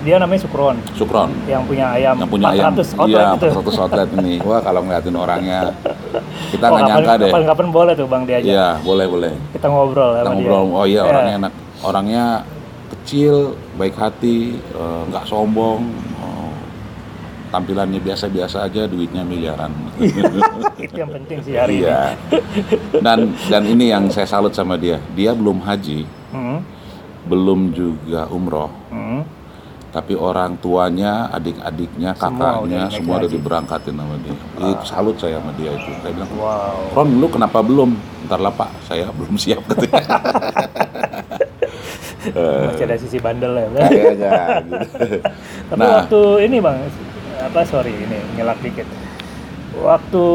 dia 0.01 0.15
namanya 0.15 0.41
Sukron? 0.41 0.75
Sukron. 0.93 1.31
Yang 1.45 1.63
punya 1.65 1.85
ayam 1.89 2.15
yang 2.15 2.29
punya 2.29 2.47
ayam. 2.49 2.71
400 2.71 2.93
outlet 2.93 3.15
iya 3.17 3.33
itu. 3.33 3.47
400 3.49 3.79
outlet 3.79 4.09
ini. 4.15 4.33
Wah 4.47 4.59
kalau 4.59 4.79
ngeliatin 4.81 5.15
orangnya 5.15 5.59
kita 6.51 6.65
Oh, 6.65 6.71
nggak 6.71 6.83
nyangka 6.85 7.01
kapan- 7.07 7.19
deh. 7.19 7.29
Kapan-kapan 7.29 7.67
boleh 7.69 7.93
tuh 7.93 8.05
Bang 8.05 8.23
diajak. 8.23 8.45
iya 8.45 8.67
boleh 8.79 9.05
boleh. 9.07 9.33
Kita 9.51 9.67
ngobrol 9.67 10.09
kita 10.11 10.21
sama 10.21 10.29
dia. 10.31 10.37
ngobrol. 10.43 10.63
Oh 10.71 10.85
iya 10.85 10.95
Ya. 10.97 11.09
orangnya 11.09 11.33
enak. 11.39 11.53
Orangnya 11.81 12.25
kecil 12.87 13.35
baik 13.73 13.95
hati 13.95 14.37
eh, 14.59 15.01
nggak 15.07 15.25
sombong. 15.25 15.81
oh, 15.81 16.04
tampilannya 17.47 17.99
biasa-biasa 17.99 18.63
aja 18.63 18.85
duitnya 18.85 19.21
miliaran 19.21 19.69
Itu 20.77 20.95
yang 20.95 21.11
penting 21.11 21.37
sih 21.41 21.53
hari 21.53 21.79
ini. 21.79 21.83
iya 21.83 22.13
dan 22.97 23.19
dan 23.45 23.63
ini 23.63 23.89
yang 23.89 24.07
saya 24.07 24.25
salut 24.25 24.51
sama 24.51 24.75
dia 24.75 24.97
dia 25.11 25.31
belum 25.31 25.59
haji 25.59 26.05
Hmm. 26.29 26.59
belum 27.25 27.71
juga 27.71 28.27
umroh 28.27 28.67
Hmm. 28.87 29.23
tapi 29.89 30.11
orang 30.11 30.59
tuanya, 30.59 31.31
adik-adiknya, 31.31 32.11
kakaknya 32.13 32.91
semua 32.91 33.15
udah 33.17 33.31
diberangkatin 33.31 33.95
sama 33.95 34.15
dia. 34.19 34.35
Itu 34.59 34.83
salut 34.83 35.15
saya 35.15 35.39
sama 35.39 35.55
dia 35.55 35.71
itu. 35.71 35.87
Saya 36.03 36.11
bilang, 36.11 36.27
Wow. 36.35 36.91
Ron, 36.91 37.09
lu 37.15 37.27
kenapa 37.29 37.63
belum? 37.63 37.95
Ntar 38.27 38.43
lah 38.43 38.51
Pak, 38.51 38.75
saya 38.83 39.07
belum 39.09 39.39
siap 39.39 39.63
katanya. 39.71 40.03
Masih 42.67 42.83
ada 42.83 42.97
sisi 42.97 43.17
bandel 43.17 43.53
ya. 43.53 43.67
Bang. 43.69 43.87
Kayaknya 43.87 44.31
gitu. 44.67 45.17
Tapi 45.65 45.79
Nah. 45.79 45.91
waktu 45.95 46.19
ini 46.43 46.57
bang, 46.59 46.75
apa 47.37 47.59
sorry 47.63 47.91
ini 47.91 48.19
ngelak 48.33 48.59
dikit. 48.59 48.87
Waktu 49.75 50.25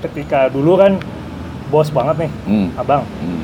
ketika 0.00 0.48
dulu 0.48 0.74
kan 0.76 0.98
bos 1.66 1.88
banget 1.88 2.26
nih, 2.26 2.30
Hmm, 2.44 2.68
abang. 2.74 3.02
hmm, 3.16 3.42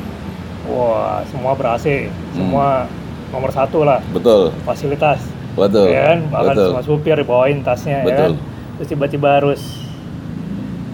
Wah 0.65 1.23
semua 1.27 1.53
ber 1.53 1.75
AC, 1.75 2.07
semua 2.31 2.87
nomor 3.29 3.51
satu 3.51 3.83
lah 3.83 3.99
betul, 4.09 4.55
fasilitas. 4.63 5.19
betul, 5.53 5.87
Ya 5.87 6.07
kan, 6.09 6.19
bahkan 6.29 6.55
betul. 6.55 6.67
semua 6.71 6.83
supir 6.83 7.15
dibawain 7.15 7.59
tasnya, 7.61 7.99
ya 7.99 8.05
Betul. 8.05 8.31
kan. 8.31 8.33
Terus 8.73 8.89
tiba-tiba 8.89 9.29
harus 9.33 9.61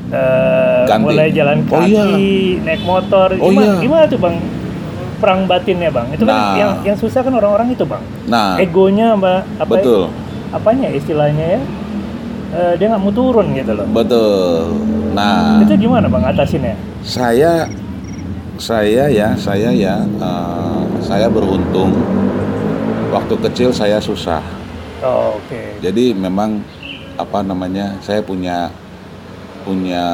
eh, 0.09 0.83
Ganti. 0.85 1.05
mulai 1.05 1.29
jalan 1.31 1.59
Oh, 1.63 1.79
kaki, 1.79 1.93
iya. 1.93 2.05
naik 2.65 2.83
motor. 2.83 3.29
Oh, 3.35 3.53
Gimana, 3.53 3.67
iya. 3.67 3.75
gimana 3.79 4.05
tuh 4.07 4.19
bang? 4.19 4.37
Perang 5.19 5.41
batinnya 5.45 5.91
bang. 5.91 6.07
Itu 6.11 6.25
kan 6.25 6.33
Nah. 6.33 6.55
yang 6.57 6.73
yang 6.83 6.97
susah 6.97 7.21
kan 7.21 7.31
orang-orang 7.31 7.69
itu 7.71 7.85
bang. 7.85 8.01
Nah, 8.25 8.57
Egonya 8.57 9.13
mbak 9.15 9.41
apa? 9.59 9.69
betul, 9.69 10.09
apanya 10.55 10.89
istilahnya 10.93 11.59
ya 11.59 11.61
eh, 12.57 12.73
dia 12.81 12.87
nggak 12.89 13.03
mau 13.03 13.13
turun 13.13 13.53
gitu 13.53 13.73
loh 13.77 13.87
betul. 13.93 14.73
Nah, 15.19 15.59
itu 15.67 15.75
gimana 15.89 16.07
bang 16.07 16.25
atasinnya 16.31 16.79
saya, 17.03 17.65
saya 18.59 19.07
ya, 19.09 19.33
saya 19.39 19.71
ya, 19.71 20.03
eh, 20.05 20.81
saya 21.01 21.31
beruntung. 21.31 21.95
Waktu 23.09 23.35
kecil 23.49 23.73
saya 23.73 23.97
susah. 23.97 24.45
oh, 25.01 25.41
oke 25.41 25.81
Jadi 25.81 26.13
memang 26.13 26.61
apa 27.17 27.41
namanya? 27.41 27.97
Saya 28.05 28.21
punya 28.21 28.69
punya 29.65 30.05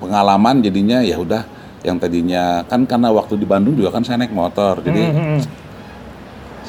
pengalaman 0.00 0.64
jadinya 0.64 1.04
ya 1.04 1.20
udah 1.20 1.44
yang 1.84 1.96
tadinya 2.00 2.64
kan 2.68 2.84
karena 2.84 3.12
waktu 3.12 3.36
di 3.40 3.46
Bandung 3.48 3.76
juga 3.76 3.96
kan 3.96 4.04
saya 4.04 4.20
naik 4.20 4.34
motor 4.34 4.84
jadi 4.84 5.02
Hmm, 5.08 5.14
hmm, 5.16 5.28
hmm. 5.40 5.42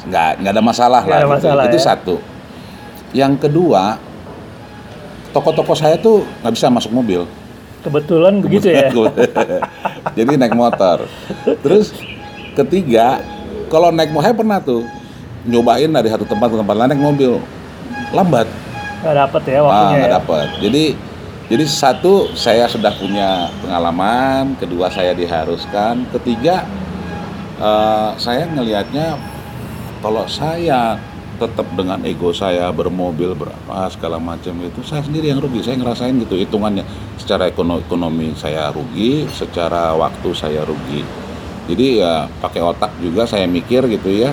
Nggak 0.08 0.30
nggak 0.40 0.52
ada 0.56 0.64
masalah 0.64 1.02
Nggak 1.04 1.12
lah 1.12 1.18
ada 1.20 1.26
gitu. 1.28 1.36
masalah, 1.36 1.62
itu 1.68 1.78
ya. 1.78 1.84
satu. 1.84 2.14
Yang 3.12 3.32
kedua 3.48 3.82
toko-toko 5.30 5.72
saya 5.76 6.00
tuh 6.00 6.24
nggak 6.42 6.54
bisa 6.56 6.66
masuk 6.72 6.92
mobil. 6.92 7.28
Kebetulan 7.84 8.42
begitu 8.42 8.72
ya. 8.72 8.90
jadi 10.18 10.32
naik 10.34 10.56
motor. 10.56 11.06
Terus 11.62 11.94
ketiga 12.56 13.22
kalau 13.68 13.92
naik 13.94 14.10
motor 14.10 14.32
saya 14.32 14.36
pernah 14.36 14.58
tuh 14.58 14.82
nyobain 15.46 15.88
dari 15.88 16.08
satu 16.10 16.24
tempat 16.26 16.48
ke 16.52 16.56
tempat 16.58 16.74
lain 16.74 16.88
naik 16.96 17.04
mobil. 17.04 17.32
Lambat. 18.10 18.48
Nggak 19.04 19.14
dapet 19.14 19.42
ya 19.46 19.58
ah 19.60 19.64
waktunya 19.68 19.96
nggak 20.02 20.10
ya. 20.10 20.16
dapat 20.18 20.46
jadi 20.58 20.84
jadi 21.48 21.64
satu 21.64 22.34
saya 22.36 22.64
sudah 22.68 22.92
punya 22.98 23.48
pengalaman. 23.64 24.52
Kedua 24.60 24.90
saya 24.92 25.14
diharuskan. 25.16 26.04
Ketiga 26.12 26.66
eh, 27.62 28.10
saya 28.20 28.44
ngelihatnya 28.50 29.37
kalau 29.98 30.24
saya 30.30 30.98
tetap 31.38 31.70
dengan 31.78 32.02
ego 32.02 32.34
saya 32.34 32.66
bermobil 32.74 33.30
berapa 33.38 33.86
segala 33.94 34.18
macam 34.18 34.58
itu 34.58 34.82
saya 34.82 35.06
sendiri 35.06 35.30
yang 35.30 35.38
rugi. 35.38 35.62
Saya 35.62 35.78
ngerasain 35.78 36.18
gitu 36.18 36.34
hitungannya. 36.34 36.82
Secara 37.14 37.46
ekono- 37.46 37.78
ekonomi 37.78 38.34
saya 38.34 38.74
rugi 38.74 39.30
secara 39.30 39.94
waktu 39.94 40.28
saya 40.34 40.66
rugi. 40.66 41.06
Jadi 41.70 42.02
ya 42.02 42.26
pakai 42.42 42.64
otak 42.64 42.90
juga 42.98 43.28
saya 43.28 43.44
mikir 43.44 43.86
gitu 43.86 44.08
ya 44.08 44.32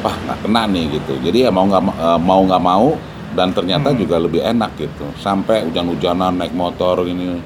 wah 0.00 0.16
nggak 0.16 0.38
kena 0.46 0.62
nih 0.68 0.84
gitu. 1.00 1.14
Jadi 1.20 1.38
ya 1.48 1.50
mau 1.52 1.66
nggak 1.68 1.82
eh, 1.84 2.20
mau 2.20 2.40
nggak 2.44 2.62
mau 2.62 2.88
dan 3.34 3.54
ternyata 3.54 3.94
juga 3.94 4.16
lebih 4.18 4.42
enak 4.42 4.70
gitu. 4.78 5.06
Sampai 5.20 5.66
hujan-hujanan 5.68 6.38
naik 6.40 6.54
motor 6.56 7.04
ini. 7.04 7.40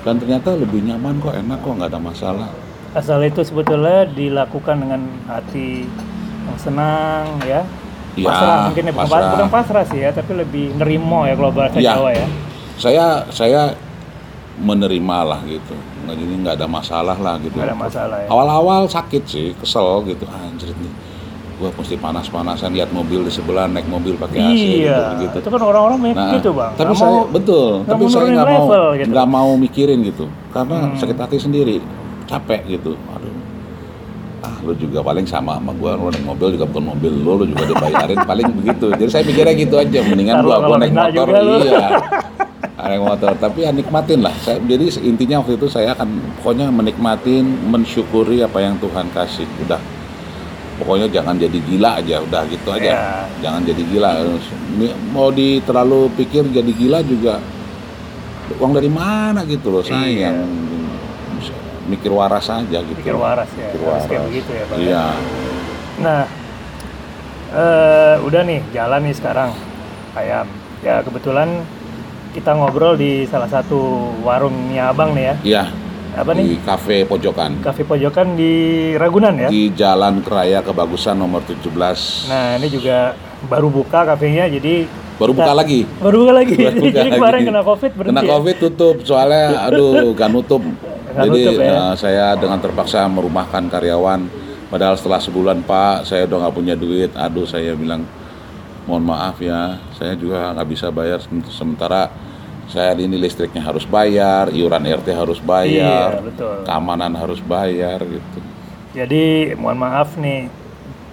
Dan 0.00 0.16
ternyata 0.16 0.56
lebih 0.56 0.80
nyaman 0.80 1.20
kok 1.20 1.36
enak 1.36 1.58
kok 1.60 1.72
nggak 1.76 1.90
ada 1.92 2.00
masalah. 2.00 2.48
Asal 2.96 3.22
itu 3.22 3.44
sebetulnya 3.44 4.08
dilakukan 4.08 4.82
dengan 4.82 5.02
hati 5.30 5.86
senang 6.60 7.24
ya. 7.42 7.64
Iya, 8.12 8.26
pasrah 8.26 8.56
mungkin 8.66 8.82
ya 8.82 8.92
pasrah. 8.92 9.30
bukan 9.30 9.48
pasrah 9.48 9.84
sih 9.86 9.98
ya, 9.98 10.10
tapi 10.10 10.32
lebih 10.34 10.74
nerimo 10.74 11.24
ya 11.24 11.34
kalau 11.34 11.50
bahasa 11.50 11.76
Iya. 11.76 11.94
Jawa 11.94 12.10
ya. 12.12 12.26
saya 12.76 13.04
saya 13.28 13.62
menerima 14.58 15.18
lah 15.22 15.40
gitu 15.42 15.72
nggak 16.00 16.16
jadi 16.16 16.34
nggak 16.38 16.54
ada 16.54 16.66
masalah 16.66 17.16
lah 17.16 17.36
gitu 17.38 17.54
Nggak 17.54 17.66
ada 17.66 17.78
masalah 17.78 18.16
ya. 18.18 18.28
awal-awal 18.28 18.82
sakit 18.86 19.22
sih 19.22 19.48
kesel 19.54 20.04
gitu 20.06 20.24
anjir 20.26 20.72
nih 20.74 20.92
gua 21.56 21.68
mesti 21.70 21.92
panas-panasan 21.94 22.72
lihat 22.72 22.88
mobil 22.90 23.20
di 23.20 23.30
sebelah 23.30 23.64
naik 23.66 23.84
mobil 23.86 24.16
pakai 24.16 24.38
AC 24.38 24.60
Iya, 24.80 24.96
gitu, 25.14 25.20
gitu. 25.22 25.36
itu 25.38 25.48
kan 25.50 25.60
orang-orang 25.62 25.98
mikir 26.02 26.16
Nah, 26.18 26.32
gitu 26.34 26.50
bang. 26.50 26.72
tapi 26.72 26.84
Nggak 26.86 26.96
saya 26.98 27.12
mau- 27.14 27.28
betul, 27.30 27.68
nggak 27.78 27.88
tapi 27.90 28.02
saya 28.06 28.24
nggak 28.26 28.48
mau 28.48 28.64
gitu. 28.94 29.10
nggak 29.10 29.28
mau 29.30 29.50
mikirin 29.54 29.98
gitu, 30.02 30.24
karena 30.50 30.76
Hmm. 30.82 30.96
sakit 30.96 31.16
hati 31.18 31.36
sendiri, 31.38 31.76
capek 32.24 32.60
gitu. 32.66 32.96
Aduh, 33.10 33.29
ah 34.40 34.56
lu 34.64 34.72
juga 34.76 35.04
paling 35.04 35.26
sama 35.28 35.60
sama 35.60 35.72
gua, 35.76 35.96
lu 36.00 36.08
naik 36.08 36.24
mobil 36.24 36.56
juga 36.56 36.64
bukan 36.64 36.84
mobil 36.96 37.12
lu, 37.12 37.32
lu 37.40 37.44
juga 37.52 37.64
dibayarin 37.68 38.20
paling 38.24 38.48
begitu. 38.56 38.86
Jadi 38.96 39.10
saya 39.12 39.22
pikirnya 39.24 39.54
gitu 39.56 39.74
aja, 39.76 39.98
mendingan 40.04 40.40
gua 40.40 40.56
gua 40.64 40.76
naik 40.80 40.96
motor, 40.96 41.26
iya. 41.60 41.88
naik 42.80 43.02
motor, 43.04 43.32
tapi 43.36 43.68
ya 43.68 43.70
nikmatin 43.70 44.24
lah. 44.24 44.32
Saya, 44.40 44.56
jadi 44.64 44.88
intinya 45.04 45.44
waktu 45.44 45.60
itu 45.60 45.66
saya 45.68 45.92
akan 45.92 46.08
pokoknya 46.40 46.72
menikmatin, 46.72 47.44
mensyukuri 47.68 48.40
apa 48.40 48.64
yang 48.64 48.80
Tuhan 48.80 49.12
kasih. 49.12 49.44
Udah, 49.68 49.80
pokoknya 50.80 51.12
jangan 51.12 51.36
jadi 51.36 51.58
gila 51.60 52.00
aja, 52.00 52.16
udah 52.24 52.42
gitu 52.48 52.68
aja. 52.72 52.90
Iya. 52.96 53.04
Jangan 53.44 53.60
jadi 53.68 53.82
gila. 53.84 54.10
Mau 55.12 55.28
di 55.28 55.60
terlalu 55.60 56.08
pikir 56.16 56.48
jadi 56.48 56.72
gila 56.72 57.04
juga 57.04 57.36
uang 58.58 58.72
dari 58.74 58.90
mana 58.90 59.46
gitu 59.46 59.70
loh 59.70 59.84
Iya. 59.84 59.94
sayang. 59.94 60.69
Mikir 61.90 62.10
waras 62.10 62.46
aja 62.46 62.78
gitu. 62.80 62.94
Pikir 62.96 63.16
waras 63.16 63.50
ya, 63.52 63.66
Pikir 63.68 63.82
harus 63.82 64.04
kayak 64.04 64.14
waras. 64.14 64.28
begitu 64.28 64.50
ya 64.52 64.64
bang. 64.64 64.78
Iya. 64.80 65.04
Nah, 65.98 66.20
eh 67.52 68.14
udah 68.22 68.42
nih 68.42 68.60
jalan 68.70 69.00
nih 69.02 69.14
sekarang 69.14 69.50
ayam. 70.14 70.46
Ya 70.80 71.02
kebetulan 71.02 71.66
kita 72.30 72.54
ngobrol 72.54 72.94
di 72.94 73.26
salah 73.26 73.46
satu 73.46 73.80
warungnya 74.22 74.88
abang 74.88 75.12
nih 75.12 75.24
ya. 75.24 75.34
Iya. 75.42 75.64
Apa 76.12 76.30
Di 76.32 76.42
nih? 76.42 76.58
kafe 76.60 76.96
pojokan. 77.04 77.58
Kafe 77.60 77.82
pojokan 77.82 78.34
di 78.34 78.50
Ragunan 78.94 79.34
ya. 79.36 79.46
Di 79.46 79.70
Jalan 79.70 80.18
Keraya 80.20 80.58
Kebagusan 80.58 81.14
nomor 81.14 81.42
17. 81.44 82.26
Nah 82.26 82.56
ini 82.56 82.66
juga 82.68 83.14
baru 83.44 83.66
buka 83.68 84.02
kafenya 84.04 84.46
jadi 84.48 84.90
Baru 85.16 85.30
buka 85.32 85.46
kita- 85.46 85.58
lagi. 85.58 85.80
Baru 86.00 86.16
buka 86.24 86.32
lagi. 86.34 86.56
Baru 86.56 86.80
buka 86.80 86.90
jadi 86.96 87.02
lagi. 87.04 87.14
kemarin 87.14 87.40
kena 87.44 87.62
covid 87.62 87.90
berhenti. 87.92 88.10
Kena 88.10 88.22
ya? 88.22 88.30
covid 88.32 88.56
tutup 88.58 88.96
soalnya 89.04 89.44
aduh 89.62 90.10
gak 90.12 90.28
nutup. 90.28 90.62
Jadi 91.12 91.40
nutup 91.42 91.58
ya? 91.58 91.72
eh, 91.72 91.94
saya 91.94 92.26
dengan 92.34 92.58
terpaksa 92.58 93.06
merumahkan 93.06 93.64
karyawan. 93.66 94.20
Padahal 94.70 94.94
setelah 94.94 95.18
sebulan 95.18 95.66
Pak 95.66 96.06
saya 96.06 96.30
udah 96.30 96.46
nggak 96.46 96.54
punya 96.54 96.74
duit. 96.74 97.10
Aduh 97.14 97.44
saya 97.44 97.74
bilang 97.74 98.06
mohon 98.86 99.04
maaf 99.04 99.38
ya 99.38 99.76
saya 99.94 100.14
juga 100.14 100.54
nggak 100.54 100.68
bisa 100.68 100.88
bayar 100.88 101.18
Sem- 101.20 101.44
sementara 101.46 102.08
saya 102.70 102.94
ini 102.94 103.18
listriknya 103.18 103.66
harus 103.66 103.82
bayar, 103.82 104.46
iuran 104.54 104.86
RT 104.86 105.10
harus 105.10 105.42
bayar, 105.42 106.22
Iya, 106.22 106.22
betul. 106.22 106.54
keamanan 106.62 107.18
harus 107.18 107.42
bayar 107.42 107.98
gitu. 107.98 108.38
Jadi 108.94 109.54
mohon 109.58 109.78
maaf 109.82 110.14
nih 110.14 110.46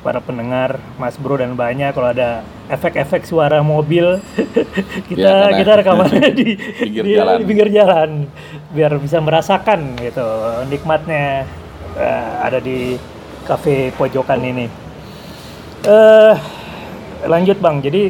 para 0.08 0.24
pendengar 0.24 0.80
Mas 0.96 1.20
Bro 1.20 1.36
dan 1.36 1.52
banyak 1.54 1.92
kalau 1.92 2.08
ada 2.08 2.40
efek-efek 2.68 3.28
suara 3.28 3.60
mobil 3.60 4.24
kita 5.12 5.52
Ya, 5.52 5.52
kita 5.54 5.84
rekamannya 5.84 6.32
di 6.32 6.56
Pinggir 6.80 7.04
di, 7.04 7.12
jalan. 7.14 7.36
di 7.36 7.44
pinggir 7.44 7.68
jalan 7.70 8.10
biar 8.72 8.96
bisa 8.96 9.20
merasakan 9.20 10.00
gitu 10.00 10.24
nikmatnya 10.66 11.44
eh, 11.94 12.32
ada 12.40 12.58
di 12.58 12.96
kafe 13.44 13.92
pojokan 13.94 14.40
ini. 14.42 14.72
Eh 15.84 16.34
lanjut 17.24 17.60
Bang. 17.60 17.80
Jadi 17.80 18.08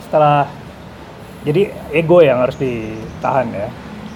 setelah 0.00 0.44
jadi 1.44 1.72
ego 1.90 2.20
yang 2.20 2.40
harus 2.40 2.56
ditahan 2.56 3.48
ya. 3.48 3.68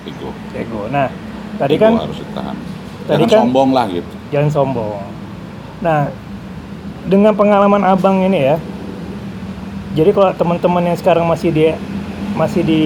Ego. 0.04 0.28
Ego. 0.52 0.80
Nah, 0.88 1.08
tadi 1.56 1.76
Ego 1.76 1.82
kan 1.82 1.92
harus 1.98 2.18
ditahan. 2.18 2.56
tadi 3.02 3.08
Jangan 3.18 3.28
kan- 3.30 3.40
sombong 3.42 3.70
lah 3.72 3.86
gitu. 3.88 4.10
jangan 4.28 4.50
sombong. 4.50 5.00
Nah, 5.80 6.00
dengan 7.07 7.34
pengalaman 7.34 7.82
abang 7.82 8.22
ini 8.22 8.53
ya, 8.53 8.57
jadi 9.92 10.11
kalau 10.14 10.32
teman-teman 10.32 10.92
yang 10.92 10.98
sekarang 10.98 11.26
masih 11.26 11.50
di 11.53 11.74
masih 12.32 12.62
di 12.64 12.82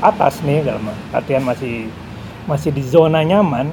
atas 0.00 0.40
nih 0.42 0.64
dalam 0.64 0.90
artian 1.14 1.44
masih 1.44 1.86
masih 2.48 2.72
di 2.72 2.82
zona 2.82 3.20
nyaman, 3.22 3.70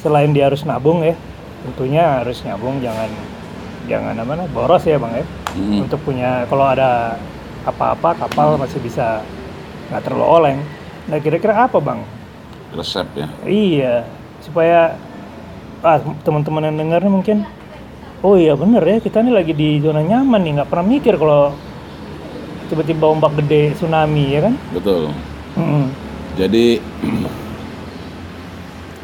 selain 0.00 0.30
dia 0.32 0.48
harus 0.48 0.62
nabung 0.64 1.02
ya, 1.02 1.18
tentunya 1.66 2.22
harus 2.22 2.40
nabung 2.46 2.78
jangan 2.80 3.10
jangan 3.84 4.16
apa 4.16 4.32
namanya 4.32 4.50
boros 4.54 4.84
ya 4.88 4.96
bang 4.96 5.20
ya, 5.20 5.26
Mm. 5.54 5.86
untuk 5.86 6.02
punya 6.02 6.48
kalau 6.50 6.66
ada 6.66 7.14
apa-apa 7.62 8.26
kapal 8.26 8.58
masih 8.58 8.82
bisa 8.82 9.22
nggak 9.92 10.02
terlalu 10.02 10.26
oleng. 10.26 10.58
Nah 11.06 11.20
kira-kira 11.20 11.68
apa 11.68 11.78
bang 11.78 12.00
Resep 12.74 13.06
ya. 13.14 13.26
Iya, 13.46 13.94
supaya 14.42 14.98
ah, 15.78 16.02
teman-teman 16.26 16.72
yang 16.72 16.76
dengar 16.80 17.06
mungkin, 17.06 17.46
oh 18.24 18.34
iya 18.34 18.56
bener 18.56 18.80
ya 18.80 18.96
kita 18.98 19.20
nih 19.20 19.34
lagi 19.36 19.52
di 19.52 19.78
zona 19.78 20.00
nyaman 20.00 20.40
nih, 20.40 20.52
nggak 20.56 20.68
pernah 20.72 20.86
mikir 20.88 21.14
kalau 21.20 21.52
tiba-tiba 22.72 23.04
ombak 23.12 23.36
gede 23.44 23.76
tsunami 23.76 24.24
ya 24.32 24.40
kan? 24.48 24.54
Betul. 24.72 25.12
Mm-mm. 25.54 25.84
Jadi 26.34 26.80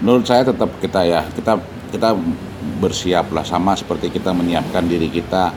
menurut 0.00 0.24
saya 0.24 0.42
tetap 0.42 0.72
kita 0.80 1.04
ya 1.04 1.28
kita 1.36 1.60
kita 1.92 2.16
bersiap 2.80 3.28
lah 3.30 3.44
sama 3.44 3.76
seperti 3.76 4.08
kita 4.08 4.32
menyiapkan 4.32 4.88
diri 4.88 5.12
kita 5.12 5.52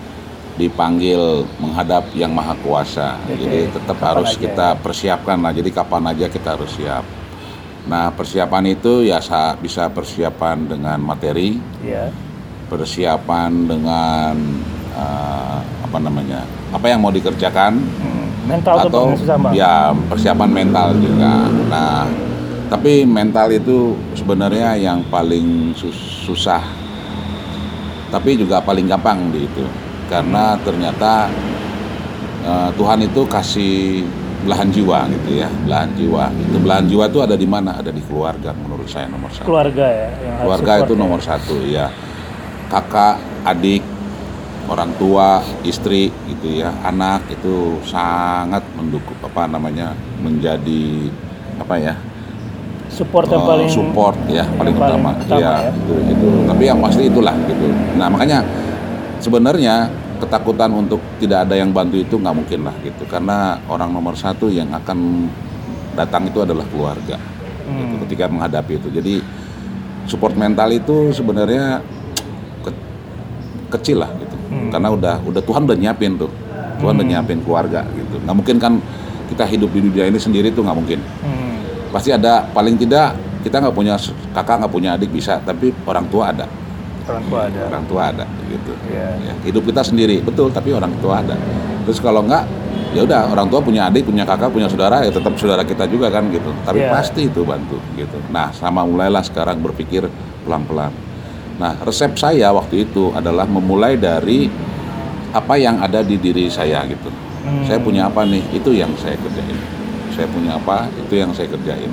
dipanggil 0.54 1.48
menghadap 1.58 2.14
yang 2.14 2.30
maha 2.30 2.54
kuasa. 2.62 3.18
Oke. 3.26 3.42
Jadi 3.42 3.58
tetap 3.74 3.98
Kapan 3.98 4.10
harus 4.14 4.30
aja 4.36 4.42
kita 4.44 4.68
persiapkan 4.78 5.38
lah. 5.42 5.50
Jadi 5.56 5.70
kapan 5.74 6.04
aja 6.14 6.26
kita 6.30 6.60
harus 6.60 6.70
siap. 6.78 7.02
Nah 7.90 8.14
persiapan 8.14 8.64
itu 8.70 9.02
ya 9.02 9.18
sa- 9.18 9.58
bisa 9.58 9.90
persiapan 9.90 10.68
dengan 10.70 11.00
materi, 11.02 11.58
Iya. 11.82 12.14
Persiapan 12.74 13.70
dengan 13.70 14.34
eh, 14.98 15.58
apa 15.86 15.98
namanya 16.02 16.42
apa 16.74 16.86
yang 16.90 17.06
mau 17.06 17.14
dikerjakan. 17.14 17.78
Mental 18.44 18.76
atau 18.76 19.16
bang. 19.16 19.54
ya 19.56 19.96
persiapan 20.10 20.50
mental 20.52 20.98
juga. 21.00 21.48
Nah, 21.70 22.04
tapi 22.68 23.06
mental 23.08 23.48
itu 23.54 23.96
sebenarnya 24.18 24.76
yang 24.76 25.00
paling 25.08 25.72
sus- 25.72 26.28
susah, 26.28 26.60
tapi 28.12 28.36
juga 28.36 28.60
paling 28.60 28.84
gampang 28.84 29.32
di 29.32 29.48
itu, 29.48 29.64
karena 30.12 30.60
ternyata 30.60 31.32
eh, 32.44 32.70
Tuhan 32.76 33.00
itu 33.08 33.22
kasih 33.32 34.04
belahan 34.44 34.68
jiwa 34.76 35.08
gitu 35.08 35.40
ya, 35.40 35.48
belahan 35.64 35.96
jiwa. 35.96 36.28
Itu 36.36 36.58
belahan 36.60 36.86
jiwa 36.92 37.04
itu 37.08 37.20
ada 37.24 37.36
di 37.40 37.48
mana? 37.48 37.80
Ada 37.80 37.96
di 37.96 38.04
keluarga 38.04 38.52
menurut 38.52 38.92
saya 38.92 39.08
nomor 39.08 39.32
satu. 39.32 39.48
Keluarga 39.48 39.88
ya. 39.88 40.10
Yang 40.20 40.36
Keluarga 40.44 40.74
itu 40.84 40.94
ya. 40.94 41.00
nomor 41.00 41.20
satu 41.24 41.56
ya. 41.64 41.88
Kakak, 42.74 43.22
adik, 43.46 43.86
orang 44.66 44.90
tua, 44.98 45.46
istri 45.62 46.10
gitu 46.26 46.58
ya, 46.58 46.74
anak 46.82 47.30
itu 47.30 47.78
sangat 47.86 48.66
mendukung 48.74 49.14
apa 49.22 49.46
namanya 49.46 49.94
menjadi 50.26 51.14
apa 51.62 51.76
ya 51.78 51.94
Support 52.94 53.26
yang 53.26 53.42
eh, 53.42 53.50
paling 53.50 53.70
support 53.74 54.18
ya 54.30 54.46
paling, 54.54 54.78
paling 54.78 55.02
utama, 55.02 55.10
utama 55.18 55.42
ya, 55.42 55.54
ya. 55.66 55.70
itu 55.74 55.94
itu 56.14 56.28
tapi 56.46 56.64
yang 56.70 56.78
pasti 56.78 57.02
itulah 57.10 57.34
gitu. 57.50 57.66
Nah 57.98 58.06
makanya 58.06 58.46
sebenarnya 59.18 59.90
ketakutan 60.22 60.70
untuk 60.70 61.02
tidak 61.18 61.50
ada 61.50 61.58
yang 61.58 61.74
bantu 61.74 61.98
itu 61.98 62.22
nggak 62.22 62.36
mungkin 62.38 62.60
lah 62.70 62.76
gitu. 62.86 63.04
Karena 63.10 63.58
orang 63.66 63.90
nomor 63.90 64.14
satu 64.14 64.46
yang 64.46 64.70
akan 64.78 65.26
datang 65.98 66.30
itu 66.30 66.46
adalah 66.46 66.66
keluarga 66.70 67.18
gitu, 67.18 67.64
Hmm. 67.66 67.98
ketika 68.06 68.30
menghadapi 68.30 68.78
itu. 68.78 68.88
Jadi 68.94 69.16
support 70.06 70.38
mental 70.38 70.70
itu 70.70 71.10
sebenarnya 71.18 71.82
kecil 73.74 73.98
lah 73.98 74.10
gitu 74.14 74.36
Hmm. 74.46 74.70
karena 74.70 74.90
udah 74.90 75.16
udah 75.24 75.42
Tuhan 75.42 75.66
udah 75.66 75.74
nyiapin 75.76 76.14
tuh 76.14 76.30
Tuhan 76.78 76.94
udah 76.94 77.02
Hmm. 77.02 77.12
nyiapin 77.12 77.40
keluarga 77.40 77.82
gitu 77.92 78.16
nggak 78.20 78.36
mungkin 78.36 78.56
kan 78.58 78.74
kita 79.26 79.44
hidup 79.46 79.70
di 79.70 79.82
dunia 79.82 80.06
ini 80.06 80.18
sendiri 80.18 80.50
tuh 80.50 80.62
nggak 80.62 80.78
mungkin 80.78 81.00
Hmm. 81.20 81.58
pasti 81.90 82.10
ada 82.10 82.46
paling 82.48 82.76
tidak 82.76 83.14
kita 83.42 83.60
nggak 83.60 83.74
punya 83.74 83.98
kakak 84.32 84.56
nggak 84.60 84.72
punya 84.72 84.90
adik 84.94 85.10
bisa 85.10 85.42
tapi 85.42 85.74
orang 85.84 86.06
tua 86.08 86.30
ada 86.30 86.46
Orang 87.04 87.26
tua 87.28 87.40
ada. 87.46 87.62
orang 87.68 87.84
tua 87.84 88.02
ada 88.08 88.26
gitu 88.48 88.72
Iya. 88.88 89.08
Ya, 89.20 89.34
hidup 89.44 89.64
kita 89.66 89.82
sendiri 89.82 90.22
betul 90.22 90.48
tapi 90.50 90.72
orang 90.72 90.94
tua 90.98 91.20
ada 91.20 91.36
terus 91.84 92.00
kalau 92.00 92.24
nggak 92.24 92.44
ya 92.94 93.04
udah 93.04 93.28
orang 93.28 93.50
tua 93.50 93.60
punya 93.60 93.90
adik 93.90 94.06
punya 94.06 94.24
kakak 94.24 94.48
punya 94.48 94.70
saudara 94.70 95.02
ya 95.02 95.10
tetap 95.10 95.34
saudara 95.36 95.66
kita 95.66 95.84
juga 95.86 96.08
kan 96.08 96.30
gitu 96.30 96.54
tapi 96.64 96.80
Iya. 96.80 96.94
pasti 96.94 97.26
itu 97.26 97.42
bantu 97.44 97.76
gitu 97.94 98.16
nah 98.30 98.48
sama 98.52 98.86
mulailah 98.86 99.20
sekarang 99.20 99.60
berpikir 99.60 100.08
pelan 100.42 100.64
pelan 100.64 100.94
nah 101.62 101.78
resep 101.86 102.18
saya 102.18 102.50
waktu 102.50 102.90
itu 102.90 103.14
adalah 103.14 103.46
memulai 103.46 103.94
dari 104.00 104.50
apa 105.34 105.58
yang 105.58 105.82
ada 105.82 106.02
di 106.02 106.18
diri 106.18 106.50
saya 106.50 106.82
gitu 106.90 107.10
Hmm. 107.44 107.68
Saya 107.68 107.80
punya 107.84 108.08
apa 108.08 108.24
nih? 108.24 108.40
Itu 108.56 108.72
yang 108.72 108.96
saya 108.96 109.20
kerjain. 109.20 109.60
Saya 110.16 110.28
punya 110.32 110.56
apa? 110.56 110.88
Itu 110.96 111.14
yang 111.20 111.36
saya 111.36 111.52
kerjain. 111.52 111.92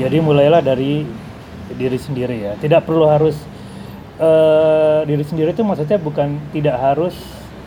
Jadi 0.00 0.18
mulailah 0.24 0.64
dari 0.64 1.04
diri 1.76 1.98
sendiri 2.00 2.40
ya. 2.40 2.52
Tidak 2.56 2.80
perlu 2.80 3.04
harus 3.04 3.36
eh, 4.16 5.04
diri 5.04 5.20
sendiri 5.20 5.52
itu 5.52 5.60
maksudnya 5.60 6.00
bukan 6.00 6.40
tidak 6.56 6.80
harus 6.80 7.12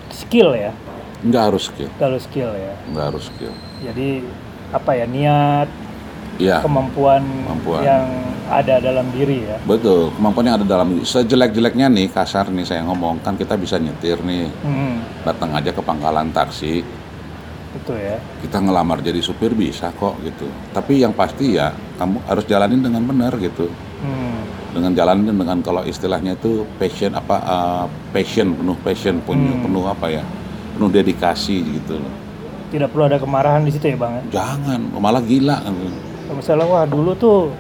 skill 0.10 0.58
ya. 0.58 0.74
Nggak 1.22 1.54
harus 1.54 1.64
skill. 1.70 1.90
Kalau 2.02 2.18
skill 2.18 2.50
ya. 2.50 2.74
Nggak 2.90 3.06
harus 3.14 3.24
skill. 3.30 3.54
Jadi 3.86 4.26
apa 4.74 4.92
ya 4.98 5.06
niat, 5.06 5.70
Iya. 6.36 6.60
kemampuan, 6.60 7.24
Kemampuan. 7.24 7.82
yang 7.82 8.04
ada 8.46 8.76
dalam 8.78 9.08
diri 9.10 9.42
ya. 9.42 9.56
Betul, 9.64 10.12
kemampuan 10.12 10.46
yang 10.46 10.56
ada 10.58 10.68
dalam 10.68 10.88
diri. 10.92 11.04
Sejelek-jeleknya 11.04 11.88
nih, 11.88 12.08
kasar 12.10 12.48
nih 12.48 12.64
saya 12.64 12.84
ngomong, 12.84 13.20
kan 13.20 13.34
kita 13.34 13.56
bisa 13.56 13.76
nyetir 13.76 14.20
nih. 14.20 14.52
Hmm, 14.60 15.00
Datang 15.24 15.52
aja 15.52 15.72
ke 15.72 15.80
pangkalan 15.80 16.30
taksi, 16.30 16.84
itu 17.74 17.92
ya. 17.94 18.20
kita 18.40 18.58
ngelamar 18.58 19.00
jadi 19.00 19.20
supir 19.20 19.52
bisa 19.52 19.92
kok 19.92 20.20
gitu. 20.22 20.44
Tapi 20.70 21.00
yang 21.00 21.12
pasti 21.12 21.56
ya, 21.56 21.70
kamu 21.96 22.20
harus 22.26 22.44
jalanin 22.46 22.80
dengan 22.80 23.02
benar 23.02 23.36
gitu. 23.36 23.72
Hmm, 24.00 24.44
Dengan 24.72 24.92
jalanin 24.92 25.32
dengan 25.32 25.58
kalau 25.62 25.82
istilahnya 25.82 26.36
itu 26.36 26.68
passion 26.76 27.12
apa 27.12 27.36
uh, 27.40 27.86
passion 28.12 28.52
penuh 28.54 28.76
passion 28.78 29.20
penuh, 29.20 29.56
Hmm. 29.56 29.64
penuh 29.64 29.84
apa 29.86 30.08
ya? 30.10 30.24
Penuh 30.74 30.92
dedikasi 30.92 31.64
gitu 31.74 31.96
loh. 31.96 32.14
tidak 32.66 32.92
perlu 32.92 33.08
ada 33.08 33.16
kemarahan 33.16 33.64
di 33.64 33.72
situ 33.72 33.88
ya 33.88 33.96
bang. 33.96 34.20
ya? 34.20 34.22
Jangan, 34.36 34.92
malah 34.94 35.24
gila 35.24 35.64
kan. 35.64 35.72
Misalnya 36.32 36.66
wah 36.66 36.86
dulu 36.86 37.12
tuh, 37.14 37.54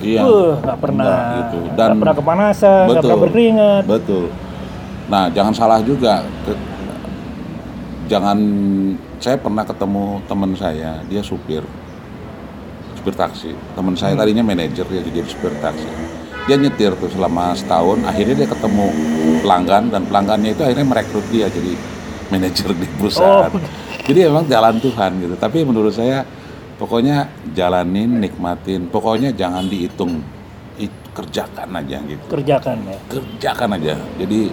Iya. 0.00 0.20
uh, 0.24 0.52
nggak 0.60 0.78
pernah, 0.80 1.04
Enggak, 1.04 1.36
gitu. 1.36 1.58
Dan 1.76 1.88
pernah 1.96 2.16
kepanasan, 2.16 2.82
nggak 2.88 3.02
pernah 3.02 3.22
berkeringat. 3.24 3.82
Betul. 3.84 4.24
Nah, 5.04 5.24
jangan 5.28 5.52
salah 5.52 5.80
juga. 5.84 6.24
Ke- 6.44 6.72
Jangan 8.04 8.36
saya 9.16 9.40
pernah 9.40 9.64
ketemu 9.64 10.20
teman 10.28 10.52
saya, 10.52 11.00
dia 11.08 11.24
supir. 11.24 11.64
Supir 13.00 13.16
taksi. 13.16 13.56
Teman 13.72 13.96
saya 13.96 14.12
tadinya 14.12 14.44
manajer 14.44 14.84
dia 14.84 15.00
jadi 15.00 15.24
supir 15.24 15.56
taksi. 15.56 15.88
Dia 16.44 16.60
nyetir 16.60 16.92
tuh 17.00 17.08
selama 17.08 17.56
setahun, 17.56 18.04
akhirnya 18.04 18.44
dia 18.44 18.48
ketemu 18.52 18.86
pelanggan 19.40 19.88
dan 19.88 20.04
pelanggannya 20.04 20.52
itu 20.52 20.60
akhirnya 20.60 20.84
merekrut 20.84 21.24
dia 21.32 21.48
jadi 21.48 21.72
manajer 22.28 22.76
di 22.76 22.86
perusahaan. 23.00 23.48
Oh. 23.48 23.60
Jadi 24.04 24.20
emang 24.28 24.44
jalan 24.44 24.76
Tuhan 24.76 25.10
gitu. 25.24 25.34
Tapi 25.40 25.64
menurut 25.64 25.96
saya 25.96 26.28
pokoknya 26.76 27.26
jalanin, 27.52 28.18
nikmatin. 28.18 28.86
Pokoknya 28.88 29.30
jangan 29.30 29.66
dihitung. 29.66 30.20
I- 30.74 31.02
kerjakan 31.14 31.70
aja 31.78 32.02
gitu 32.02 32.26
Kerjakan 32.26 32.82
ya. 32.90 32.98
kerjakan 33.06 33.78
aja. 33.78 33.94
Jadi 34.18 34.50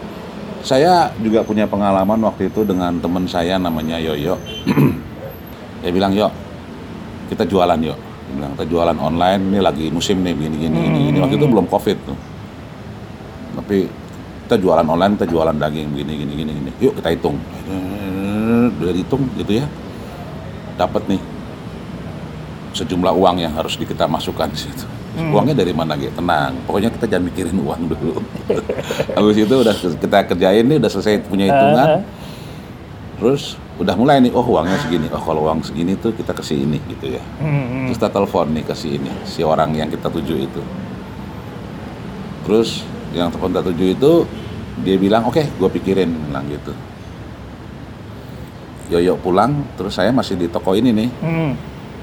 saya 0.61 1.09
juga 1.17 1.41
punya 1.41 1.65
pengalaman 1.65 2.21
waktu 2.21 2.53
itu 2.53 2.61
dengan 2.61 2.93
teman 3.01 3.25
saya 3.25 3.57
namanya 3.57 3.97
Yoyo. 3.97 4.37
Dia 5.81 5.89
bilang, 5.89 6.13
"Yo, 6.13 6.29
kita 7.33 7.49
jualan, 7.49 7.81
yuk." 7.81 7.97
Dia 7.97 8.33
bilang, 8.37 8.53
"Kita 8.53 8.65
jualan 8.69 8.93
online, 8.93 9.41
ini 9.49 9.57
lagi 9.57 9.89
musim 9.89 10.21
nih 10.21 10.37
gini 10.37 10.57
gini 10.61 10.77
gini, 10.77 10.99
gini." 11.09 11.17
Waktu 11.17 11.41
itu 11.41 11.47
belum 11.49 11.65
Covid 11.65 11.97
tuh. 12.05 12.17
Tapi 13.57 13.89
kita 14.45 14.61
jualan 14.61 14.85
online, 14.85 15.17
kita 15.17 15.25
jualan 15.25 15.57
daging 15.57 15.89
gini 15.97 16.13
gini 16.13 16.33
gini 16.37 16.51
gini. 16.53 16.71
Yuk 16.77 16.93
kita 17.01 17.09
hitung. 17.09 17.41
Udah 18.77 18.93
dihitung 18.93 19.25
gitu 19.33 19.57
ya. 19.57 19.65
Dapat 20.77 21.09
nih 21.09 21.21
sejumlah 22.71 23.13
uang 23.15 23.43
yang 23.43 23.53
harus 23.53 23.75
kita 23.75 24.07
masukkan 24.07 24.47
di 24.47 24.59
situ. 24.59 24.85
Hmm. 25.11 25.35
Uangnya 25.35 25.59
dari 25.59 25.75
mana 25.75 25.99
gitu? 25.99 26.23
Tenang. 26.23 26.55
Pokoknya 26.63 26.87
kita 26.87 27.05
jangan 27.07 27.25
mikirin 27.27 27.57
uang 27.59 27.81
dulu. 27.91 28.23
Habis 29.15 29.37
itu 29.43 29.55
udah 29.59 29.75
kita 29.75 30.17
kerjain 30.31 30.63
nih, 30.63 30.77
udah 30.79 30.91
selesai 30.91 31.19
punya 31.27 31.51
hitungan. 31.51 31.87
Ah, 31.87 31.95
ah. 31.99 32.01
Terus 33.19 33.59
udah 33.75 33.95
mulai 33.99 34.23
nih, 34.23 34.31
oh 34.31 34.45
uangnya 34.45 34.79
segini. 34.79 35.11
Oh 35.11 35.19
kalau 35.19 35.51
uang 35.51 35.67
segini 35.67 35.99
tuh 35.99 36.15
kita 36.15 36.31
kasih 36.31 36.63
ini 36.63 36.79
gitu 36.87 37.19
ya. 37.19 37.23
Hmm. 37.43 37.91
Terus 37.91 37.99
kita 37.99 38.09
telepon 38.09 38.55
nih 38.55 38.63
ke 38.63 38.73
si 38.73 38.95
ini, 38.95 39.11
si 39.27 39.43
orang 39.43 39.75
yang 39.75 39.91
kita 39.91 40.07
tuju 40.07 40.35
itu. 40.47 40.61
Terus 42.47 42.87
yang 43.11 43.27
telepon 43.35 43.51
kita 43.51 43.63
tuju 43.67 43.85
itu 43.91 44.11
dia 44.81 44.95
bilang, 44.95 45.27
oke, 45.27 45.43
gue 45.43 45.69
pikirin, 45.75 46.07
bilang 46.07 46.47
gitu. 46.47 46.71
Yoyo 48.91 49.19
pulang, 49.19 49.67
terus 49.75 49.95
saya 49.95 50.11
masih 50.15 50.39
di 50.39 50.47
toko 50.47 50.71
ini 50.71 50.95
nih. 50.95 51.09
Hmm. 51.19 51.51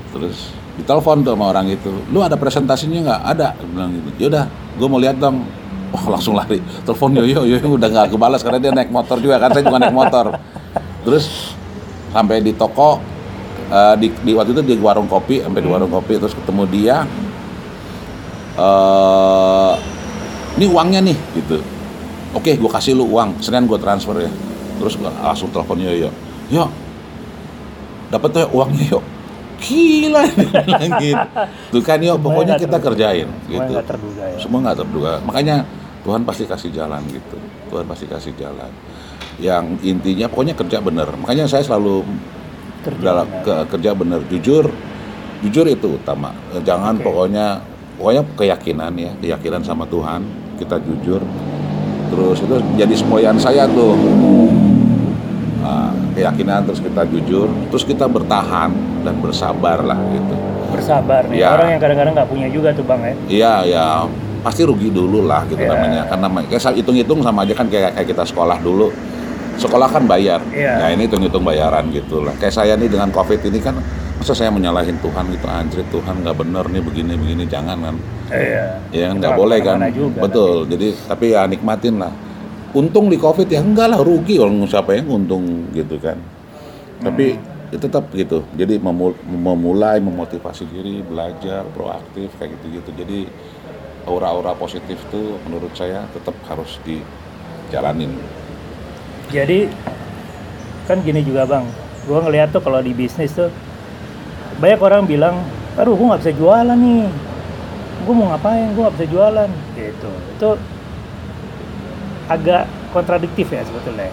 Terus 0.09 0.55
ditelepon 0.79 1.27
tuh 1.27 1.35
sama 1.35 1.51
orang 1.51 1.67
itu, 1.69 1.91
lu 2.09 2.23
ada 2.23 2.39
presentasinya 2.39 2.99
nggak? 3.05 3.21
Ada, 3.35 3.47
bilang 3.67 3.91
gitu. 3.93 4.09
Yaudah, 4.27 4.45
gue 4.49 4.89
mau 4.89 5.01
lihat 5.03 5.19
dong. 5.21 5.45
Wah 5.89 6.05
langsung 6.13 6.37
lari, 6.37 6.61
telepon 6.85 7.17
Yoyo, 7.17 7.49
Yoyo 7.49 7.81
udah 7.81 7.89
nggak 7.89 8.13
kebalas 8.13 8.45
karena 8.45 8.61
dia 8.61 8.73
naik 8.77 8.93
motor 8.93 9.17
juga 9.25 9.41
kan 9.41 9.57
saya 9.57 9.65
juga 9.65 9.81
naik 9.81 9.97
motor. 9.97 10.37
Terus 11.01 11.57
sampai 12.13 12.45
di 12.45 12.53
toko, 12.53 13.01
eh, 13.73 13.95
di, 13.97 14.13
di 14.21 14.37
waktu 14.37 14.53
itu 14.53 14.63
di 14.65 14.77
warung 14.77 15.09
kopi, 15.09 15.41
sampai 15.41 15.65
di 15.65 15.69
warung 15.69 15.89
kopi, 15.89 16.21
terus 16.21 16.37
ketemu 16.37 16.63
dia. 16.69 16.97
eh 18.59 19.73
ini 20.61 20.67
uangnya 20.69 21.01
nih, 21.01 21.17
gitu. 21.41 21.63
Oke, 22.37 22.61
gue 22.61 22.71
kasih 22.71 22.93
lu 22.93 23.09
uang, 23.09 23.41
senin 23.41 23.65
gue 23.65 23.79
transfer 23.81 24.29
ya. 24.29 24.31
Terus 24.79 24.95
gua 25.01 25.09
langsung 25.25 25.49
telepon 25.49 25.81
Yoyo, 25.81 26.13
Yo, 26.53 26.69
dapat 28.09 28.29
tuh 28.33 28.49
uangnya 28.53 28.97
yuk 28.97 29.05
gila. 29.59 30.23
Bilang 30.67 30.93
gitu. 31.03 31.25
Tuh 31.75 31.83
kan 31.83 31.99
yuk 32.01 32.19
pokoknya 32.23 32.55
kita 32.57 32.79
terduga. 32.79 32.87
kerjain 32.95 33.29
Semua 33.29 33.51
gitu. 33.51 33.73
nggak 33.75 33.87
terduga 33.87 34.23
ya. 34.25 34.37
semua 34.39 34.59
nggak 34.65 34.79
terduga. 34.79 35.13
Makanya 35.27 35.57
Tuhan 36.07 36.23
pasti 36.25 36.45
kasih 36.47 36.71
jalan 36.73 37.03
gitu. 37.11 37.37
Tuhan 37.69 37.85
pasti 37.85 38.07
kasih 38.07 38.33
jalan. 38.39 38.71
Yang 39.39 39.65
intinya 39.87 40.27
pokoknya 40.27 40.55
kerja 40.59 40.79
bener 40.83 41.09
makanya 41.15 41.47
saya 41.47 41.63
selalu 41.63 42.03
Kerja 42.79 43.03
dalam 43.03 43.27
ke, 43.43 43.55
kerja 43.75 43.91
bener 43.91 44.23
jujur 44.31 44.71
jujur 45.43 45.67
itu 45.67 45.99
utama. 45.99 46.35
Eh, 46.55 46.63
jangan 46.63 46.99
Oke. 46.99 47.05
pokoknya 47.07 47.47
pokoknya 47.99 48.23
keyakinan 48.39 48.93
ya. 48.95 49.11
Keyakinan 49.19 49.63
sama 49.67 49.87
Tuhan 49.87 50.23
kita 50.59 50.79
jujur. 50.83 51.23
Terus 52.09 52.39
itu 52.41 52.57
jadi 52.79 52.95
semboyan 52.97 53.37
saya 53.37 53.69
tuh 53.69 53.93
Nah, 55.59 55.91
keyakinan 56.15 56.63
terus 56.65 56.79
kita 56.79 57.03
jujur 57.05 57.51
terus 57.69 57.83
kita 57.83 58.07
bertahan 58.07 58.71
dan 59.03 59.15
bersabar 59.19 59.83
lah 59.83 59.99
gitu 60.11 60.35
Bersabar 60.69 61.27
nih. 61.27 61.43
Ya. 61.43 61.57
Orang 61.57 61.69
yang 61.73 61.81
kadang-kadang 61.81 62.15
nggak 62.15 62.29
punya 62.29 62.49
juga 62.49 62.71
tuh 62.71 62.85
bang 62.87 63.01
ya. 63.01 63.13
iya 63.27 63.53
ya 63.67 63.85
pasti 64.39 64.63
rugi 64.63 64.89
dulu 64.89 65.27
lah 65.27 65.43
gitu 65.45 65.59
Iya. 65.59 65.75
namanya 65.75 66.03
karena 66.07 66.27
kayak 66.47 66.79
hitung-hitung 66.79 67.21
sama 67.21 67.43
aja 67.43 67.55
kan 67.55 67.67
kayak 67.67 67.91
kayak 67.93 68.07
kita 68.07 68.23
sekolah 68.23 68.55
dulu 68.63 68.87
sekolah 69.59 69.91
kan 69.91 70.07
bayar 70.07 70.39
Iya. 70.55 70.79
nah 70.79 70.89
ini 70.95 71.11
hitung-hitung 71.11 71.43
bayaran 71.43 71.91
gitu 71.91 72.23
lah 72.23 72.31
kayak 72.39 72.55
saya 72.55 72.79
nih 72.79 72.87
dengan 72.87 73.11
covid 73.11 73.43
ini 73.43 73.59
kan 73.59 73.75
masa 74.15 74.35
saya 74.35 74.51
menyalahin 74.51 74.95
Tuhan 74.99 75.25
gitu 75.31 75.47
anjir 75.47 75.83
Tuhan 75.91 76.23
nggak 76.23 76.37
bener 76.39 76.65
nih 76.71 76.83
begini 76.83 77.15
begini 77.19 77.45
jangan 77.51 77.79
kan 77.83 77.97
Iya. 78.31 78.65
ya 78.95 79.07
nggak 79.11 79.35
boleh 79.35 79.59
kan 79.59 79.83
juga 79.91 80.23
betul 80.23 80.71
jadi 80.71 80.87
tapi 81.11 81.35
ya 81.35 81.43
nikmatin 81.51 81.99
lah 81.99 82.13
untung 82.77 83.09
di 83.09 83.17
covid 83.17 83.49
ya 83.49 83.65
enggak 83.65 83.89
lah 83.95 84.01
rugi 84.01 84.37
orang 84.37 84.65
siapa 84.69 84.97
yang 84.97 85.09
untung 85.09 85.73
gitu 85.73 85.97
kan. 85.97 86.21
Tapi 87.01 87.39
Hmm. 87.39 87.73
ya 87.73 87.79
tetap 87.79 88.09
gitu. 88.13 88.45
Jadi 88.57 88.81
memul- 88.81 89.19
memulai 89.25 90.01
memotivasi 90.01 90.67
diri 90.69 91.05
belajar 91.05 91.65
proaktif 91.73 92.33
kayak 92.37 92.57
gitu 92.59 92.81
gitu 92.81 92.91
jadi 92.97 93.19
aura-aura 94.09 94.57
positif 94.57 94.97
tuh 95.13 95.37
menurut 95.45 95.73
saya 95.77 96.09
tetap 96.17 96.33
harus 96.49 96.81
dijalanin. 96.85 98.09
Jadi 99.29 99.69
kan 100.89 101.05
gini 101.05 101.21
juga 101.21 101.45
bang, 101.45 101.69
gua 102.09 102.25
ngeliat 102.25 102.49
tuh 102.49 102.65
kalau 102.65 102.81
di 102.81 102.97
bisnis 102.97 103.37
tuh 103.37 103.53
banyak 104.57 104.81
orang 104.81 105.05
bilang, 105.05 105.37
aduh 105.77 105.93
gua 105.93 106.17
nggak 106.17 106.25
bisa 106.25 106.33
jualan 106.33 106.79
nih, 106.81 107.05
gua 108.09 108.15
mau 108.17 108.27
ngapain, 108.33 108.73
gua 108.73 108.89
nggak 108.89 108.97
bisa 108.97 109.07
jualan, 109.13 109.51
gitu. 109.77 110.11
Itu 110.41 110.49
agak 112.29 112.63
kontradiktif 112.91 113.49
ya 113.49 113.61
sebetulnya. 113.63 114.13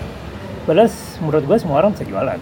Padahal 0.63 0.88
s- 0.88 1.20
menurut 1.20 1.43
gua 1.43 1.57
semua 1.57 1.78
orang 1.78 1.91
bisa 1.91 2.03
jualan. 2.03 2.39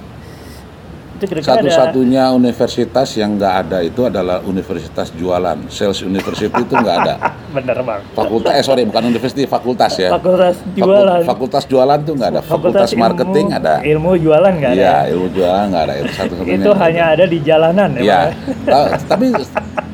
Itu 1.13 1.30
kira-kira 1.30 1.53
ada 1.53 1.61
satu-satunya 1.61 2.24
universitas 2.32 3.09
yang 3.13 3.38
nggak 3.38 3.53
ada 3.61 3.78
itu 3.80 4.01
adalah 4.01 4.41
universitas 4.41 5.07
jualan 5.09 5.55
sales 5.67 6.01
university 6.01 6.49
itu 6.49 6.74
nggak 6.74 6.97
ada 6.99 7.15
bener 7.55 7.78
bang. 7.80 8.01
fakultas 8.11 8.51
eh 8.51 8.61
sorry 8.61 8.82
bukan 8.84 9.07
universitas 9.07 9.45
fakultas 9.45 9.93
ya 9.95 10.09
Fakultas 10.09 10.57
Fakul- 10.57 10.74
jualan. 10.84 11.21
fakultas 11.24 11.63
jualan 11.63 11.99
tuh 12.01 12.13
nggak 12.13 12.30
ada 12.30 12.41
fakultas, 12.41 12.89
ilmu- 12.89 12.99
marketing 12.99 13.45
ada 13.51 13.74
Ilmu 13.86 14.11
jualan 14.17 14.51
nggak 14.53 14.71
ada. 14.71 14.82
Iya, 14.82 14.97
ilmu 15.13 15.28
jualan 15.32 15.63
nggak 15.69 15.84
ada 15.84 15.93
itu 15.95 16.11
satu. 16.11 16.34
Itu 16.41 16.71
hanya 16.74 17.03
ada 17.07 17.26
di 17.26 17.38
jalanan 17.39 17.89
ya. 17.93 18.01
Iya. 18.01 18.19
Ya? 18.65 18.80
Tapi 19.05 19.26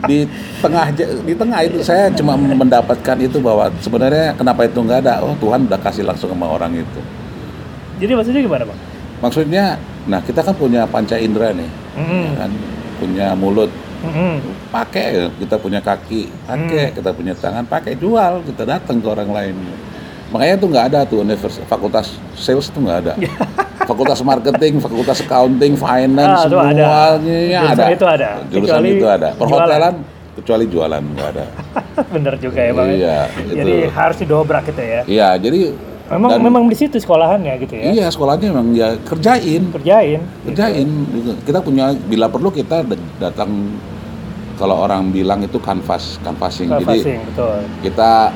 di 0.09 0.25
tengah 0.57 0.89
di 0.97 1.33
tengah 1.37 1.59
itu 1.61 1.77
saya 1.85 2.09
cuma 2.17 2.33
mendapatkan 2.33 3.17
itu 3.21 3.37
bahwa 3.37 3.69
sebenarnya 3.77 4.33
kenapa 4.33 4.65
itu 4.65 4.81
nggak 4.81 5.05
ada? 5.05 5.21
Oh 5.21 5.37
Tuhan 5.37 5.69
udah 5.69 5.77
kasih 5.77 6.01
langsung 6.09 6.33
sama 6.33 6.49
orang 6.49 6.73
itu. 6.73 7.01
Jadi 8.01 8.11
maksudnya 8.17 8.41
gimana 8.41 8.63
bang? 8.65 8.79
Maksudnya, 9.19 9.65
nah 10.07 10.23
kita 10.23 10.39
kan 10.39 10.55
punya 10.55 10.87
panca 10.87 11.19
indera 11.19 11.51
nih, 11.51 11.67
Mm-mm. 11.99 12.23
ya 12.23 12.33
kan? 12.39 12.51
punya 13.03 13.27
mulut, 13.35 13.67
Mm-mm. 13.99 14.39
pakai 14.71 15.27
kita 15.35 15.59
punya 15.59 15.83
kaki, 15.83 16.31
pakai 16.47 16.95
kita 16.95 17.11
punya 17.11 17.35
tangan, 17.35 17.67
pakai 17.67 17.99
jual 17.99 18.39
kita 18.47 18.63
datang 18.63 19.03
ke 19.03 19.07
orang 19.11 19.29
lain. 19.29 19.55
Makanya 20.29 20.55
tuh 20.55 20.67
nggak 20.69 20.85
ada 20.87 20.99
tuh 21.03 21.17
univers 21.19 21.57
fakultas 21.65 22.05
sales 22.33 22.69
tuh 22.69 22.79
nggak 22.79 22.97
ada. 23.01 23.13
fakultas 23.89 24.21
marketing, 24.21 24.77
fakultas 24.77 25.17
accounting, 25.19 25.73
Ah, 25.73 25.81
finance, 25.97 26.39
ada. 26.39 26.47
semuanya 26.47 26.87
Jurusan 27.17 27.73
ada. 27.73 27.85
itu 27.89 28.05
ada. 28.05 28.29
Jurusan 28.45 28.61
Kecuali 28.77 28.89
itu 28.91 29.05
ada. 29.05 29.29
jualan. 29.29 29.39
Perhotelan 29.41 29.95
kecuali 30.37 30.65
jualan 30.69 31.01
nggak 31.03 31.29
ada. 31.33 31.45
Bener 32.13 32.33
juga 32.37 32.59
ya 32.61 32.71
bang. 32.71 32.87
Iya, 32.91 33.17
Jadi 33.49 33.73
itu. 33.75 33.89
harus 33.89 34.17
didobrak 34.17 34.63
gitu 34.65 34.81
ya. 34.81 35.01
Iya, 35.03 35.29
jadi 35.37 35.59
Memang 36.09 36.29
dan- 36.31 36.41
memang 36.41 36.63
di 36.65 36.73
situ 36.73 36.97
sekolahannya 36.97 37.53
gitu 37.61 37.73
ya. 37.75 37.83
iya 37.93 38.05
sekolahnya 38.09 38.49
memang 38.49 38.73
ya 38.73 38.97
kerjain, 38.99 39.69
Kerjain. 39.69 40.21
kerjain. 40.41 40.87
gitu. 41.11 41.31
Kita 41.43 41.61
punya 41.61 41.93
bila 41.93 42.25
perlu 42.25 42.49
kita 42.49 42.81
datang 43.17 43.77
kalau 44.55 44.73
orang 44.79 45.09
bilang 45.09 45.37
itu 45.39 45.57
kanvas, 45.57 46.17
canvassing. 46.19 46.65
Jadi 46.67 47.13
betul. 47.23 47.57
kita 47.85 48.33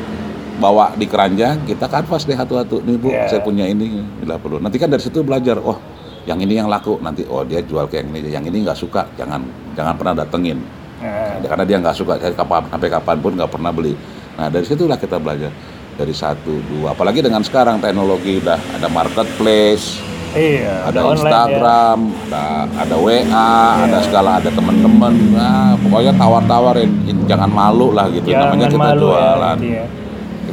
bawa 0.57 0.93
di 0.93 1.05
keranjang, 1.09 1.65
kita 1.65 1.89
kanvas 1.89 2.23
deh 2.23 2.37
satu-satu. 2.37 2.83
Nih 2.85 2.97
bu, 2.97 3.09
Iya. 3.09 3.29
saya 3.29 3.41
punya 3.41 3.65
ini 3.65 4.01
bila 4.21 4.37
perlu. 4.37 4.61
Nanti 4.61 4.77
kan 4.77 4.89
dari 4.89 5.01
situ 5.01 5.25
belajar. 5.25 5.57
Oh, 5.59 5.77
yang 6.23 6.39
ini 6.39 6.57
yang 6.57 6.69
laku. 6.69 7.01
Nanti 7.01 7.25
oh 7.25 7.41
dia 7.43 7.59
jual 7.59 7.89
ke 7.89 7.99
yang 7.99 8.09
ini. 8.13 8.29
Yang 8.29 8.53
ini 8.53 8.57
nggak 8.63 8.77
suka, 8.77 9.07
jangan 9.17 9.41
jangan 9.73 9.93
pernah 9.97 10.13
datengin. 10.23 10.61
Nah, 11.03 11.43
karena 11.43 11.65
dia 11.67 11.77
nggak 11.83 11.95
suka 11.99 12.15
kapan 12.15 12.63
sampai 12.71 12.87
kapan 12.87 13.17
pun 13.19 13.31
nggak 13.35 13.51
pernah 13.51 13.71
beli. 13.75 13.91
Nah 14.39 14.47
dari 14.47 14.63
situlah 14.63 14.95
kita 14.95 15.19
belajar 15.19 15.51
dari 15.93 16.15
satu 16.15 16.63
dua. 16.71 16.95
Apalagi 16.95 17.19
dengan 17.19 17.43
sekarang 17.43 17.83
teknologi 17.83 18.39
udah 18.39 18.55
ada 18.55 18.87
marketplace, 18.87 19.99
iya. 20.31 20.87
ada 20.87 21.03
ya. 21.03 21.11
Instagram, 21.11 21.99
ada 22.31 22.43
ada 22.87 22.95
WA, 22.95 23.51
ada 23.83 23.97
segala 23.99 24.39
ada 24.39 24.47
teman-teman. 24.47 25.13
Nah 25.35 25.75
pokoknya 25.83 26.15
tawar-tawarin, 26.15 26.89
In- 27.03 27.27
jangan 27.27 27.51
malu 27.51 27.91
lah 27.91 28.07
gitu. 28.07 28.31
Jangan 28.31 28.55
Namanya 28.55 28.67
kita 28.71 28.79
malu 28.79 29.07
ya, 29.11 29.19
jualan. 29.19 29.57
intinya. 29.59 29.85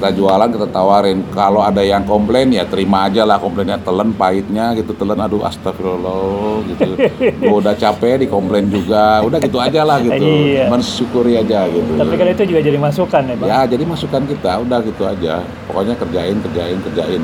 Kita 0.00 0.16
jualan 0.16 0.48
kita 0.48 0.66
tawarin. 0.72 1.20
Kalau 1.28 1.60
ada 1.60 1.84
yang 1.84 2.08
komplain 2.08 2.48
ya 2.48 2.64
terima 2.64 3.04
aja 3.04 3.28
lah 3.28 3.36
komplainnya 3.36 3.76
telan 3.84 4.16
pahitnya 4.16 4.72
gitu 4.72 4.96
telan 4.96 5.20
aduh 5.20 5.44
astagfirullah 5.44 6.64
gitu. 6.72 6.96
Gua 7.44 7.60
udah 7.60 7.76
capek 7.76 8.24
dikomplain 8.24 8.72
juga. 8.72 9.20
Udah 9.20 9.36
gitu 9.36 9.60
aja 9.60 9.84
lah 9.84 10.00
gitu. 10.00 10.24
Iya. 10.24 10.72
Mensyukuri 10.72 11.36
aja 11.36 11.68
gitu. 11.68 12.00
Tapi 12.00 12.16
kan 12.16 12.26
itu 12.32 12.42
juga 12.48 12.60
jadi 12.64 12.78
masukan 12.80 13.22
ya 13.28 13.34
bang. 13.36 13.48
Ya, 13.52 13.60
jadi 13.68 13.84
masukan 13.84 14.22
kita 14.24 14.52
udah 14.64 14.78
gitu 14.88 15.02
aja. 15.04 15.44
Pokoknya 15.68 15.94
kerjain, 16.00 16.36
kerjain, 16.48 16.78
kerjain. 16.80 17.22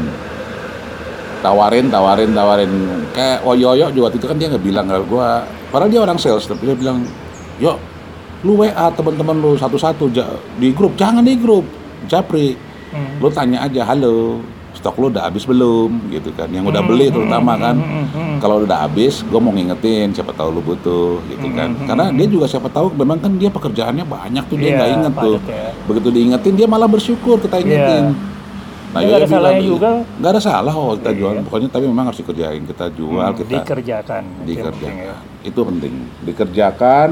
Tawarin, 1.41 1.89
tawarin, 1.89 2.31
tawarin. 2.37 2.73
Kayak 3.17 3.41
Oyoyo 3.49 3.89
juga 3.89 4.13
itu 4.13 4.29
kan 4.29 4.37
dia 4.37 4.53
nggak 4.53 4.65
bilang 4.69 4.85
ke 4.85 5.01
gua. 5.09 5.49
Padahal 5.73 5.89
dia 5.89 6.01
orang 6.05 6.21
sales, 6.21 6.45
tapi 6.45 6.69
dia 6.69 6.77
bilang, 6.77 7.09
"Yo, 7.57 7.81
lu 8.45 8.61
WA 8.61 8.93
teman-teman 8.93 9.37
lu 9.41 9.57
satu-satu 9.57 10.13
di 10.61 10.77
grup, 10.77 10.93
jangan 11.01 11.25
di 11.25 11.41
grup. 11.41 11.65
Japri, 12.07 12.66
Hmm. 12.97 13.21
lu 13.21 13.29
tanya 13.29 13.59
aja, 13.63 13.85
halo, 13.85 14.41
stok 14.73 14.97
lu 14.97 15.07
udah 15.09 15.25
habis 15.25 15.45
belum?" 15.45 16.09
gitu 16.09 16.33
kan. 16.33 16.49
Yang 16.49 16.65
udah 16.67 16.83
beli 16.83 17.07
terutama 17.09 17.53
kan. 17.55 17.77
Hmm, 17.77 18.07
hmm. 18.07 18.35
Kalau 18.37 18.61
udah 18.61 18.79
habis, 18.83 19.21
gue 19.23 19.37
mau 19.37 19.51
ngingetin 19.51 20.13
siapa 20.13 20.33
tahu 20.33 20.49
lu 20.51 20.61
butuh 20.63 21.21
gitu 21.27 21.49
kan. 21.51 21.73
Hmm, 21.73 21.85
Karena 21.85 22.05
dia 22.11 22.27
juga 22.27 22.47
siapa 22.47 22.67
tahu 22.67 22.93
memang 22.93 23.17
kan 23.19 23.33
dia 23.33 23.49
pekerjaannya 23.49 24.05
banyak 24.05 24.45
tuh 24.45 24.57
dia 24.57 24.67
Iya, 24.67 24.77
nggak 24.77 24.91
inget 24.95 25.13
tuh. 25.15 25.37
ya. 25.47 25.69
Begitu 25.85 26.09
diingetin 26.11 26.55
dia 26.55 26.67
malah 26.67 26.87
bersyukur 26.87 27.37
kita 27.39 27.57
ingetin. 27.59 28.05
Iya. 28.07 28.35
Nah, 28.87 29.03
Nggak 29.03 29.13
Yoyo 29.13 29.19
ada 29.19 29.29
salahnya 29.29 29.53
bilang, 29.53 29.69
juga. 29.69 29.91
Nggak 30.17 30.31
ada 30.31 30.41
salah 30.41 30.73
oh 30.73 30.93
kita 30.95 31.11
Iya. 31.11 31.19
jual. 31.19 31.33
Pokoknya 31.45 31.69
tapi 31.69 31.85
memang 31.85 32.05
harus 32.07 32.19
dikerjain. 32.19 32.63
Kita 32.65 32.87
jual, 32.91 33.21
Hmm, 33.23 33.37
kita 33.37 33.51
dikerjakan. 33.59 34.23
Itu 34.25 34.49
yang 34.49 34.67
penting 34.71 34.95
ya. 34.95 35.13
dikerjakan. 35.13 35.17
Itu 35.45 35.61
penting. 35.63 35.95
Dikerjakan, 36.23 37.09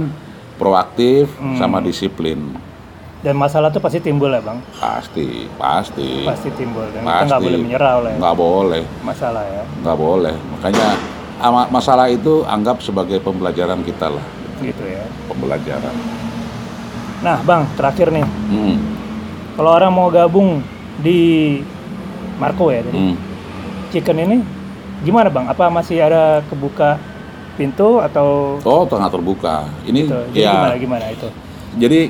proaktif, 0.54 1.24
Hmm. 1.34 1.56
sama 1.56 1.78
disiplin. 1.78 2.40
Dan 3.24 3.34
masalah 3.34 3.72
tuh 3.72 3.80
pasti 3.80 3.98
timbul 3.98 4.28
ya 4.28 4.38
bang. 4.38 4.60
Pasti, 4.76 5.48
pasti. 5.56 6.28
Pasti 6.28 6.52
timbul. 6.52 6.84
Dan 6.92 7.02
kita 7.02 7.08
Pasti. 7.10 7.26
nggak 7.26 7.40
boleh 7.40 7.58
menyerah 7.58 7.92
oleh 7.96 8.12
Nggak 8.14 8.36
boleh, 8.36 8.82
masalah 9.00 9.42
ya. 9.42 9.62
nggak 9.80 9.96
boleh. 9.96 10.34
Makanya 10.52 10.88
masalah 11.66 12.06
itu 12.06 12.44
anggap 12.44 12.78
sebagai 12.78 13.18
pembelajaran 13.18 13.80
kita 13.80 14.12
lah, 14.12 14.24
Gitu 14.60 14.84
ya. 14.84 15.08
pembelajaran. 15.26 15.94
Nah 17.20 17.40
bang, 17.40 17.64
terakhir 17.74 18.12
nih. 18.12 18.28
Hmm. 18.52 18.76
Kalau 19.56 19.70
orang 19.72 19.88
mau 19.88 20.12
gabung 20.12 20.60
di 21.00 21.58
Marco 22.36 22.68
ya, 22.68 22.84
tadi, 22.84 22.92
Hmm. 22.92 23.16
chicken 23.88 24.20
ini 24.20 24.36
gimana 25.00 25.32
bang? 25.32 25.48
Apa 25.48 25.72
masih 25.72 25.96
ada 25.98 26.44
kebuka 26.44 27.00
pintu 27.54 28.04
atau 28.04 28.60
Oh, 28.60 28.84
tengah 28.84 29.08
terbuka. 29.08 29.64
Ini 29.82 30.04
gitu? 30.04 30.18
Jadi 30.28 30.38
ya. 30.38 30.52
gimana 30.52 30.74
gimana 30.76 31.04
itu? 31.08 31.28
Jadi 31.74 32.00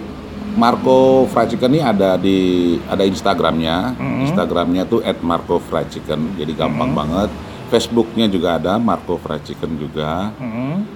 Marco 0.55 1.27
Fried 1.31 1.55
Chicken 1.55 1.75
ini 1.75 1.83
ada 1.83 2.15
di 2.15 2.39
ada 2.87 3.03
Instagramnya. 3.03 3.99
Mhm. 3.99 4.21
Instagramnya 4.31 4.83
tuh 4.87 5.03
@marco_fried_chicken. 5.03 6.39
Jadi 6.39 6.53
gampang 6.55 6.95
Mhm. 6.95 6.99
banget. 6.99 7.31
Facebooknya 7.69 8.31
juga 8.31 8.57
ada 8.57 8.79
Marco 8.79 9.19
Fried 9.19 9.43
Chicken 9.43 9.75
juga. 9.77 10.31
Hmm. 10.39 10.87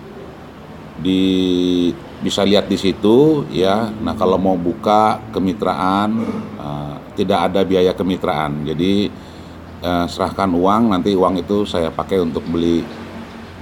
Di 0.98 1.22
bisa 2.18 2.42
lihat 2.42 2.66
di 2.70 2.78
situ 2.78 3.46
ya. 3.50 3.90
Nah 3.90 4.14
kalau 4.14 4.38
mau 4.38 4.54
buka 4.54 5.22
kemitraan 5.30 6.11
eh, 6.59 6.96
tidak 7.18 7.50
ada 7.50 7.61
biaya 7.66 7.92
kemitraan. 7.94 8.62
Jadi 8.66 9.11
eh, 9.78 10.06
serahkan 10.11 10.50
uang 10.50 10.90
nanti 10.90 11.14
uang 11.14 11.38
itu 11.38 11.62
saya 11.66 11.90
pakai 11.90 12.18
untuk 12.18 12.42
beli 12.50 12.82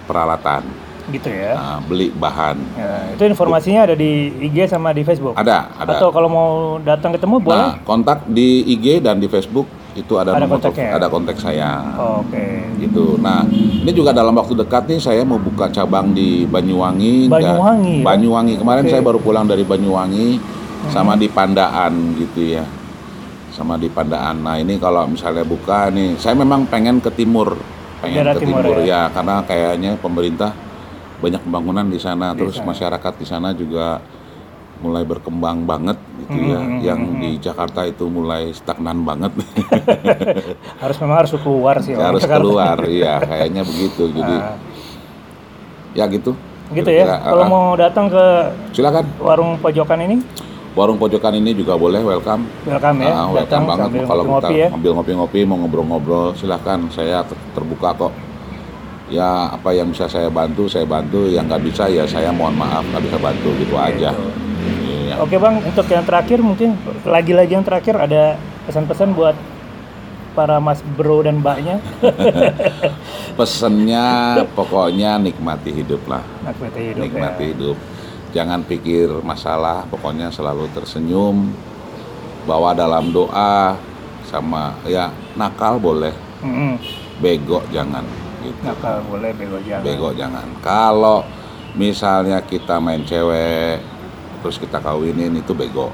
peralatan, 0.07 0.63
Gitu 1.07 1.31
ya. 1.31 1.55
Nah, 1.55 1.79
beli 1.87 2.11
bahan. 2.11 2.59
Ya, 2.75 3.15
itu 3.15 3.23
informasinya 3.31 3.87
ada 3.87 3.95
di 3.95 4.35
IG 4.51 4.67
sama 4.67 4.91
di 4.91 5.07
Facebook. 5.07 5.39
Ada, 5.39 5.71
ada. 5.79 6.03
Atau 6.03 6.11
kalau 6.11 6.27
mau 6.27 6.51
datang 6.83 7.15
ketemu 7.15 7.39
boleh? 7.39 7.55
Nah, 7.55 7.75
kontak 7.87 8.27
di 8.27 8.67
IG 8.67 8.99
dan 8.99 9.23
di 9.23 9.31
Facebook 9.31 9.71
itu 9.95 10.19
ada, 10.19 10.35
Ada 10.35 10.45
nomor 10.45 10.59
kontaknya? 10.59 10.99
ada 10.99 11.07
kontak 11.07 11.37
saya. 11.39 11.95
Oke. 11.95 12.67
Gitu. 12.83 13.17
Nah, 13.23 13.47
ini 13.47 13.91
juga 13.95 14.11
dalam 14.11 14.35
waktu 14.35 14.59
dekat 14.59 14.91
nih 14.91 14.99
saya 14.99 15.23
mau 15.23 15.39
buka 15.39 15.71
cabang 15.71 16.11
di 16.11 16.43
Banyuwangi. 16.51 17.31
Banyuwangi, 17.31 18.03
ya? 18.03 18.05
Banyuwangi. 18.05 18.55
Kemarin 18.59 18.85
Oke. 18.85 18.91
saya 18.91 19.03
baru 19.07 19.19
pulang 19.23 19.47
dari 19.47 19.63
Banyuwangi 19.63 20.43
sama 20.91 21.15
di 21.15 21.31
Pandaan 21.31 22.19
gitu 22.19 22.51
ya. 22.59 22.67
Sama 23.55 23.79
di 23.79 23.87
Pandaan. 23.87 24.43
Nah, 24.43 24.59
ini 24.59 24.77
kalau 24.83 25.07
misalnya 25.07 25.47
buka 25.47 25.89
nih, 25.95 26.19
saya 26.19 26.35
memang 26.35 26.67
pengen 26.67 26.99
ke 26.99 27.15
timur. 27.15 27.57
Pengen 28.03 28.27
Daerah 28.27 28.35
ke 28.37 28.45
timur, 28.45 28.61
timur, 28.61 28.85
ya? 28.85 29.09
ya. 29.09 29.15
karena 29.15 29.37
kayaknya 29.49 29.93
pemerintah 29.97 30.66
banyak 31.17 31.41
pembangunan 31.41 31.87
di 31.87 31.97
sana, 31.97 32.33
Di 32.33 32.39
terus 32.39 32.57
sana. 32.57 32.69
masyarakat 32.71 33.13
di 33.17 33.27
sana 33.27 33.49
juga 33.51 34.01
mulai 34.77 35.03
berkembang 35.03 35.65
banget 35.65 35.97
gitu 36.21 36.39
ya. 36.47 36.61
Hmm, 36.61 36.81
Yang 36.81 37.01
hmm, 37.03 37.17
di 37.19 37.31
Jakarta 37.41 37.81
itu 37.83 38.05
mulai 38.07 38.53
stagnan 38.53 39.01
banget. 39.03 39.33
Harus 40.83 40.97
memang 41.01 41.17
harus 41.19 41.33
keluar 41.35 41.77
sih. 41.81 41.97
harus 41.97 42.21
Jakarta. 42.21 42.37
keluar 42.39 42.77
iya 42.87 43.17
kayaknya 43.19 43.63
begitu 43.63 44.11
jadi 44.17 44.37
Nah, 44.37 44.55
ya 45.93 46.05
gitu 46.07 46.37
gitu 46.69 46.91
ya. 46.91 47.07
Kalau 47.23 47.45
ah, 47.45 47.49
mau 47.49 47.67
datang 47.73 48.07
ke 48.07 48.25
silakan 48.73 49.07
warung 49.17 49.57
pojokan 49.57 50.03
ini, 50.03 50.19
warung 50.75 50.99
pojokan 50.99 51.33
ini 51.35 51.55
juga 51.55 51.73
boleh 51.75 52.03
welcome 52.03 52.45
welcome 52.67 52.97
ya. 53.01 53.11
Ah, 53.15 53.27
welcome 53.31 53.65
banget 53.65 53.87
sambil 53.89 54.05
kalau 54.05 54.23
ngopi 54.27 54.43
kita 54.45 54.49
ya. 54.53 54.69
ambil 54.69 54.91
ngopi-ngopi 54.93 55.41
mau 55.43 55.57
ngobrol-ngobrol 55.57 56.35
silahkan 56.35 56.85
saya 56.91 57.25
ter- 57.25 57.39
terbuka 57.55 57.97
kok 57.97 58.13
ya 59.07 59.55
apa 59.55 59.71
yang 59.71 59.91
bisa 59.91 60.11
saya 60.11 60.27
bantu 60.27 60.67
saya 60.67 60.83
bantu 60.83 61.31
yang 61.31 61.47
nggak 61.47 61.63
bisa 61.63 61.87
ya 61.87 62.03
saya 62.05 62.35
mohon 62.35 62.59
maaf 62.59 62.83
nggak 62.83 63.05
bisa 63.07 63.19
bantu 63.19 63.49
gitu 63.59 63.75
aja 63.77 64.11
Iya. 65.07 65.23
Oke 65.23 65.39
bang, 65.39 65.63
untuk 65.63 65.87
yang 65.87 66.03
terakhir 66.03 66.43
mungkin 66.43 66.75
lagi-lagi 67.07 67.55
yang 67.55 67.63
terakhir 67.63 67.95
ada 67.95 68.35
pesan-pesan 68.67 69.15
buat 69.15 69.39
para 70.35 70.59
mas 70.59 70.83
bro 70.83 71.23
dan 71.23 71.39
mbaknya. 71.39 71.79
pesennya 73.39 74.07
pokoknya 74.53 75.23
nikmati 75.23 75.71
hidup 75.71 76.03
lah 76.11 76.27
Nikmati 76.43 76.81
hidup 76.83 77.03
nikmati 77.07 77.45
ya. 77.45 77.49
hidup 77.55 77.77
jangan 78.35 78.61
pikir 78.67 79.09
masalah 79.23 79.87
pokoknya 79.89 80.29
selalu 80.35 80.67
tersenyum 80.75 81.55
bawa 82.45 82.73
dalam 82.75 83.13
doa 83.13 83.77
sama 84.27 84.75
ya 84.85 85.09
nakal 85.39 85.79
boleh 85.79 86.13
Mm-mm. 86.43 86.77
bego 87.23 87.63
jangan 87.71 88.05
gitu 88.47 88.61
Nakal 88.63 89.03
boleh, 89.05 89.31
bego 89.33 89.59
jangan. 89.61 89.83
bego 89.83 90.09
jangan 90.13 90.47
kalau 90.61 91.19
misalnya 91.73 92.39
kita 92.41 92.79
main 92.79 93.03
cewek 93.03 93.83
terus 94.39 94.57
kita 94.57 94.79
kawinin 94.79 95.35
itu 95.35 95.53
bego 95.53 95.91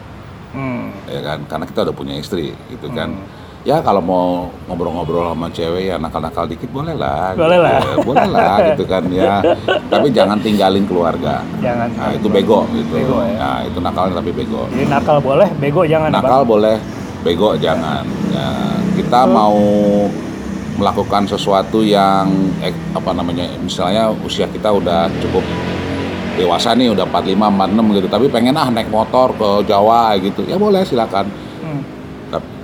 Hmm. 0.52 0.92
ya 1.08 1.20
kan 1.22 1.38
karena 1.46 1.64
kita 1.64 1.80
udah 1.82 1.96
punya 1.96 2.12
istri 2.14 2.52
gitu 2.68 2.86
kan 2.88 3.08
Hmm. 3.08 3.24
ya 3.62 3.80
kalau 3.80 3.98
mau 3.98 4.26
ngobrol-ngobrol 4.62 5.24
sama 5.26 5.48
cewek 5.48 5.88
ya 5.88 5.96
nakal-nakal 5.96 6.44
dikit 6.44 6.68
boleh 6.68 6.92
lah 6.92 7.32
Boleh 7.32 7.56
gitu. 7.56 7.64
lah. 7.64 7.72
Ya, 7.80 7.96
boleh 7.98 8.26
lah 8.28 8.56
gitu 8.68 8.84
kan 8.84 9.02
ya 9.08 9.34
tapi 9.88 10.12
jangan 10.12 10.36
tinggalin 10.38 10.84
keluarga 10.84 11.40
Jangan. 11.56 11.88
nah 11.90 12.12
itu 12.12 12.28
bego 12.28 12.68
gitu 12.70 12.92
Bego, 12.92 13.24
ya. 13.24 13.32
nah 13.34 13.58
itu 13.64 13.78
nakal 13.80 14.12
tapi 14.12 14.28
bego 14.30 14.68
Jadi 14.68 14.84
nakal 14.86 15.16
boleh, 15.18 15.48
bego 15.56 15.82
jangan. 15.82 16.10
nakal 16.12 16.40
Bang. 16.40 16.50
boleh 16.52 16.76
bego 17.22 17.48
jangan 17.56 18.04
ya, 18.28 18.46
kita 18.92 19.20
mau 19.24 19.56
melakukan 20.72 21.24
sesuatu 21.24 21.80
yang 21.80 22.28
eh, 22.58 22.72
apa 22.92 23.12
namanya 23.12 23.44
misalnya 23.56 24.08
usia 24.18 24.46
kita 24.46 24.72
udah 24.72 25.08
cukup 25.20 25.44
dewasa 26.32 26.72
nih 26.72 26.88
udah 26.88 27.04
45 27.04 27.36
46 27.36 27.96
gitu 27.98 28.08
tapi 28.08 28.26
pengen 28.26 28.56
ah 28.56 28.66
naik 28.66 28.88
motor 28.88 29.32
ke 29.32 29.68
Jawa 29.68 30.16
gitu 30.16 30.42
ya 30.42 30.56
boleh 30.56 30.82
silakan 30.82 31.28
Hmm. 31.62 31.82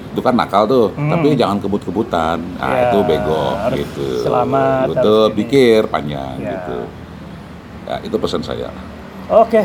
Itu 0.08 0.24
kan 0.24 0.34
nakal 0.34 0.66
tuh, 0.66 0.90
Hmm. 0.90 1.14
tapi 1.14 1.38
jangan 1.38 1.62
kebut-kebutan. 1.62 2.42
Nah, 2.58 2.66
Ya, 2.66 2.90
itu 2.90 2.98
bego 3.06 3.44
gitu. 3.70 4.26
selamat, 4.26 4.90
Betul, 4.90 5.24
pikir 5.36 5.86
panjang 5.86 6.34
Ya. 6.40 6.58
gitu. 6.58 6.78
Ya, 7.86 7.96
itu 8.02 8.16
pesan 8.18 8.42
saya. 8.42 8.66
Oke, 9.30 9.62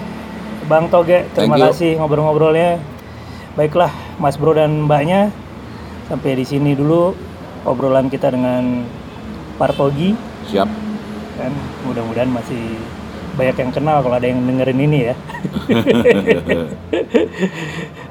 Bang 0.63 0.93
Toge, 0.93 1.25
terima 1.33 1.57
kasih 1.57 1.97
ngobrol-ngobrolnya. 1.97 2.77
Baiklah, 3.55 3.89
Mas 4.21 4.37
Bro 4.37 4.53
dan 4.53 4.85
Mbaknya, 4.85 5.33
sampai 6.05 6.37
di 6.37 6.45
sini 6.45 6.77
dulu 6.77 7.17
obrolan 7.63 8.07
kita 8.11 8.31
dengan 8.31 8.87
Partogi. 9.57 10.15
Siap. 10.47 10.69
kan 11.33 11.49
mudah-mudahan 11.89 12.29
masih 12.29 12.77
banyak 13.33 13.57
yang 13.57 13.71
kenal 13.73 14.05
kalau 14.05 14.15
ada 14.21 14.29
yang 14.29 14.45
dengerin 14.45 14.79
ini 14.79 14.99
ya. 15.11 15.15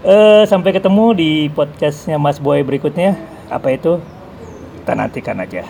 Eh, 0.03 0.42
sampai 0.50 0.74
ketemu 0.74 1.14
di 1.14 1.30
podcastnya 1.55 2.18
Mas 2.18 2.42
Boy 2.42 2.66
berikutnya. 2.66 3.14
Apa 3.46 3.70
itu? 3.70 4.03
Kita 4.82 4.98
nantikan 4.98 5.38
aja. 5.38 5.62